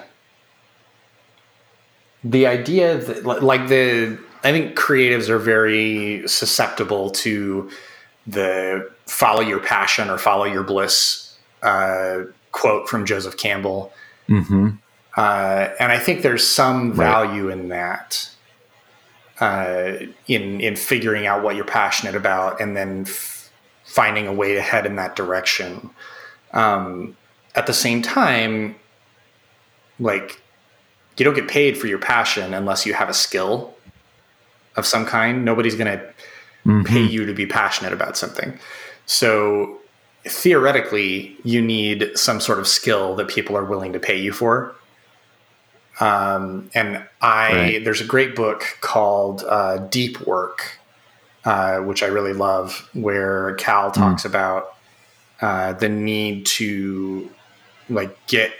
the 2.23 2.47
idea 2.47 2.97
that, 2.97 3.43
like, 3.43 3.67
the, 3.67 4.19
I 4.43 4.51
think 4.51 4.77
creatives 4.77 5.29
are 5.29 5.39
very 5.39 6.27
susceptible 6.27 7.09
to 7.11 7.69
the 8.25 8.89
follow 9.05 9.41
your 9.41 9.59
passion 9.59 10.09
or 10.09 10.17
follow 10.17 10.45
your 10.45 10.63
bliss 10.63 11.37
uh, 11.61 12.23
quote 12.51 12.87
from 12.87 13.05
Joseph 13.05 13.37
Campbell. 13.37 13.91
Mm-hmm. 14.29 14.69
Uh, 15.17 15.69
and 15.79 15.91
I 15.91 15.99
think 15.99 16.21
there's 16.21 16.47
some 16.47 16.93
value 16.93 17.49
right. 17.49 17.57
in 17.57 17.69
that, 17.69 18.29
uh, 19.41 19.93
in 20.27 20.61
in 20.61 20.75
figuring 20.75 21.25
out 21.25 21.43
what 21.43 21.55
you're 21.55 21.65
passionate 21.65 22.15
about, 22.15 22.61
and 22.61 22.77
then 22.77 23.01
f- 23.01 23.51
finding 23.83 24.27
a 24.27 24.33
way 24.33 24.53
to 24.53 24.61
head 24.61 24.85
in 24.85 24.95
that 24.95 25.15
direction. 25.15 25.89
Um, 26.53 27.17
at 27.55 27.67
the 27.67 27.73
same 27.73 28.01
time, 28.01 28.75
like 29.99 30.41
you 31.17 31.25
don't 31.25 31.33
get 31.33 31.49
paid 31.49 31.77
for 31.77 31.87
your 31.87 31.99
passion 31.99 32.53
unless 32.53 32.85
you 32.85 32.93
have 32.93 33.09
a 33.09 33.13
skill 33.13 33.73
of 34.75 34.85
some 34.85 35.05
kind. 35.05 35.43
Nobody's 35.45 35.75
going 35.75 35.97
to 35.97 36.05
mm-hmm. 36.65 36.83
pay 36.83 37.01
you 37.01 37.25
to 37.25 37.33
be 37.33 37.45
passionate 37.45 37.93
about 37.93 38.17
something. 38.17 38.57
So 39.05 39.79
theoretically, 40.25 41.35
you 41.43 41.61
need 41.61 42.11
some 42.15 42.39
sort 42.39 42.59
of 42.59 42.67
skill 42.67 43.15
that 43.15 43.27
people 43.27 43.57
are 43.57 43.65
willing 43.65 43.93
to 43.93 43.99
pay 43.99 44.17
you 44.17 44.31
for. 44.31 44.75
Um, 45.99 46.69
and 46.73 47.03
I 47.21 47.51
right. 47.51 47.83
there's 47.83 48.01
a 48.01 48.05
great 48.05 48.35
book 48.35 48.63
called 48.81 49.43
uh, 49.43 49.77
Deep 49.77 50.21
Work, 50.21 50.79
uh, 51.43 51.79
which 51.79 52.03
I 52.03 52.07
really 52.07 52.33
love, 52.33 52.89
where 52.93 53.55
Cal 53.55 53.91
talks 53.91 54.23
mm. 54.23 54.25
about 54.25 54.75
uh, 55.41 55.73
the 55.73 55.89
need 55.89 56.45
to 56.45 57.29
like 57.89 58.15
get 58.27 58.53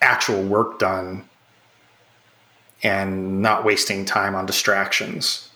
actual 0.00 0.42
work 0.42 0.78
done 0.78 1.28
and 2.84 3.40
not 3.40 3.64
wasting 3.64 4.04
time 4.04 4.34
on 4.34 4.46
distractions. 4.46 5.48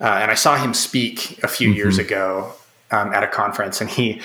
Uh, 0.00 0.18
and 0.20 0.30
I 0.30 0.34
saw 0.34 0.56
him 0.56 0.74
speak 0.74 1.42
a 1.44 1.48
few 1.48 1.68
mm-hmm. 1.68 1.76
years 1.76 1.98
ago 1.98 2.52
um, 2.90 3.14
at 3.14 3.22
a 3.22 3.28
conference, 3.28 3.80
and 3.80 3.88
he 3.88 4.20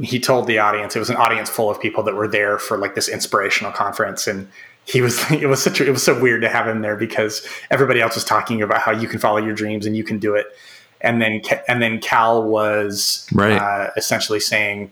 he 0.00 0.18
told 0.20 0.46
the 0.46 0.58
audience 0.58 0.94
it 0.94 0.98
was 0.98 1.10
an 1.10 1.16
audience 1.16 1.50
full 1.50 1.70
of 1.70 1.80
people 1.80 2.02
that 2.04 2.14
were 2.14 2.28
there 2.28 2.58
for 2.58 2.78
like 2.78 2.94
this 2.94 3.08
inspirational 3.08 3.72
conference, 3.72 4.26
and 4.26 4.48
he 4.84 5.00
was 5.00 5.30
it 5.30 5.48
was 5.48 5.62
such 5.62 5.80
a, 5.80 5.86
it 5.86 5.90
was 5.90 6.02
so 6.02 6.20
weird 6.20 6.42
to 6.42 6.48
have 6.48 6.68
him 6.68 6.82
there 6.82 6.96
because 6.96 7.46
everybody 7.70 8.00
else 8.00 8.14
was 8.14 8.24
talking 8.24 8.62
about 8.62 8.80
how 8.80 8.92
you 8.92 9.08
can 9.08 9.18
follow 9.18 9.38
your 9.38 9.54
dreams 9.54 9.86
and 9.86 9.96
you 9.96 10.04
can 10.04 10.18
do 10.18 10.34
it, 10.34 10.46
and 11.00 11.22
then 11.22 11.40
and 11.66 11.82
then 11.82 11.98
Cal 11.98 12.42
was 12.42 13.26
right. 13.32 13.56
uh, 13.56 13.90
essentially 13.96 14.40
saying 14.40 14.90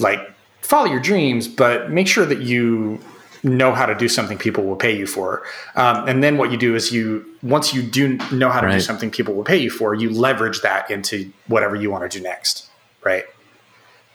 like 0.00 0.20
follow 0.60 0.86
your 0.86 1.00
dreams, 1.00 1.46
but 1.46 1.90
make 1.90 2.08
sure 2.08 2.26
that 2.26 2.40
you 2.40 3.00
know 3.42 3.72
how 3.72 3.86
to 3.86 3.94
do 3.94 4.08
something 4.08 4.38
people 4.38 4.64
will 4.64 4.76
pay 4.76 4.96
you 4.96 5.06
for. 5.06 5.42
Um, 5.76 6.08
and 6.08 6.22
then 6.22 6.38
what 6.38 6.50
you 6.50 6.56
do 6.56 6.74
is 6.74 6.92
you, 6.92 7.24
once 7.42 7.74
you 7.74 7.82
do 7.82 8.18
know 8.32 8.50
how 8.50 8.60
to 8.60 8.66
right. 8.66 8.74
do 8.74 8.80
something 8.80 9.10
people 9.10 9.34
will 9.34 9.44
pay 9.44 9.56
you 9.56 9.70
for, 9.70 9.94
you 9.94 10.10
leverage 10.10 10.60
that 10.62 10.90
into 10.90 11.32
whatever 11.46 11.76
you 11.76 11.90
want 11.90 12.10
to 12.10 12.18
do 12.18 12.22
next. 12.22 12.68
Right. 13.04 13.24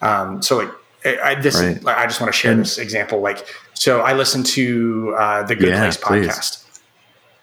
Um, 0.01 0.41
so 0.41 0.57
like, 0.57 0.69
I, 1.05 1.35
this, 1.35 1.61
right. 1.61 1.85
I 1.97 2.05
just 2.05 2.21
want 2.21 2.31
to 2.31 2.37
share 2.37 2.55
this 2.55 2.77
example. 2.77 3.19
Like, 3.19 3.45
so 3.73 4.01
I 4.01 4.13
listened 4.13 4.45
to 4.47 5.15
uh, 5.17 5.43
the 5.43 5.55
Good 5.55 5.69
yeah, 5.69 5.79
Place 5.79 5.97
podcast, 5.97 6.65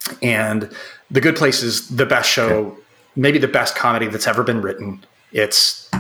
please. 0.02 0.18
and 0.22 0.74
the 1.10 1.20
Good 1.20 1.36
Place 1.36 1.62
is 1.62 1.88
the 1.88 2.06
best 2.06 2.30
show, 2.30 2.48
okay. 2.48 2.80
maybe 3.16 3.38
the 3.38 3.48
best 3.48 3.76
comedy 3.76 4.06
that's 4.06 4.26
ever 4.26 4.42
been 4.42 4.62
written. 4.62 5.04
It's 5.32 5.90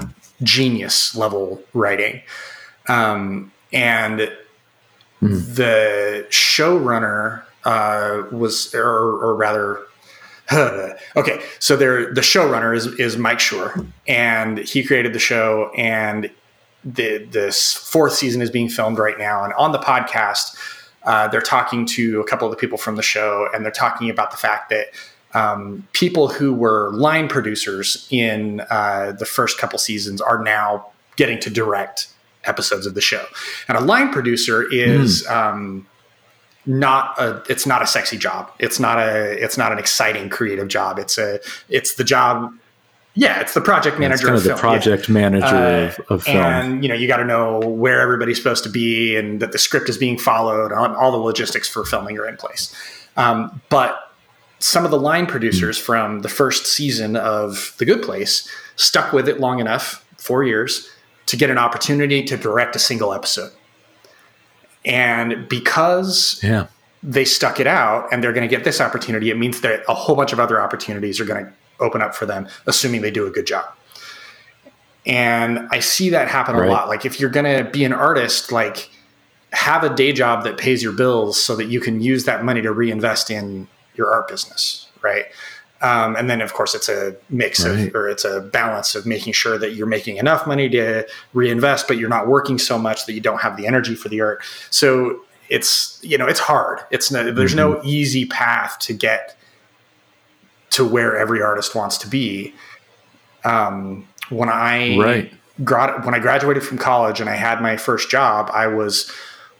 genius 0.42 1.14
level 1.14 1.62
writing. 1.74 2.22
Um, 2.88 3.52
and 3.72 4.32
Mm. 5.22 5.54
The 5.54 6.26
showrunner 6.30 7.42
uh, 7.64 8.22
was, 8.30 8.74
or, 8.74 8.88
or 8.88 9.34
rather, 9.34 9.80
okay, 11.16 11.40
so 11.58 11.76
there, 11.76 12.12
the 12.12 12.22
showrunner 12.22 12.74
is 12.76 12.86
is 12.98 13.16
Mike 13.16 13.38
Schur, 13.38 13.86
and 14.08 14.58
he 14.58 14.82
created 14.82 15.12
the 15.12 15.20
show, 15.20 15.70
and 15.76 16.30
the 16.84 17.18
this 17.30 17.72
fourth 17.72 18.14
season 18.14 18.42
is 18.42 18.50
being 18.50 18.68
filmed 18.68 18.98
right 18.98 19.18
now, 19.18 19.44
and 19.44 19.52
on 19.54 19.72
the 19.72 19.78
podcast. 19.78 20.56
Uh, 21.02 21.26
they're 21.28 21.40
talking 21.40 21.86
to 21.86 22.20
a 22.20 22.24
couple 22.24 22.46
of 22.46 22.50
the 22.50 22.58
people 22.58 22.76
from 22.76 22.96
the 22.96 23.02
show, 23.02 23.48
and 23.54 23.64
they're 23.64 23.72
talking 23.72 24.10
about 24.10 24.30
the 24.30 24.36
fact 24.36 24.68
that 24.68 24.88
um, 25.32 25.86
people 25.92 26.28
who 26.28 26.52
were 26.52 26.90
line 26.92 27.28
producers 27.28 28.06
in 28.10 28.60
uh, 28.70 29.12
the 29.12 29.24
first 29.24 29.58
couple 29.58 29.78
seasons 29.78 30.20
are 30.20 30.42
now 30.42 30.86
getting 31.16 31.38
to 31.40 31.50
direct 31.50 32.08
episodes 32.44 32.86
of 32.86 32.94
the 32.94 33.00
show. 33.00 33.24
And 33.68 33.76
a 33.76 33.80
line 33.80 34.12
producer 34.12 34.62
is 34.70 35.24
mm. 35.24 35.30
um, 35.30 35.86
not 36.66 37.18
a 37.18 37.42
it's 37.48 37.66
not 37.66 37.82
a 37.82 37.86
sexy 37.86 38.16
job. 38.16 38.50
It's 38.58 38.78
not 38.78 38.98
a 38.98 39.42
it's 39.42 39.58
not 39.58 39.72
an 39.72 39.78
exciting 39.78 40.28
creative 40.28 40.68
job. 40.68 40.98
It's 40.98 41.18
a 41.18 41.40
it's 41.68 41.94
the 41.94 42.04
job 42.04 42.52
yeah, 43.14 43.40
it's 43.40 43.54
the 43.54 43.60
project 43.60 43.98
manager. 43.98 44.14
It's 44.14 44.24
kind 44.24 44.36
of, 44.36 44.44
the 44.44 44.54
project 44.54 45.08
yeah. 45.08 45.12
manager 45.12 45.46
uh, 45.46 45.88
of, 45.88 46.00
of, 46.08 46.22
film. 46.22 46.36
And 46.36 46.82
you 46.82 46.88
know, 46.88 46.94
you 46.94 47.08
got 47.08 47.16
to 47.16 47.24
know 47.24 47.58
where 47.58 48.00
everybody's 48.00 48.38
supposed 48.38 48.62
to 48.64 48.70
be, 48.70 49.16
and 49.16 49.40
that 49.40 49.52
the 49.52 49.58
script 49.58 49.88
is 49.88 49.98
being 49.98 50.16
followed. 50.16 50.72
On 50.72 50.94
all 50.94 51.10
the 51.10 51.18
logistics 51.18 51.68
for 51.68 51.84
filming 51.84 52.18
are 52.18 52.28
in 52.28 52.36
place. 52.36 52.74
Um, 53.16 53.60
but 53.68 54.14
some 54.60 54.84
of 54.84 54.90
the 54.90 55.00
line 55.00 55.26
producers 55.26 55.78
mm. 55.78 55.82
from 55.82 56.20
the 56.20 56.28
first 56.28 56.66
season 56.66 57.16
of 57.16 57.74
The 57.78 57.84
Good 57.84 58.02
Place 58.02 58.48
stuck 58.76 59.12
with 59.12 59.28
it 59.28 59.40
long 59.40 59.58
enough, 59.58 60.04
four 60.16 60.44
years, 60.44 60.88
to 61.30 61.36
get 61.36 61.48
an 61.48 61.58
opportunity 61.58 62.24
to 62.24 62.36
direct 62.36 62.74
a 62.74 62.78
single 62.78 63.14
episode. 63.14 63.52
And 64.84 65.48
because 65.48 66.40
yeah. 66.42 66.66
they 67.04 67.24
stuck 67.24 67.60
it 67.60 67.68
out 67.68 68.08
and 68.10 68.22
they're 68.22 68.32
going 68.32 68.48
to 68.48 68.54
get 68.54 68.64
this 68.64 68.80
opportunity, 68.80 69.30
it 69.30 69.38
means 69.38 69.60
that 69.60 69.84
a 69.88 69.94
whole 69.94 70.16
bunch 70.16 70.32
of 70.32 70.40
other 70.40 70.60
opportunities 70.60 71.20
are 71.20 71.24
going 71.24 71.46
to 71.46 71.52
open 71.78 72.02
up 72.02 72.16
for 72.16 72.26
them, 72.26 72.48
assuming 72.66 73.00
they 73.00 73.12
do 73.12 73.28
a 73.28 73.30
good 73.30 73.46
job. 73.46 73.64
And 75.06 75.68
I 75.70 75.78
see 75.78 76.10
that 76.10 76.26
happen 76.26 76.56
right. 76.56 76.68
a 76.68 76.72
lot. 76.72 76.88
Like 76.88 77.06
if 77.06 77.20
you're 77.20 77.30
going 77.30 77.64
to 77.64 77.70
be 77.70 77.84
an 77.84 77.92
artist, 77.92 78.50
like 78.50 78.90
have 79.52 79.84
a 79.84 79.94
day 79.94 80.12
job 80.12 80.42
that 80.44 80.58
pays 80.58 80.82
your 80.82 80.92
bills 80.92 81.40
so 81.40 81.54
that 81.56 81.66
you 81.66 81.80
can 81.80 82.00
use 82.00 82.24
that 82.24 82.44
money 82.44 82.60
to 82.62 82.72
reinvest 82.72 83.30
in 83.30 83.68
your 83.94 84.12
art 84.12 84.26
business, 84.26 84.88
right? 85.00 85.26
Um, 85.82 86.14
and 86.14 86.28
then, 86.28 86.42
of 86.42 86.52
course, 86.52 86.74
it's 86.74 86.88
a 86.88 87.16
mix 87.30 87.64
right. 87.64 87.88
of, 87.88 87.94
or 87.94 88.08
it's 88.08 88.24
a 88.24 88.40
balance 88.40 88.94
of 88.94 89.06
making 89.06 89.32
sure 89.32 89.56
that 89.56 89.74
you're 89.74 89.86
making 89.86 90.18
enough 90.18 90.46
money 90.46 90.68
to 90.68 91.08
reinvest, 91.32 91.88
but 91.88 91.96
you're 91.96 92.10
not 92.10 92.28
working 92.28 92.58
so 92.58 92.78
much 92.78 93.06
that 93.06 93.14
you 93.14 93.20
don't 93.20 93.40
have 93.40 93.56
the 93.56 93.66
energy 93.66 93.94
for 93.94 94.10
the 94.10 94.20
art. 94.20 94.42
So 94.68 95.22
it's, 95.48 95.98
you 96.02 96.18
know, 96.18 96.26
it's 96.26 96.40
hard. 96.40 96.80
It's 96.90 97.10
no, 97.10 97.32
there's 97.32 97.54
mm-hmm. 97.54 97.80
no 97.80 97.82
easy 97.82 98.26
path 98.26 98.78
to 98.80 98.92
get 98.92 99.36
to 100.70 100.84
where 100.84 101.16
every 101.16 101.42
artist 101.42 101.74
wants 101.74 101.98
to 101.98 102.08
be. 102.08 102.54
Um, 103.44 104.06
when 104.28 104.48
I 104.48 104.98
right. 104.98 105.32
gra- 105.64 106.00
when 106.02 106.14
I 106.14 106.18
graduated 106.18 106.62
from 106.62 106.78
college 106.78 107.20
and 107.20 107.30
I 107.30 107.36
had 107.36 107.60
my 107.62 107.76
first 107.76 108.10
job, 108.10 108.50
I 108.52 108.66
was 108.66 109.10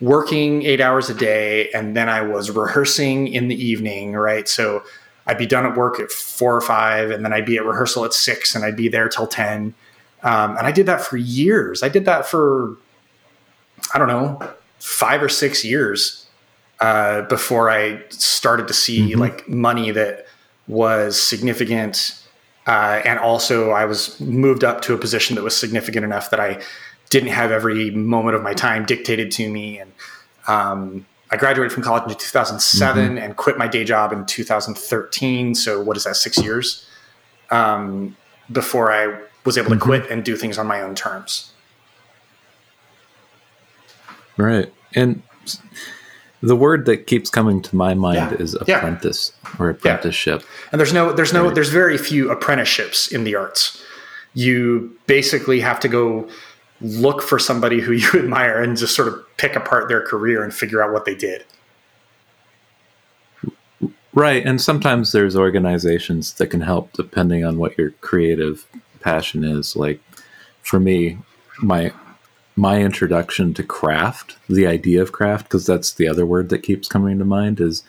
working 0.01 0.63
eight 0.63 0.81
hours 0.81 1.11
a 1.11 1.15
day, 1.15 1.71
and 1.73 1.97
then 1.97 2.09
I 2.09 2.21
was 2.21 2.51
rehearsing 2.51 3.29
in 3.29 3.49
the 3.49 3.57
evening. 3.57 4.13
Right, 4.13 4.49
so 4.49 4.83
I'd 5.31 5.39
be 5.39 5.47
done 5.47 5.65
at 5.65 5.77
work 5.77 6.01
at 6.01 6.11
four 6.11 6.57
or 6.57 6.61
five, 6.61 7.13
and 7.13 7.25
then 7.25 7.33
I'd 7.33 7.47
be 7.47 7.57
at 7.57 7.65
rehearsal 7.65 8.05
at 8.05 8.13
six, 8.13 8.57
and 8.57 8.65
I'd 8.65 8.77
be 8.77 8.89
there 8.89 9.09
till 9.09 9.29
ten. 9.29 9.75
Um, 10.25 10.57
and 10.57 10.67
I 10.67 10.73
did 10.73 10.87
that 10.87 11.01
for 11.01 11.17
years. 11.17 11.85
I 11.85 11.89
did 11.89 12.05
that 12.07 12.27
for 12.27 12.77
I 13.95 13.99
don't 13.99 14.09
know 14.09 14.43
five 14.81 15.23
or 15.23 15.29
six 15.29 15.65
years 15.65 16.27
uh, 16.81 17.23
before 17.23 17.71
I 17.71 18.03
started 18.09 18.67
to 18.69 18.75
see 18.75 19.11
mm-hmm. 19.11 19.21
like 19.21 19.49
money 19.49 19.93
that 19.93 20.27
was 20.67 21.21
significant. 21.21 22.17
Uh, 22.67 23.01
and 23.05 23.19
also, 23.21 23.71
I 23.71 23.85
was 23.85 24.19
moved 24.21 24.65
up 24.65 24.81
to 24.83 24.95
a 24.95 24.99
position 24.99 25.37
that 25.37 25.43
was 25.43 25.57
significant 25.57 26.05
enough 26.05 26.31
that 26.31 26.41
I 26.41 26.61
didn't 27.09 27.31
have 27.31 27.53
every 27.53 27.91
moment 27.93 28.35
of 28.35 28.43
my 28.43 28.53
time 28.53 28.85
dictated 28.85 29.31
to 29.33 29.49
me. 29.49 29.79
And 29.79 29.93
um, 30.49 31.07
I 31.31 31.37
graduated 31.37 31.73
from 31.73 31.83
college 31.83 32.11
in 32.11 32.19
2007 32.19 33.05
mm-hmm. 33.05 33.19
and 33.19 33.37
quit 33.37 33.57
my 33.57 33.69
day 33.69 33.85
job 33.85 34.13
in 34.13 34.27
2013. 34.27 35.55
So 35.55 35.81
what 35.81 35.97
is 35.97 36.05
that? 36.05 36.17
Six 36.17 36.39
years 36.39 36.87
um, 37.51 38.17
before 38.51 38.93
I 38.93 39.21
was 39.45 39.57
able 39.57 39.71
to 39.71 39.77
mm-hmm. 39.77 39.85
quit 39.85 40.11
and 40.11 40.25
do 40.25 40.37
things 40.37 40.59
on 40.59 40.67
my 40.67 40.81
own 40.81 40.95
terms. 40.95 41.53
Right, 44.37 44.73
and 44.95 45.23
the 46.43 46.57
word 46.57 46.87
that 46.87 47.07
keeps 47.07 47.29
coming 47.29 47.61
to 47.63 47.77
my 47.77 47.95
mind 47.95 48.33
yeah. 48.33 48.43
is 48.43 48.55
apprentice 48.55 49.33
yeah. 49.45 49.51
or 49.59 49.71
apprenticeship. 49.71 50.41
Yeah. 50.41 50.69
And 50.73 50.81
there's 50.81 50.93
no, 50.93 51.13
there's 51.13 51.33
no, 51.33 51.47
right. 51.47 51.55
there's 51.55 51.69
very 51.69 51.99
few 51.99 52.31
apprenticeships 52.31 53.09
in 53.09 53.25
the 53.25 53.35
arts. 53.35 53.83
You 54.33 54.97
basically 55.07 55.61
have 55.61 55.81
to 55.81 55.89
go 55.89 56.29
look 56.81 57.23
for 57.23 57.39
somebody 57.39 57.81
who 57.81 57.93
you 57.93 58.11
admire 58.15 58.63
and 58.63 58.77
just 58.77 58.95
sort 58.95 59.09
of 59.09 59.25
pick 59.37 59.57
apart 59.57 59.89
their 59.89 60.05
career 60.05 60.43
and 60.43 60.53
figure 60.53 60.83
out 60.83 60.93
what 60.93 61.05
they 61.05 61.15
did. 61.15 61.45
Right. 64.13 64.45
And 64.45 64.61
sometimes 64.61 65.13
there's 65.13 65.37
organizations 65.37 66.35
that 66.35 66.49
can 66.49 66.63
help 66.63 66.93
depending 66.95 67.45
on 67.45 67.59
what 67.59 67.79
your 67.79 67.93
creative 68.01 68.67
passion 69.01 69.45
is. 69.45 69.77
Like 69.77 70.01
for 70.63 70.81
me, 70.81 71.19
my 71.63 71.93
my 72.57 72.81
introduction 72.83 73.55
to 73.55 73.63
craft, 73.63 74.37
the 74.49 74.67
idea 74.67 75.01
of 75.01 75.13
craft, 75.13 75.45
because 75.45 75.65
that's 75.65 75.93
the 75.93 76.09
other 76.09 76.27
word 76.27 76.49
that 76.51 76.63
keeps 76.63 76.89
coming 76.89 77.19
to 77.19 77.25
mind, 77.25 77.61
is 77.61 77.83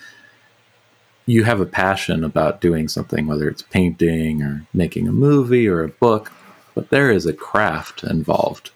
you 1.25 1.43
have 1.43 1.59
a 1.59 1.65
passion 1.65 2.23
about 2.23 2.61
doing 2.61 2.87
something, 2.87 3.27
whether 3.27 3.49
it's 3.49 3.63
painting 3.63 4.41
or 4.41 4.65
making 4.73 5.07
a 5.07 5.11
movie 5.11 5.67
or 5.67 5.83
a 5.83 5.89
book, 5.89 6.31
but 6.73 6.89
there 6.89 7.11
is 7.11 7.25
a 7.25 7.33
craft 7.33 8.03
involved. 8.03 8.71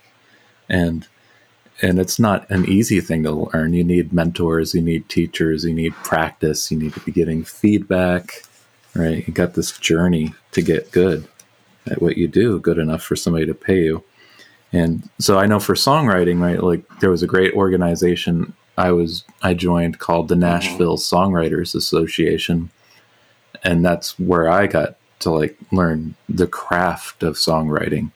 And 0.70 1.07
and 1.82 1.99
it's 1.99 2.20
not 2.20 2.49
an 2.49 2.66
easy 2.70 3.01
thing 3.01 3.24
to 3.24 3.32
learn. 3.32 3.74
You 3.74 3.84
need 3.84 4.13
mentors, 4.13 4.74
you 4.74 4.82
need 4.82 5.09
teachers, 5.09 5.66
you 5.66 5.74
need 5.74 5.93
practice, 5.95 6.72
you 6.72 6.80
need 6.80 6.93
to 6.93 7.01
be 7.01 7.11
getting 7.11 7.43
feedback, 7.43 8.43
right? 8.95 9.28
You 9.28 9.34
got 9.34 9.55
this 9.55 9.78
journey 9.78 10.34
to 10.53 10.61
get 10.61 10.91
good 10.91 11.28
at 11.86 12.01
what 12.01 12.16
you 12.16 12.30
do, 12.30 12.59
good 12.59 12.78
enough 12.78 13.03
for 13.03 13.18
somebody 13.18 13.45
to 13.45 13.53
pay 13.53 13.84
you. 13.84 14.03
And 14.72 15.09
so 15.20 15.38
I 15.38 15.47
know 15.47 15.59
for 15.59 15.76
songwriting, 15.76 16.39
right, 16.39 16.63
like 16.63 16.99
there 16.99 17.11
was 17.11 17.24
a 17.24 17.28
great 17.28 17.53
organization 17.53 18.53
I 18.78 18.91
was 18.91 19.24
I 19.41 19.53
joined 19.53 19.99
called 19.99 20.28
the 20.28 20.36
Nashville 20.36 20.97
Songwriters 20.97 21.76
Association. 21.76 22.70
And 23.63 23.86
that's 23.86 24.20
where 24.20 24.49
I 24.49 24.68
got 24.68 24.97
to 25.20 25.32
like 25.32 25.57
learn 25.72 26.16
the 26.28 26.47
craft 26.47 27.24
of 27.24 27.36
songwriting. 27.36 28.11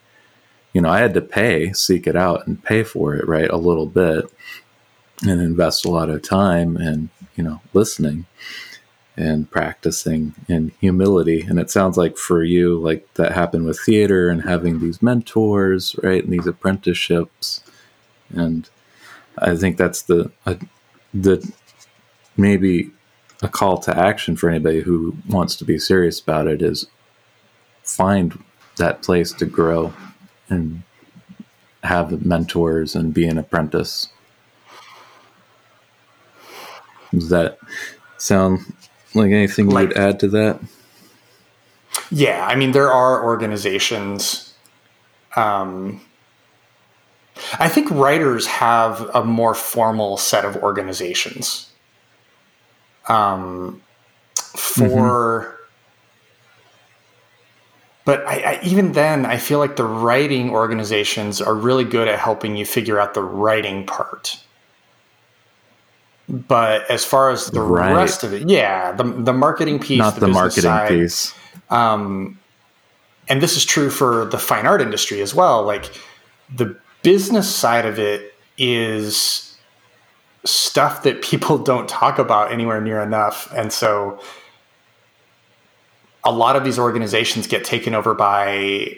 You 0.74 0.82
know, 0.82 0.90
I 0.90 1.00
had 1.00 1.14
to 1.16 1.22
pay, 1.22 1.74
seek 1.74 2.08
it 2.08 2.16
out 2.16 2.46
and 2.46 2.64
pay 2.64 2.84
for 2.84 3.16
it, 3.16 3.28
right? 3.28 3.50
A 3.50 3.58
little 3.58 3.88
bit 3.88 4.26
and 5.24 5.42
invest 5.42 5.86
a 5.86 5.90
lot 5.90 6.10
of 6.10 6.22
time 6.22 6.78
and, 6.78 7.10
you 7.36 7.44
know, 7.44 7.62
listening 7.74 8.26
and 9.18 9.50
practicing 9.52 10.34
and 10.48 10.72
humility. 10.80 11.42
And 11.42 11.60
it 11.60 11.70
sounds 11.70 11.98
like 11.98 12.18
for 12.18 12.44
you, 12.44 12.80
like 12.80 13.14
that 13.16 13.34
happened 13.34 13.66
with 13.66 13.80
theater 13.80 14.30
and 14.30 14.44
having 14.44 14.80
these 14.80 15.02
mentors, 15.02 15.96
right? 16.02 16.24
And 16.24 16.32
these 16.32 16.48
apprenticeships. 16.48 17.62
And 18.30 18.70
I 19.38 19.56
think 19.56 19.78
that's 19.78 20.04
the, 20.04 20.32
uh, 20.46 20.56
the 21.14 21.52
maybe 22.38 22.92
a 23.42 23.48
call 23.48 23.78
to 23.80 23.98
action 23.98 24.36
for 24.36 24.50
anybody 24.50 24.82
who 24.82 25.16
wants 25.28 25.56
to 25.58 25.66
be 25.66 25.78
serious 25.78 26.20
about 26.20 26.48
it 26.48 26.62
is 26.62 26.88
find 27.84 28.42
that 28.78 29.02
place 29.02 29.34
to 29.34 29.46
grow 29.46 29.94
and 30.50 30.84
have 31.84 32.26
mentors 32.26 32.96
and 32.96 33.14
be 33.14 33.26
an 33.26 33.38
apprentice. 33.38 34.10
Does 37.12 37.30
that 37.30 37.58
sound 38.18 38.60
like 39.14 39.32
anything 39.32 39.70
like, 39.70 39.82
you 39.82 39.88
would 39.90 39.98
add 39.98 40.20
to 40.20 40.28
that? 40.30 40.60
Yeah, 42.12 42.46
I 42.46 42.56
mean, 42.56 42.72
there 42.72 42.92
are 42.92 43.24
organizations. 43.24 44.54
Um, 45.36 46.02
I 47.60 47.70
think 47.70 47.90
writers 47.92 48.46
have 48.48 49.10
a 49.14 49.24
more 49.24 49.56
formal 49.56 50.18
set 50.18 50.46
of 50.46 50.58
organizations. 50.58 51.72
Um, 53.08 53.82
for 54.36 55.48
mm-hmm. 55.48 55.59
But 58.06 58.26
I, 58.26 58.36
I, 58.36 58.60
even 58.64 58.94
then 58.94 59.26
i 59.26 59.38
feel 59.38 59.60
like 59.60 59.76
the 59.76 59.86
writing 59.86 60.50
organizations 60.50 61.42
are 61.42 61.54
really 61.54 61.84
good 61.84 62.08
at 62.08 62.20
helping 62.20 62.56
you 62.56 62.66
figure 62.66 63.00
out 63.00 63.14
the 63.14 63.24
writing 63.24 63.86
part. 63.86 64.38
But 66.28 66.90
as 66.92 67.04
far 67.04 67.32
as 67.32 67.48
the 67.48 67.62
right. 67.62 67.94
rest 67.94 68.24
of 68.24 68.34
it 68.34 68.50
yeah 68.50 68.92
the, 68.92 69.04
the 69.04 69.34
marketing 69.34 69.80
piece 69.80 69.98
not 69.98 70.16
the, 70.16 70.22
the 70.22 70.28
marketing 70.28 70.64
side, 70.64 70.90
piece. 70.90 71.34
um, 71.70 72.38
and 73.28 73.42
this 73.42 73.58
is 73.58 73.66
true 73.66 73.90
for 73.90 74.26
the 74.26 74.38
fine 74.38 74.68
art 74.68 74.82
industry 74.82 75.22
as 75.22 75.34
well 75.34 75.64
like 75.64 75.92
the 76.56 76.78
business 77.02 77.54
side 77.54 77.86
of 77.86 78.00
it 78.00 78.34
is 78.58 79.50
stuff 80.46 81.04
that 81.04 81.22
people 81.22 81.58
don't 81.72 81.90
talk 81.90 82.20
about 82.20 82.52
anywhere 82.52 82.82
near 82.82 83.02
enough. 83.02 83.52
And 83.54 83.72
so 83.72 84.20
a 86.24 86.32
lot 86.32 86.56
of 86.56 86.64
these 86.64 86.78
organizations 86.78 87.48
get 87.48 87.64
taken 87.64 87.94
over 87.96 88.14
by 88.14 88.98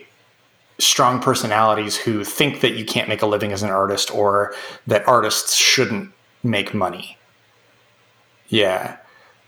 strong 0.79 1.21
personalities 1.21 1.95
who 1.95 2.23
think 2.23 2.61
that 2.61 2.71
you 2.71 2.83
can't 2.83 3.07
make 3.07 3.21
a 3.21 3.27
living 3.27 3.51
as 3.51 3.61
an 3.61 3.69
artist 3.69 4.13
or 4.13 4.55
that 4.87 5.07
artists 5.07 5.55
shouldn't 5.55 6.11
make 6.43 6.73
money. 6.73 7.17
Yeah. 8.49 8.97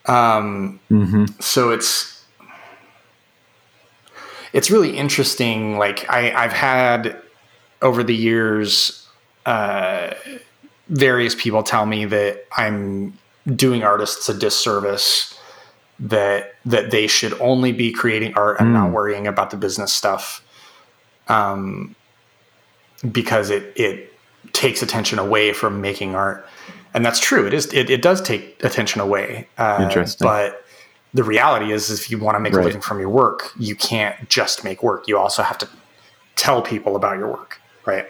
Um, 0.05 0.79
mm-hmm. 0.91 1.25
So 1.39 1.71
it's 1.71 2.23
it's 4.53 4.69
really 4.69 4.95
interesting. 4.95 5.77
Like 5.77 6.07
I, 6.09 6.31
I've 6.31 6.53
had 6.53 7.19
over 7.81 8.03
the 8.03 8.15
years, 8.15 9.07
uh, 9.45 10.13
various 10.89 11.35
people 11.35 11.63
tell 11.63 11.85
me 11.85 12.05
that 12.05 12.45
I'm 12.55 13.17
doing 13.55 13.83
artists 13.83 14.29
a 14.29 14.33
disservice 14.33 15.37
that 15.99 16.55
that 16.65 16.91
they 16.91 17.07
should 17.07 17.33
only 17.39 17.71
be 17.71 17.91
creating 17.91 18.33
art 18.35 18.59
and 18.59 18.69
mm. 18.69 18.73
not 18.73 18.91
worrying 18.91 19.27
about 19.27 19.51
the 19.51 19.57
business 19.57 19.93
stuff 19.93 20.43
um, 21.27 21.95
because 23.11 23.49
it 23.49 23.71
it 23.75 24.13
takes 24.53 24.81
attention 24.81 25.19
away 25.19 25.53
from 25.53 25.81
making 25.81 26.15
art 26.15 26.47
and 26.93 27.05
that's 27.05 27.19
true 27.19 27.47
it 27.47 27.53
is 27.53 27.71
it, 27.73 27.89
it 27.89 28.01
does 28.01 28.21
take 28.21 28.61
attention 28.63 29.01
away 29.01 29.47
uh, 29.57 29.79
Interesting. 29.81 30.25
but 30.25 30.65
the 31.13 31.23
reality 31.23 31.71
is 31.71 31.89
if 31.91 32.09
you 32.09 32.17
want 32.17 32.35
to 32.35 32.39
make 32.39 32.53
right. 32.53 32.63
a 32.63 32.65
living 32.65 32.81
from 32.81 32.99
your 32.99 33.09
work 33.09 33.51
you 33.57 33.75
can't 33.75 34.29
just 34.29 34.63
make 34.63 34.83
work 34.83 35.07
you 35.07 35.17
also 35.17 35.43
have 35.43 35.57
to 35.57 35.67
tell 36.35 36.61
people 36.61 36.95
about 36.95 37.17
your 37.17 37.29
work 37.29 37.59
right 37.85 38.07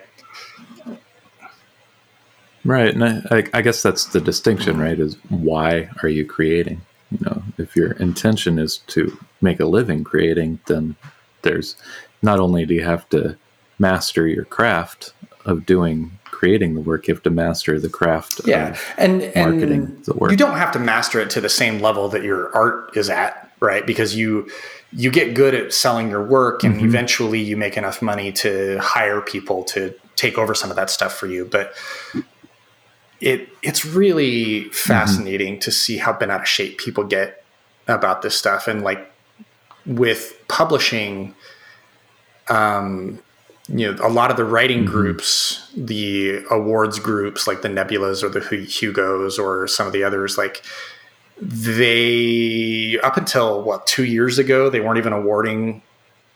right 2.65 2.93
and 2.93 3.03
I, 3.03 3.43
I 3.53 3.61
guess 3.61 3.83
that's 3.83 4.05
the 4.05 4.21
distinction 4.21 4.79
right 4.79 4.99
is 4.99 5.15
why 5.29 5.89
are 6.01 6.09
you 6.09 6.25
creating 6.25 6.81
you 7.13 7.25
know 7.25 7.43
if 7.57 7.75
your 7.75 7.91
intention 7.93 8.59
is 8.59 8.77
to 8.87 9.17
make 9.41 9.59
a 9.59 9.65
living 9.65 10.03
creating 10.03 10.59
then 10.67 10.95
there's 11.43 11.75
not 12.21 12.39
only 12.39 12.65
do 12.65 12.73
you 12.73 12.83
have 12.83 13.07
to 13.09 13.37
master 13.79 14.27
your 14.27 14.45
craft 14.45 15.13
of 15.45 15.65
doing 15.65 16.11
creating 16.25 16.73
the 16.73 16.81
work 16.81 17.07
you 17.07 17.13
have 17.13 17.23
to 17.23 17.29
master 17.29 17.79
the 17.79 17.89
craft 17.89 18.41
yeah 18.45 18.77
and 18.97 19.19
marketing 19.35 19.83
and 19.83 20.05
the 20.05 20.13
work. 20.13 20.31
you 20.31 20.37
don't 20.37 20.57
have 20.57 20.71
to 20.71 20.79
master 20.79 21.19
it 21.19 21.29
to 21.29 21.39
the 21.39 21.49
same 21.49 21.79
level 21.79 22.09
that 22.09 22.23
your 22.23 22.53
art 22.55 22.95
is 22.97 23.09
at 23.09 23.43
right? 23.63 23.87
Because 23.87 24.15
you 24.15 24.47
you 24.91 25.09
get 25.09 25.33
good 25.33 25.55
at 25.55 25.73
selling 25.73 26.09
your 26.09 26.23
work 26.23 26.63
and 26.63 26.75
mm-hmm. 26.75 26.85
eventually 26.85 27.39
you 27.39 27.57
make 27.57 27.77
enough 27.77 28.01
money 28.01 28.31
to 28.31 28.77
hire 28.77 29.21
people 29.21 29.63
to 29.63 29.95
take 30.15 30.37
over 30.37 30.53
some 30.53 30.69
of 30.69 30.75
that 30.75 30.89
stuff 30.89 31.15
for 31.15 31.25
you. 31.25 31.45
But 31.45 31.73
it 33.23 33.49
it's 33.61 33.85
really 33.85 34.65
fascinating 34.65 35.53
mm-hmm. 35.53 35.61
to 35.61 35.71
see 35.71 35.97
how 35.97 36.13
bent 36.13 36.31
out 36.31 36.41
of 36.41 36.47
shape 36.47 36.77
people 36.77 37.03
get 37.03 37.43
about 37.87 38.21
this 38.21 38.35
stuff. 38.35 38.67
And 38.67 38.83
like 38.83 39.11
with 39.85 40.35
publishing 40.47 41.33
um 42.49 43.19
you 43.69 43.89
know 43.89 44.05
a 44.05 44.09
lot 44.09 44.29
of 44.29 44.37
the 44.37 44.45
writing 44.45 44.79
mm-hmm. 44.79 44.91
groups 44.91 45.69
the 45.75 46.43
awards 46.51 46.99
groups 46.99 47.47
like 47.47 47.61
the 47.61 47.69
nebulas 47.69 48.23
or 48.23 48.29
the 48.29 48.39
hugos 48.39 49.39
or 49.39 49.67
some 49.67 49.87
of 49.87 49.93
the 49.93 50.03
others 50.03 50.37
like 50.37 50.63
they 51.41 52.99
up 53.03 53.17
until 53.17 53.61
what 53.63 53.87
two 53.87 54.05
years 54.05 54.37
ago 54.37 54.69
they 54.69 54.79
weren't 54.79 54.97
even 54.97 55.13
awarding 55.13 55.81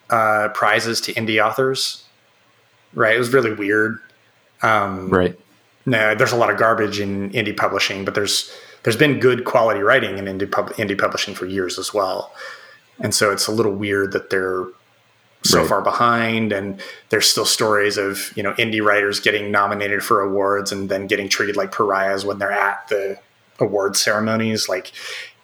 uh, 0.09 0.49
prizes 0.53 1.01
to 1.01 1.13
indie 1.13 1.43
authors. 1.43 2.03
Right? 2.93 3.15
It 3.15 3.19
was 3.19 3.33
really 3.33 3.53
weird. 3.53 3.99
Um, 4.61 5.09
right 5.09 5.38
no, 5.88 6.13
there's 6.13 6.33
a 6.33 6.35
lot 6.35 6.49
of 6.51 6.57
garbage 6.57 6.99
in 6.99 7.31
indie 7.31 7.55
publishing, 7.55 8.03
but 8.03 8.13
there's 8.13 8.53
there's 8.83 8.97
been 8.97 9.19
good 9.19 9.45
quality 9.45 9.79
writing 9.79 10.17
in 10.17 10.25
indie 10.25 10.51
pub, 10.51 10.69
indie 10.73 10.99
publishing 10.99 11.33
for 11.33 11.45
years 11.45 11.79
as 11.79 11.93
well. 11.93 12.33
And 12.99 13.15
so 13.15 13.31
it's 13.31 13.47
a 13.47 13.51
little 13.53 13.71
weird 13.71 14.11
that 14.11 14.29
they're 14.29 14.65
so 15.43 15.59
right. 15.59 15.69
far 15.69 15.81
behind 15.81 16.51
and 16.51 16.81
there's 17.09 17.25
still 17.25 17.45
stories 17.45 17.97
of, 17.97 18.35
you 18.35 18.43
know, 18.43 18.51
indie 18.53 18.83
writers 18.83 19.21
getting 19.21 19.49
nominated 19.49 20.03
for 20.03 20.19
awards 20.19 20.73
and 20.73 20.89
then 20.89 21.07
getting 21.07 21.29
treated 21.29 21.55
like 21.55 21.71
pariahs 21.71 22.25
when 22.25 22.38
they're 22.38 22.51
at 22.51 22.85
the 22.89 23.17
award 23.59 23.95
ceremonies. 23.95 24.67
Like 24.67 24.91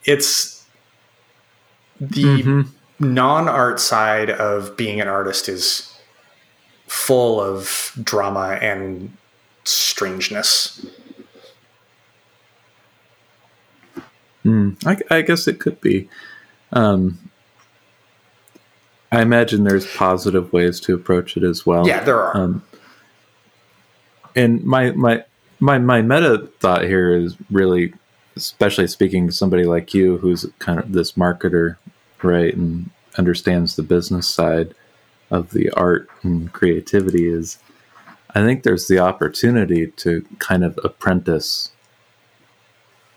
it's 0.04 0.66
the 2.02 2.24
mm-hmm. 2.24 2.62
non-art 3.00 3.80
side 3.80 4.30
of 4.30 4.76
being 4.76 5.00
an 5.00 5.08
artist 5.08 5.48
is 5.48 5.98
full 6.88 7.40
of 7.40 7.98
drama 8.04 8.58
and 8.62 9.16
strangeness. 9.64 10.86
Mm, 14.46 14.78
I, 14.86 15.18
I, 15.18 15.22
guess 15.22 15.48
it 15.48 15.60
could 15.60 15.80
be. 15.80 16.10
Um, 16.74 17.30
I 19.12 19.22
imagine 19.22 19.64
there's 19.64 19.88
positive 19.96 20.52
ways 20.52 20.80
to 20.82 20.94
approach 20.94 21.38
it 21.38 21.44
as 21.44 21.66
well. 21.66 21.88
Yeah, 21.88 22.04
there 22.04 22.22
are. 22.22 22.36
Um, 22.36 22.64
and 24.36 24.64
my 24.64 24.92
my 24.92 25.24
my 25.60 25.78
my 25.78 26.02
meta 26.02 26.50
thought 26.60 26.84
here 26.84 27.16
is 27.16 27.38
really, 27.50 27.94
especially 28.36 28.88
speaking 28.88 29.28
to 29.28 29.34
somebody 29.34 29.64
like 29.64 29.94
you, 29.94 30.18
who's 30.18 30.46
kind 30.60 30.80
of 30.80 30.92
this 30.92 31.14
marketer, 31.14 31.78
right, 32.22 32.54
and 32.54 32.90
understands 33.18 33.76
the 33.76 33.84
business 33.84 34.28
side 34.28 34.74
of 35.32 35.52
the 35.52 35.70
art 35.72 36.10
and 36.24 36.52
creativity 36.52 37.28
is 37.28 37.58
I 38.36 38.42
think 38.44 38.64
there's 38.64 38.88
the 38.88 39.00
opportunity 39.00 39.88
to 39.88 40.26
kind 40.40 40.64
of 40.64 40.80
apprentice 40.84 41.72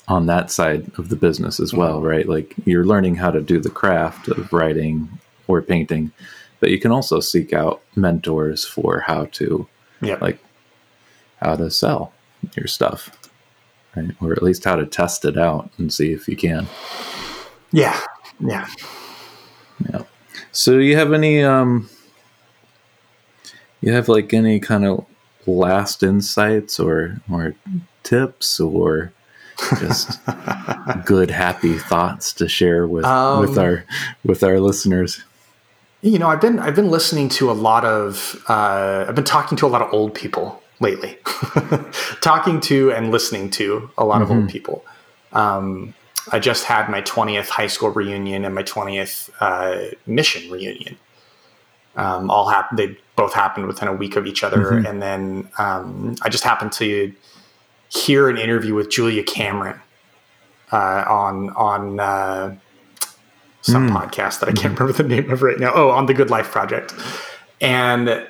on 0.09 0.27
that 0.27 0.51
side 0.51 0.91
of 0.99 1.09
the 1.09 1.17
business 1.17 1.59
as 1.59 1.73
well, 1.73 1.97
mm-hmm. 1.97 2.07
right? 2.07 2.29
Like 2.29 2.55
you're 2.65 2.85
learning 2.85 3.17
how 3.17 3.31
to 3.31 3.41
do 3.41 3.61
the 3.61 3.71
craft 3.71 4.29
of 4.29 4.53
writing 4.53 5.09
or 5.49 5.63
painting, 5.63 6.13
but 6.61 6.71
you 6.71 6.79
can 6.79 6.93
also 6.93 7.21
seek 7.21 7.53
out 7.53 7.83
mentors 7.95 8.65
for 8.65 9.01
how 9.01 9.27
to, 9.33 9.67
yep. 10.01 10.21
like, 10.21 10.39
how 11.43 11.57
to 11.57 11.71
sell 11.71 12.13
your 12.57 12.67
stuff, 12.67 13.11
right? 13.97 14.11
Or 14.21 14.33
at 14.33 14.43
least 14.43 14.65
how 14.65 14.77
to 14.77 14.87
test 14.87 15.25
it 15.25 15.37
out 15.37 15.71
and 15.79 15.93
see 15.93 16.13
if 16.13 16.29
you 16.29 16.37
can. 16.37 16.67
Yeah, 17.73 18.01
yeah, 18.41 18.69
yeah. 19.91 20.03
So, 20.53 20.73
do 20.73 20.81
you 20.81 20.97
have 20.97 21.13
any 21.13 21.43
um, 21.43 21.91
you 23.87 23.93
have 23.93 24.09
like 24.09 24.35
any 24.35 24.59
kind 24.59 24.85
of 24.85 25.07
last 25.47 26.03
insights 26.03 26.81
or 26.81 27.21
or 27.31 27.55
tips 28.03 28.59
or 28.59 29.13
just 29.79 30.19
good 31.07 31.31
happy 31.31 31.79
thoughts 31.79 32.33
to 32.33 32.49
share 32.49 32.89
with 32.89 33.05
um, 33.05 33.41
with 33.41 33.57
our 33.57 33.85
with 34.25 34.43
our 34.43 34.59
listeners 34.59 35.23
you 36.03 36.19
know 36.19 36.27
i've 36.27 36.41
been 36.41 36.59
i've 36.59 36.75
been 36.75 36.91
listening 36.91 37.29
to 37.29 37.49
a 37.49 37.55
lot 37.55 37.85
of 37.85 38.43
uh, 38.49 39.05
i've 39.09 39.15
been 39.15 39.25
talking 39.25 39.57
to 39.57 39.65
a 39.65 39.69
lot 39.69 39.81
of 39.81 39.93
old 39.95 40.13
people 40.15 40.61
lately 40.81 41.17
talking 42.21 42.61
to 42.61 42.91
and 42.91 43.13
listening 43.13 43.49
to 43.49 43.89
a 43.97 44.05
lot 44.05 44.17
mm-hmm. 44.17 44.23
of 44.25 44.31
old 44.31 44.41
mm-hmm. 44.41 44.49
people 44.49 44.85
um, 45.33 45.95
i 46.33 46.41
just 46.41 46.65
had 46.65 46.89
my 46.89 47.01
20th 47.03 47.49
high 47.51 47.69
school 47.69 47.91
reunion 47.91 48.45
and 48.45 48.53
my 48.53 48.65
20th 48.65 49.31
uh, 49.39 49.95
mission 50.07 50.51
reunion 50.51 50.99
um, 51.97 52.31
all 52.31 52.49
happened 52.49 52.79
they 52.79 52.97
both 53.17 53.33
happened 53.33 53.67
within 53.67 53.89
a 53.89 53.93
week 53.93 54.17
of 54.17 54.27
each 54.27 54.45
other 54.45 54.59
mm-hmm. 54.59 54.87
and 54.87 55.03
then 55.03 55.49
um, 55.59 56.15
i 56.23 56.29
just 56.29 56.45
happened 56.45 56.73
to 56.73 57.13
hear 57.89 58.29
an 58.29 58.37
interview 58.37 58.75
with 58.75 58.91
Julia 58.91 59.23
Cameron 59.23 59.81
uh, 60.73 61.05
on 61.09 61.51
on 61.51 62.01
uh, 62.01 62.57
some 63.63 63.89
mm. 63.89 63.97
podcast 63.97 64.41
that 64.41 64.49
I 64.49 64.53
can't 64.53 64.75
mm-hmm. 64.75 64.85
remember 64.85 64.93
the 64.93 65.09
name 65.09 65.31
of 65.31 65.43
right 65.43 65.59
now. 65.59 65.73
Oh, 65.75 65.91
on 65.91 66.07
the 66.07 66.15
Good 66.15 66.31
Life 66.31 66.51
Project, 66.51 66.95
and 67.61 68.27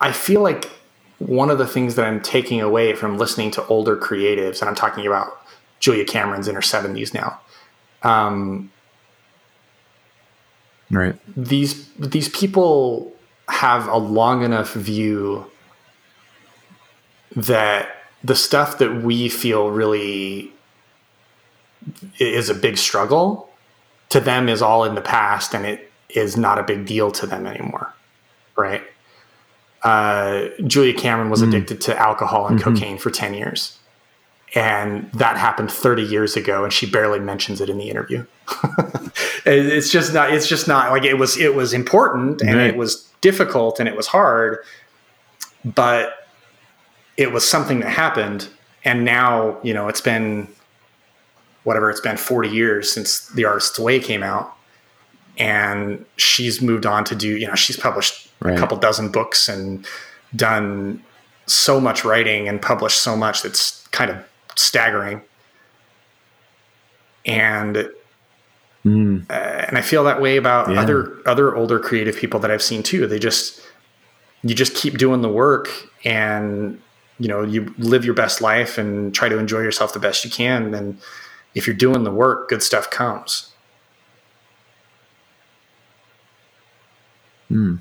I 0.00 0.12
feel 0.12 0.42
like 0.42 0.70
one 1.18 1.50
of 1.50 1.58
the 1.58 1.66
things 1.66 1.96
that 1.96 2.06
I'm 2.06 2.20
taking 2.20 2.60
away 2.60 2.94
from 2.94 3.18
listening 3.18 3.50
to 3.52 3.66
older 3.66 3.96
creatives, 3.96 4.60
and 4.60 4.68
I'm 4.68 4.76
talking 4.76 5.06
about 5.06 5.42
Julia 5.80 6.04
Cameron's 6.04 6.46
in 6.46 6.54
her 6.54 6.60
70s 6.60 7.12
now. 7.12 7.40
Um, 8.02 8.70
right. 10.90 11.16
These 11.36 11.88
these 11.98 12.28
people 12.28 13.12
have 13.48 13.88
a 13.88 13.96
long 13.96 14.44
enough 14.44 14.74
view 14.74 15.50
that 17.34 17.94
the 18.22 18.34
stuff 18.34 18.78
that 18.78 19.02
we 19.02 19.28
feel 19.28 19.70
really 19.70 20.52
is 22.18 22.50
a 22.50 22.54
big 22.54 22.76
struggle 22.76 23.48
to 24.08 24.20
them 24.20 24.48
is 24.48 24.62
all 24.62 24.84
in 24.84 24.94
the 24.94 25.00
past 25.00 25.54
and 25.54 25.64
it 25.64 25.90
is 26.08 26.36
not 26.36 26.58
a 26.58 26.62
big 26.62 26.86
deal 26.86 27.10
to 27.10 27.26
them 27.26 27.46
anymore 27.46 27.92
right 28.56 28.82
uh, 29.82 30.46
julia 30.66 30.92
cameron 30.92 31.30
was 31.30 31.42
mm. 31.42 31.48
addicted 31.48 31.80
to 31.80 31.96
alcohol 31.98 32.48
and 32.48 32.58
mm-hmm. 32.58 32.74
cocaine 32.74 32.98
for 32.98 33.10
10 33.10 33.34
years 33.34 33.78
and 34.54 35.10
that 35.12 35.36
happened 35.36 35.70
30 35.70 36.02
years 36.02 36.36
ago 36.36 36.64
and 36.64 36.72
she 36.72 36.86
barely 36.86 37.20
mentions 37.20 37.60
it 37.60 37.68
in 37.68 37.78
the 37.78 37.90
interview 37.90 38.24
it's 39.44 39.90
just 39.90 40.14
not 40.14 40.32
it's 40.32 40.48
just 40.48 40.66
not 40.66 40.90
like 40.90 41.04
it 41.04 41.14
was 41.14 41.36
it 41.38 41.54
was 41.54 41.72
important 41.74 42.40
and 42.40 42.56
right. 42.56 42.68
it 42.68 42.76
was 42.76 43.08
difficult 43.20 43.78
and 43.78 43.88
it 43.88 43.96
was 43.96 44.06
hard 44.06 44.58
but 45.64 46.28
it 47.16 47.32
was 47.32 47.46
something 47.46 47.80
that 47.80 47.90
happened 47.90 48.48
and 48.84 49.04
now 49.04 49.58
you 49.62 49.74
know 49.74 49.88
it's 49.88 50.00
been 50.00 50.48
whatever 51.64 51.90
it's 51.90 52.00
been 52.00 52.16
40 52.16 52.48
years 52.48 52.90
since 52.90 53.28
the 53.28 53.44
artist's 53.44 53.78
way 53.78 54.00
came 54.00 54.22
out 54.22 54.54
and 55.36 56.04
she's 56.16 56.62
moved 56.62 56.86
on 56.86 57.04
to 57.04 57.14
do 57.14 57.36
you 57.36 57.46
know 57.46 57.54
she's 57.54 57.76
published 57.76 58.30
right. 58.40 58.54
a 58.54 58.58
couple 58.58 58.76
dozen 58.78 59.10
books 59.10 59.48
and 59.48 59.86
done 60.34 61.02
so 61.46 61.80
much 61.80 62.04
writing 62.04 62.48
and 62.48 62.60
published 62.60 63.00
so 63.00 63.16
much 63.16 63.42
that's 63.42 63.86
kind 63.88 64.10
of 64.10 64.16
staggering 64.58 65.22
and 67.24 67.90
mm. 68.84 69.30
uh, 69.30 69.32
and 69.32 69.78
I 69.78 69.82
feel 69.82 70.04
that 70.04 70.20
way 70.20 70.36
about 70.36 70.70
yeah. 70.70 70.80
other 70.80 71.18
other 71.26 71.54
older 71.54 71.78
creative 71.78 72.16
people 72.16 72.40
that 72.40 72.50
I've 72.50 72.62
seen 72.62 72.82
too. 72.82 73.06
They 73.06 73.18
just 73.18 73.60
you 74.42 74.54
just 74.54 74.74
keep 74.74 74.98
doing 74.98 75.20
the 75.20 75.28
work 75.28 75.68
and 76.04 76.80
you 77.18 77.28
know 77.28 77.42
you 77.42 77.74
live 77.78 78.04
your 78.04 78.14
best 78.14 78.40
life 78.40 78.78
and 78.78 79.14
try 79.14 79.28
to 79.28 79.38
enjoy 79.38 79.60
yourself 79.60 79.92
the 79.92 79.98
best 79.98 80.24
you 80.24 80.30
can 80.30 80.74
and 80.74 80.98
if 81.54 81.66
you're 81.66 81.76
doing 81.76 82.04
the 82.04 82.12
work 82.12 82.48
good 82.48 82.62
stuff 82.62 82.88
comes 82.90 83.52
hmm 87.48 87.76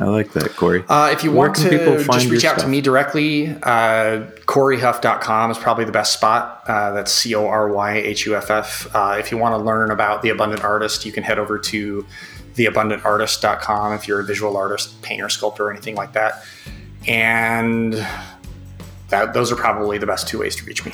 I 0.00 0.04
like 0.04 0.32
that, 0.32 0.56
Cory. 0.56 0.82
Uh, 0.88 1.10
if 1.12 1.22
you 1.22 1.30
want 1.30 1.56
to 1.56 2.04
just 2.04 2.30
reach 2.30 2.44
out 2.44 2.54
stuff? 2.54 2.64
to 2.64 2.68
me 2.68 2.80
directly, 2.80 3.48
uh, 3.48 4.24
CoryHuff.com 4.46 5.50
is 5.50 5.58
probably 5.58 5.84
the 5.84 5.92
best 5.92 6.14
spot. 6.14 6.62
Uh, 6.66 6.92
that's 6.92 7.12
C 7.12 7.34
O 7.34 7.46
R 7.46 7.70
Y 7.70 7.96
H 7.96 8.24
U 8.26 8.34
F 8.34 8.50
F. 8.50 8.94
Uh, 8.94 9.16
if 9.18 9.30
you 9.30 9.36
want 9.36 9.54
to 9.54 9.58
learn 9.58 9.90
about 9.90 10.22
The 10.22 10.30
Abundant 10.30 10.64
Artist, 10.64 11.04
you 11.04 11.12
can 11.12 11.22
head 11.22 11.38
over 11.38 11.58
to 11.58 12.06
theabundantartist.com 12.54 13.92
if 13.92 14.08
you're 14.08 14.20
a 14.20 14.24
visual 14.24 14.56
artist, 14.56 15.00
painter, 15.02 15.28
sculptor, 15.28 15.66
or 15.66 15.70
anything 15.70 15.94
like 15.94 16.14
that 16.14 16.44
and 17.06 17.94
that 19.08 19.34
those 19.34 19.50
are 19.50 19.56
probably 19.56 19.98
the 19.98 20.06
best 20.06 20.28
two 20.28 20.38
ways 20.38 20.56
to 20.56 20.64
reach 20.64 20.84
me. 20.84 20.92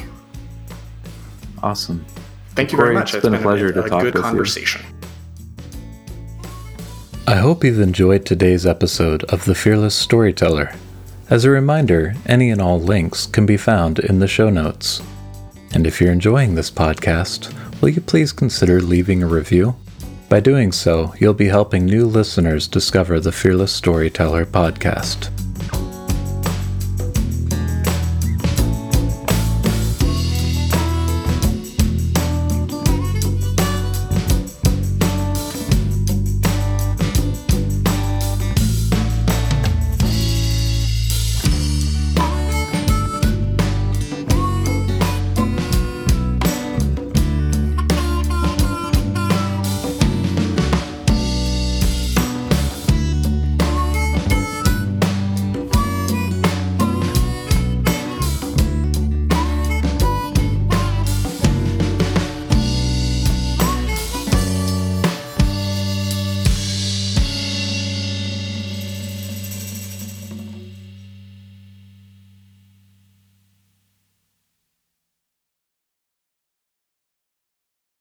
Awesome. 1.63 2.05
Thank 2.51 2.73
you 2.73 2.79
Cory, 2.79 2.89
very 2.89 2.99
much. 2.99 3.09
It's, 3.09 3.17
it's 3.17 3.23
been, 3.23 3.33
been, 3.33 3.41
a 3.41 3.45
pleasure 3.45 3.67
a, 3.69 3.73
to 3.73 3.85
a 3.85 3.89
talk 3.89 4.03
good 4.03 4.15
with 4.15 4.23
conversation. 4.23 4.83
You. 4.89 4.96
I 7.29 7.35
hope 7.35 7.65
you've 7.65 7.81
enjoyed 7.81 8.25
today's 8.25 8.65
episode 8.67 9.25
of 9.25 9.47
The 9.47 9.55
Fearless 9.57 9.97
Storyteller. 9.97 10.73
As 11.29 11.45
a 11.45 11.51
reminder, 11.51 12.15
any 12.25 12.51
and 12.51 12.61
all 12.61 12.79
links 12.81 13.27
can 13.27 13.45
be 13.45 13.57
found 13.57 13.99
in 13.99 14.21
the 14.21 14.29
show 14.29 14.49
notes. 14.49 15.03
And 15.75 15.89
if 15.89 16.01
you're 16.01 16.13
enjoying 16.13 16.55
this 16.55 16.71
podcast, 16.71 17.53
will 17.81 17.89
you 17.89 18.01
please 18.01 18.31
consider 18.31 18.81
leaving 18.81 19.25
a 19.25 19.27
review? 19.27 19.75
By 20.29 20.39
doing 20.39 20.71
so, 20.71 21.15
you'll 21.19 21.35
be 21.35 21.49
helping 21.49 21.85
new 21.85 22.07
listeners 22.07 22.69
discover 22.69 23.19
the 23.19 23.33
Fearless 23.33 23.73
Storyteller 23.73 24.47
podcast. 24.47 25.36